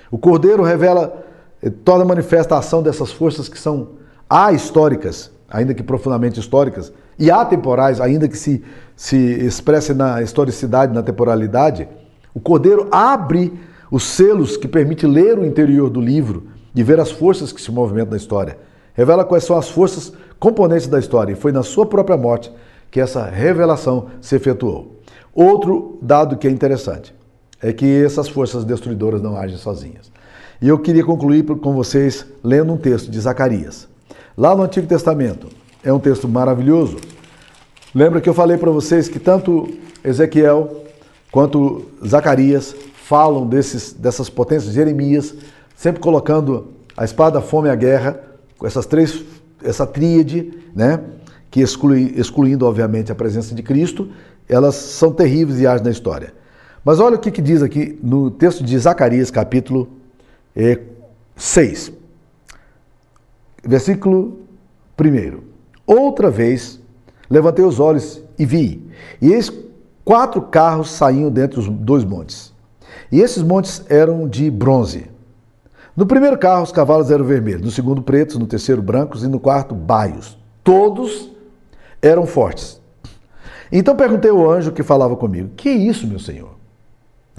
O 0.10 0.18
cordeiro 0.18 0.64
revela 0.64 1.26
eh, 1.62 1.70
toda 1.70 2.04
a 2.04 2.06
manifestação 2.06 2.82
dessas 2.82 3.12
forças 3.12 3.50
que 3.50 3.60
são 3.60 3.90
ahistóricas, 4.30 5.32
ainda 5.50 5.74
que 5.74 5.84
profundamente 5.84 6.40
históricas, 6.40 6.94
e 7.20 7.32
atemporais, 7.32 8.00
ainda 8.00 8.28
que 8.28 8.38
se, 8.38 8.64
se 8.96 9.18
expressem 9.18 9.96
na 9.96 10.22
historicidade, 10.22 10.94
na 10.94 11.02
temporalidade. 11.02 11.88
O 12.34 12.40
cordeiro 12.40 12.88
abre 12.92 13.52
os 13.90 14.04
selos 14.04 14.58
que 14.58 14.68
permitem 14.68 15.10
ler 15.10 15.40
o 15.40 15.46
interior 15.46 15.90
do 15.90 16.02
livro 16.02 16.48
e 16.76 16.84
ver 16.84 17.00
as 17.00 17.12
forças 17.12 17.52
que 17.52 17.62
se 17.62 17.72
movimentam 17.72 18.12
na 18.12 18.18
história. 18.18 18.58
Revela 18.94 19.26
quais 19.26 19.44
são 19.44 19.58
as 19.58 19.70
forças 19.70 20.14
componentes 20.40 20.88
da 20.88 21.00
história, 21.00 21.34
e 21.34 21.36
foi 21.36 21.52
na 21.52 21.64
sua 21.64 21.86
própria 21.86 22.18
morte 22.18 22.52
que 22.92 23.00
essa 23.00 23.26
revelação 23.26 24.08
se 24.22 24.36
efetuou. 24.36 24.96
Outro 25.34 25.98
dado 26.02 26.38
que 26.38 26.48
é 26.48 26.52
interessante 26.52 27.14
é 27.62 27.74
que 27.74 28.04
essas 28.04 28.28
forças 28.28 28.64
destruidoras 28.64 29.22
não 29.22 29.36
agem 29.36 29.58
sozinhas. 29.58 30.12
E 30.62 30.68
eu 30.68 30.80
queria 30.80 31.04
concluir 31.04 31.44
com 31.44 31.74
vocês 31.74 32.26
lendo 32.44 32.74
um 32.74 32.78
texto 32.78 33.12
de 33.12 33.20
Zacarias. 33.20 33.88
Lá 34.36 34.56
no 34.56 34.64
Antigo 34.64 34.88
Testamento, 34.88 35.48
é 35.84 35.92
um 35.94 36.00
texto 36.00 36.28
maravilhoso. 36.28 36.98
Lembra 37.94 38.20
que 38.20 38.28
eu 38.28 38.34
falei 38.34 38.58
para 38.58 38.72
vocês 38.72 39.08
que 39.08 39.20
tanto 39.20 39.70
Ezequiel 40.04 40.84
quanto 41.32 41.86
Zacarias 42.06 42.76
falam 43.08 43.48
desses, 43.48 43.94
dessas 43.94 44.30
potências, 44.30 44.74
Jeremias, 44.74 45.34
sempre 45.78 46.02
colocando 46.02 46.74
a 46.96 47.06
espada, 47.06 47.40
a 47.40 47.42
fome 47.42 47.70
e 47.70 47.72
a 47.72 47.76
guerra, 47.76 48.20
com 48.58 48.68
essas 48.68 48.86
três, 48.86 49.24
essa 49.64 49.88
tríade, 49.88 50.52
né, 50.76 51.00
que 51.50 51.62
exclui, 51.62 52.14
excluindo, 52.18 52.66
obviamente, 52.66 53.10
a 53.10 53.16
presença 53.16 53.56
de 53.56 53.64
Cristo, 53.64 54.10
elas 54.50 54.76
são 54.76 55.14
terríveis 55.14 55.62
e 55.62 55.66
agem 55.66 55.86
na 55.86 55.92
história. 55.92 56.34
Mas 56.84 57.00
olha 57.00 57.16
o 57.16 57.20
que, 57.20 57.32
que 57.32 57.42
diz 57.42 57.64
aqui 57.64 57.98
no 58.04 58.30
texto 58.30 58.62
de 58.62 58.78
Zacarias, 58.78 59.32
capítulo 59.32 59.88
é, 60.54 60.78
6. 61.34 61.94
Versículo 63.64 64.40
1. 65.00 65.40
Outra 65.86 66.30
vez 66.30 66.78
levantei 67.30 67.64
os 67.64 67.80
olhos 67.80 68.22
e 68.38 68.46
vi, 68.46 68.86
e 69.22 69.32
eis 69.32 69.50
quatro 70.04 70.42
carros 70.42 70.92
saíam 70.92 71.32
dentre 71.32 71.58
os 71.58 71.70
dois 71.70 72.04
montes. 72.04 72.57
E 73.12 73.22
esses 73.22 73.42
montes 73.42 73.84
eram 73.90 74.28
de 74.28 74.50
bronze. 74.50 75.10
No 75.96 76.06
primeiro 76.06 76.38
carro, 76.38 76.64
os 76.64 76.72
cavalos 76.72 77.10
eram 77.10 77.26
vermelhos, 77.26 77.62
no 77.62 77.72
segundo, 77.72 78.02
pretos, 78.02 78.38
no 78.38 78.46
terceiro, 78.46 78.82
brancos 78.82 79.24
e 79.24 79.28
no 79.28 79.40
quarto, 79.40 79.74
baios. 79.74 80.38
Todos 80.64 81.32
eram 82.02 82.26
fortes. 82.28 82.80
Então 83.72 83.96
perguntei 83.96 84.30
ao 84.30 84.50
anjo 84.50 84.72
que 84.72 84.84
falava 84.84 85.16
comigo: 85.16 85.50
Que 85.56 85.70
é 85.70 85.74
isso, 85.74 86.06
meu 86.08 86.20
senhor? 86.20 86.52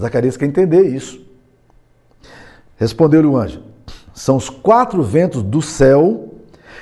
Zacarias 0.01 0.36
quer 0.36 0.46
entender 0.46 0.82
isso. 0.82 1.20
Respondeu-lhe 2.76 3.28
o 3.28 3.36
anjo: 3.36 3.62
São 4.12 4.36
os 4.36 4.49
quatro 4.49 5.03
ventos 5.03 5.42
do 5.42 5.62
céu 5.62 6.34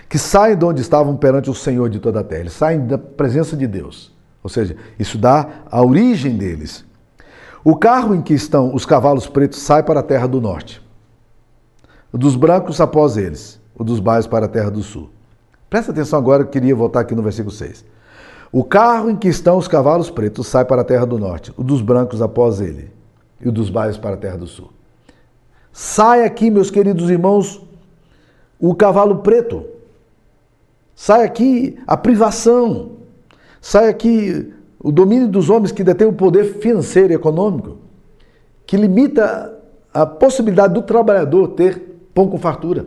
que 0.09 0.19
saem 0.19 0.57
de 0.57 0.65
onde 0.65 0.81
estavam 0.81 1.17
perante 1.17 1.51
o 1.51 1.55
Senhor 1.55 1.91
de 1.91 1.99
toda 1.99 2.21
a 2.21 2.25
terra. 2.25 2.43
Eles 2.43 2.53
saem 2.53 2.87
da 2.87 2.97
presença 2.97 3.55
de 3.57 3.67
Deus. 3.67 4.15
Ou 4.43 4.49
seja, 4.49 4.77
isso 4.99 5.19
dá 5.19 5.65
a 5.69 5.85
origem 5.85 6.37
deles. 6.37 6.86
O 7.67 7.75
carro 7.75 8.15
em 8.15 8.23
que 8.23 8.33
estão 8.33 8.73
os 8.73 8.87
cavalos 8.87 9.27
pretos 9.27 9.59
sai 9.59 9.83
para 9.83 9.99
a 9.99 10.03
terra 10.05 10.29
do 10.29 10.41
norte. 10.41 10.81
O 12.13 12.17
dos 12.17 12.37
brancos 12.37 12.81
após 12.81 13.17
eles. 13.17 13.61
O 13.75 13.83
dos 13.83 13.99
baixos 13.99 14.29
para 14.29 14.47
a 14.47 14.49
terra 14.49 14.71
do 14.71 14.85
sul. 14.85 15.11
Presta 15.69 15.91
atenção 15.91 16.17
agora, 16.17 16.45
eu 16.45 16.47
queria 16.47 16.77
voltar 16.77 17.01
aqui 17.01 17.13
no 17.13 17.25
versículo 17.25 17.51
6. 17.51 17.85
O 18.53 18.63
carro 18.63 19.11
em 19.11 19.17
que 19.17 19.27
estão 19.27 19.59
os 19.59 19.67
cavalos 19.67 20.09
pretos 20.11 20.47
sai 20.47 20.65
para 20.65 20.83
a 20.83 20.85
terra 20.85 21.05
do 21.05 21.19
norte, 21.19 21.53
o 21.57 21.65
dos 21.65 21.83
brancos 21.83 22.23
após 22.23 22.61
ele, 22.61 22.93
e 23.41 23.49
o 23.49 23.53
dos 23.53 23.69
baixos 23.69 23.99
para 23.99 24.15
a 24.15 24.17
terra 24.17 24.37
do 24.37 24.47
sul. 24.47 24.71
Sai 25.73 26.25
aqui, 26.25 26.53
meus 26.53 26.71
queridos 26.71 27.11
irmãos, 27.11 27.61
o 28.61 28.77
cavalo 28.77 29.17
preto. 29.17 29.67
Sai 30.95 31.25
aqui 31.25 31.77
a 31.85 31.97
privação. 31.97 32.93
Sai 33.61 33.89
aqui 33.89 34.55
o 34.79 34.93
domínio 34.93 35.29
dos 35.29 35.51
homens 35.51 35.73
que 35.73 35.83
detêm 35.83 36.07
o 36.07 36.13
poder 36.13 36.59
financeiro 36.61 37.13
e 37.13 37.17
econômico, 37.17 37.79
que 38.67 38.77
limita 38.77 39.53
a 39.93 40.05
possibilidade 40.05 40.75
do 40.75 40.83
trabalhador 40.83 41.49
ter 41.49 42.09
pão 42.15 42.29
com 42.29 42.39
fartura, 42.39 42.87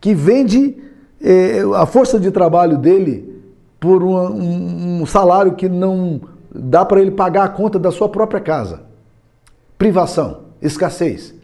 que 0.00 0.14
vende 0.14 0.76
eh, 1.20 1.62
a 1.74 1.84
força 1.86 2.18
de 2.18 2.30
trabalho 2.30 2.78
dele 2.78 3.42
por 3.78 4.02
uma, 4.02 4.30
um, 4.30 5.02
um 5.02 5.06
salário 5.06 5.54
que 5.54 5.68
não 5.68 6.20
dá 6.54 6.84
para 6.84 7.00
ele 7.00 7.10
pagar 7.10 7.44
a 7.44 7.48
conta 7.48 7.78
da 7.78 7.90
sua 7.90 8.08
própria 8.08 8.40
casa. 8.40 8.82
Privação, 9.76 10.40
escassez. 10.60 11.34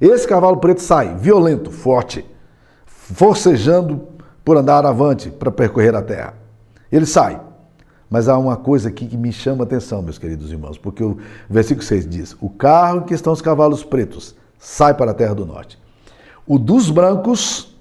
Esse 0.00 0.26
cavalo 0.26 0.56
preto 0.56 0.82
sai 0.82 1.14
violento, 1.16 1.70
forte, 1.70 2.24
forcejando 2.86 4.02
por 4.44 4.56
andar 4.56 4.84
avante 4.84 5.30
para 5.30 5.50
percorrer 5.50 5.94
a 5.94 6.02
terra. 6.02 6.34
Ele 6.90 7.06
sai. 7.06 7.40
Mas 8.14 8.28
há 8.28 8.38
uma 8.38 8.56
coisa 8.56 8.90
aqui 8.90 9.08
que 9.08 9.16
me 9.16 9.32
chama 9.32 9.64
a 9.64 9.66
atenção, 9.66 10.00
meus 10.00 10.18
queridos 10.18 10.52
irmãos, 10.52 10.78
porque 10.78 11.02
o 11.02 11.18
versículo 11.50 11.84
6 11.84 12.08
diz: 12.08 12.36
O 12.40 12.48
carro 12.48 12.98
em 12.98 13.02
que 13.06 13.12
estão 13.12 13.32
os 13.32 13.42
cavalos 13.42 13.82
pretos 13.82 14.36
sai 14.56 14.94
para 14.94 15.10
a 15.10 15.14
terra 15.14 15.34
do 15.34 15.44
norte. 15.44 15.76
O 16.46 16.56
dos 16.56 16.90
brancos 16.90 17.76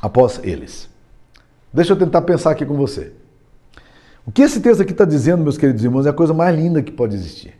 após 0.00 0.38
eles. 0.44 0.88
Deixa 1.72 1.94
eu 1.94 1.96
tentar 1.96 2.22
pensar 2.22 2.52
aqui 2.52 2.64
com 2.64 2.76
você. 2.76 3.12
O 4.24 4.30
que 4.30 4.42
esse 4.42 4.60
texto 4.60 4.82
aqui 4.82 4.92
está 4.92 5.04
dizendo, 5.04 5.42
meus 5.42 5.58
queridos 5.58 5.82
irmãos, 5.82 6.06
é 6.06 6.10
a 6.10 6.12
coisa 6.12 6.32
mais 6.32 6.56
linda 6.56 6.80
que 6.80 6.92
pode 6.92 7.16
existir. 7.16 7.58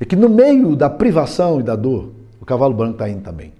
É 0.00 0.06
que 0.06 0.16
no 0.16 0.30
meio 0.30 0.74
da 0.74 0.88
privação 0.88 1.60
e 1.60 1.62
da 1.62 1.76
dor, 1.76 2.12
o 2.40 2.46
cavalo 2.46 2.72
branco 2.72 2.94
está 2.94 3.10
indo 3.10 3.20
também. 3.20 3.52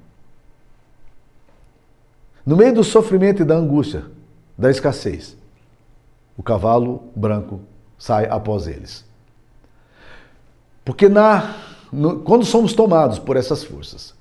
No 2.47 2.57
meio 2.57 2.73
do 2.73 2.83
sofrimento 2.83 3.43
e 3.43 3.45
da 3.45 3.55
angústia, 3.55 4.05
da 4.57 4.71
escassez, 4.71 5.37
o 6.41 6.43
cavalo 6.43 7.03
branco 7.15 7.61
sai 7.99 8.25
após 8.25 8.67
eles. 8.67 9.05
Porque 10.83 11.07
na, 11.07 11.55
no, 11.93 12.21
quando 12.21 12.47
somos 12.47 12.73
tomados 12.73 13.19
por 13.19 13.37
essas 13.37 13.63
forças 13.63 14.15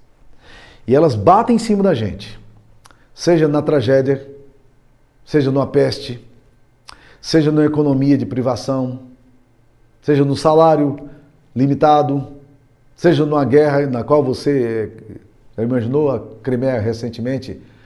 e 0.85 0.93
elas 0.93 1.15
batem 1.15 1.55
em 1.55 1.59
cima 1.59 1.81
da 1.81 1.93
gente, 1.93 2.37
seja 3.13 3.47
na 3.47 3.61
tragédia, 3.61 4.29
seja 5.23 5.49
numa 5.49 5.65
peste, 5.65 6.19
seja 7.21 7.53
na 7.53 7.63
economia 7.63 8.17
de 8.17 8.25
privação, 8.25 8.99
seja 10.01 10.25
no 10.25 10.35
salário 10.35 11.09
limitado, 11.55 12.27
seja 12.97 13.25
numa 13.25 13.45
guerra 13.45 13.87
na 13.87 14.03
qual 14.03 14.21
você 14.21 14.91
já 15.55 15.63
imaginou 15.63 16.11
a 16.11 16.19
Crimeia 16.43 16.81
recentemente, 16.81 17.51
eh, 17.53 17.78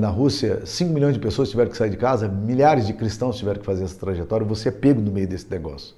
na 0.00 0.08
Rússia, 0.08 0.64
5 0.64 0.92
milhões 0.92 1.14
de 1.14 1.20
pessoas 1.20 1.50
tiveram 1.50 1.70
que 1.70 1.76
sair 1.76 1.90
de 1.90 1.96
casa, 1.96 2.28
milhares 2.28 2.86
de 2.86 2.94
cristãos 2.94 3.36
tiveram 3.36 3.60
que 3.60 3.66
fazer 3.66 3.84
essa 3.84 3.98
trajetória, 3.98 4.46
você 4.46 4.68
é 4.70 4.72
pego 4.72 5.00
no 5.00 5.12
meio 5.12 5.28
desse 5.28 5.50
negócio. 5.50 5.94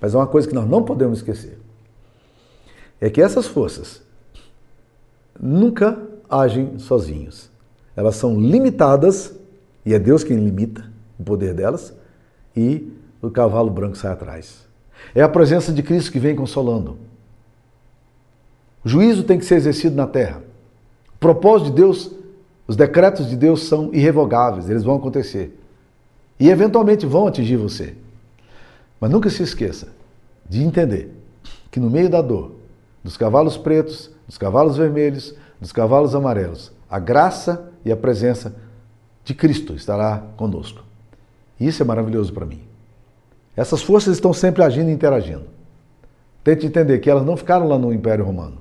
Mas 0.00 0.14
é 0.14 0.16
uma 0.16 0.26
coisa 0.26 0.46
que 0.46 0.54
nós 0.54 0.68
não 0.68 0.82
podemos 0.82 1.18
esquecer. 1.18 1.58
É 3.00 3.10
que 3.10 3.20
essas 3.20 3.46
forças 3.46 4.02
nunca 5.40 6.00
agem 6.30 6.78
sozinhos. 6.78 7.50
Elas 7.96 8.16
são 8.16 8.38
limitadas, 8.38 9.34
e 9.84 9.94
é 9.94 9.98
Deus 9.98 10.22
quem 10.22 10.36
limita, 10.36 10.84
o 11.18 11.24
poder 11.24 11.54
delas, 11.54 11.92
e 12.54 12.92
o 13.20 13.30
cavalo 13.30 13.70
branco 13.70 13.96
sai 13.96 14.12
atrás. 14.12 14.66
É 15.14 15.22
a 15.22 15.28
presença 15.28 15.72
de 15.72 15.82
Cristo 15.82 16.12
que 16.12 16.18
vem 16.18 16.36
consolando. 16.36 16.98
O 18.84 18.88
juízo 18.88 19.24
tem 19.24 19.38
que 19.38 19.44
ser 19.44 19.56
exercido 19.56 19.96
na 19.96 20.06
terra. 20.06 20.42
O 21.14 21.18
propósito 21.18 21.70
de 21.70 21.76
Deus, 21.76 22.12
os 22.66 22.76
decretos 22.76 23.28
de 23.28 23.36
Deus 23.36 23.64
são 23.68 23.90
irrevogáveis, 23.92 24.68
eles 24.68 24.82
vão 24.82 24.96
acontecer. 24.96 25.58
E 26.38 26.50
eventualmente 26.50 27.06
vão 27.06 27.26
atingir 27.26 27.56
você. 27.56 27.94
Mas 29.00 29.10
nunca 29.10 29.30
se 29.30 29.42
esqueça 29.42 29.88
de 30.48 30.62
entender 30.62 31.14
que 31.70 31.78
no 31.78 31.88
meio 31.90 32.08
da 32.08 32.20
dor, 32.20 32.52
dos 33.04 33.16
cavalos 33.16 33.56
pretos, 33.56 34.10
dos 34.26 34.36
cavalos 34.36 34.76
vermelhos, 34.76 35.34
dos 35.60 35.72
cavalos 35.72 36.14
amarelos, 36.14 36.72
a 36.90 36.98
graça 36.98 37.70
e 37.84 37.92
a 37.92 37.96
presença 37.96 38.54
de 39.24 39.34
Cristo 39.34 39.74
estará 39.74 40.22
conosco. 40.36 40.82
Isso 41.58 41.82
é 41.82 41.86
maravilhoso 41.86 42.32
para 42.32 42.46
mim. 42.46 42.62
Essas 43.56 43.82
forças 43.82 44.14
estão 44.14 44.32
sempre 44.32 44.62
agindo 44.62 44.90
e 44.90 44.92
interagindo. 44.92 45.44
Tente 46.44 46.66
entender 46.66 46.98
que 46.98 47.08
elas 47.08 47.24
não 47.24 47.36
ficaram 47.36 47.66
lá 47.66 47.78
no 47.78 47.92
Império 47.92 48.24
Romano. 48.24 48.58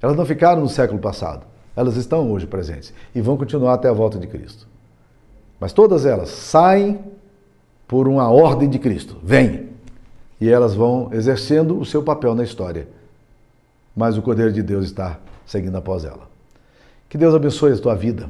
Elas 0.00 0.16
não 0.16 0.26
ficaram 0.26 0.60
no 0.60 0.68
século 0.68 0.98
passado. 0.98 1.46
Elas 1.74 1.96
estão 1.96 2.30
hoje 2.30 2.46
presentes 2.46 2.92
e 3.14 3.20
vão 3.20 3.36
continuar 3.36 3.74
até 3.74 3.88
a 3.88 3.92
volta 3.92 4.18
de 4.18 4.26
Cristo. 4.26 4.66
Mas 5.58 5.72
todas 5.72 6.04
elas 6.04 6.28
saem 6.28 7.00
por 7.86 8.08
uma 8.08 8.28
ordem 8.30 8.68
de 8.68 8.78
Cristo. 8.78 9.16
Vem! 9.22 9.70
E 10.40 10.48
elas 10.48 10.74
vão 10.74 11.08
exercendo 11.12 11.78
o 11.78 11.84
seu 11.84 12.02
papel 12.02 12.34
na 12.34 12.42
história. 12.42 12.88
Mas 13.94 14.18
o 14.18 14.22
Cordeiro 14.22 14.52
de 14.52 14.62
Deus 14.62 14.86
está 14.86 15.18
seguindo 15.46 15.76
após 15.76 16.04
ela. 16.04 16.28
Que 17.08 17.16
Deus 17.16 17.34
abençoe 17.34 17.72
a 17.72 17.78
tua 17.78 17.94
vida 17.94 18.28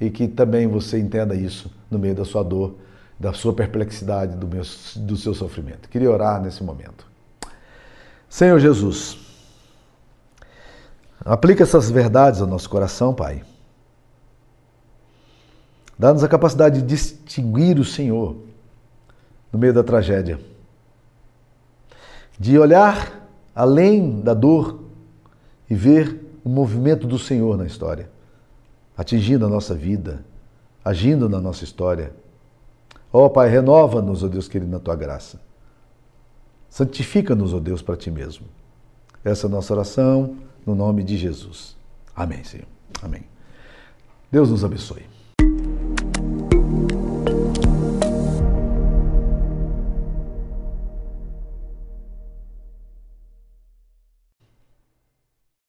e 0.00 0.10
que 0.10 0.26
também 0.26 0.66
você 0.66 0.98
entenda 0.98 1.34
isso 1.34 1.70
no 1.90 1.98
meio 1.98 2.14
da 2.14 2.24
sua 2.24 2.42
dor 2.42 2.74
da 3.18 3.32
sua 3.32 3.52
perplexidade, 3.52 4.36
do, 4.36 4.46
meu, 4.46 4.62
do 4.96 5.16
seu 5.16 5.34
sofrimento. 5.34 5.88
Queria 5.88 6.10
orar 6.10 6.42
nesse 6.42 6.62
momento. 6.62 7.06
Senhor 8.28 8.58
Jesus, 8.58 9.23
aplica 11.24 11.62
essas 11.62 11.90
verdades 11.90 12.40
ao 12.40 12.46
nosso 12.46 12.68
coração, 12.68 13.14
Pai. 13.14 13.42
Dá-nos 15.98 16.24
a 16.24 16.28
capacidade 16.28 16.82
de 16.82 16.86
distinguir 16.86 17.78
o 17.78 17.84
Senhor 17.84 18.36
no 19.52 19.58
meio 19.58 19.72
da 19.72 19.84
tragédia, 19.84 20.40
de 22.38 22.58
olhar 22.58 23.28
além 23.54 24.20
da 24.20 24.34
dor 24.34 24.80
e 25.70 25.74
ver 25.74 26.20
o 26.44 26.48
movimento 26.48 27.06
do 27.06 27.18
Senhor 27.18 27.56
na 27.56 27.64
história, 27.64 28.10
atingindo 28.96 29.46
a 29.46 29.48
nossa 29.48 29.74
vida, 29.74 30.24
agindo 30.84 31.28
na 31.28 31.40
nossa 31.40 31.62
história 31.62 32.12
Ó 33.14 33.26
oh, 33.26 33.30
Pai, 33.30 33.48
renova-nos, 33.48 34.24
ó 34.24 34.26
oh 34.26 34.28
Deus 34.28 34.48
querido, 34.48 34.72
na 34.72 34.80
tua 34.80 34.96
graça. 34.96 35.40
Santifica-nos, 36.68 37.54
ó 37.54 37.58
oh 37.58 37.60
Deus, 37.60 37.80
para 37.80 37.96
ti 37.96 38.10
mesmo. 38.10 38.44
Essa 39.24 39.46
é 39.46 39.48
a 39.48 39.50
nossa 39.50 39.72
oração, 39.72 40.36
no 40.66 40.74
nome 40.74 41.02
de 41.02 41.16
Jesus. 41.16 41.76
Amém, 42.14 42.44
Senhor. 42.44 42.66
Amém. 43.02 43.22
Deus 44.30 44.50
nos 44.50 44.64
abençoe. 44.64 45.13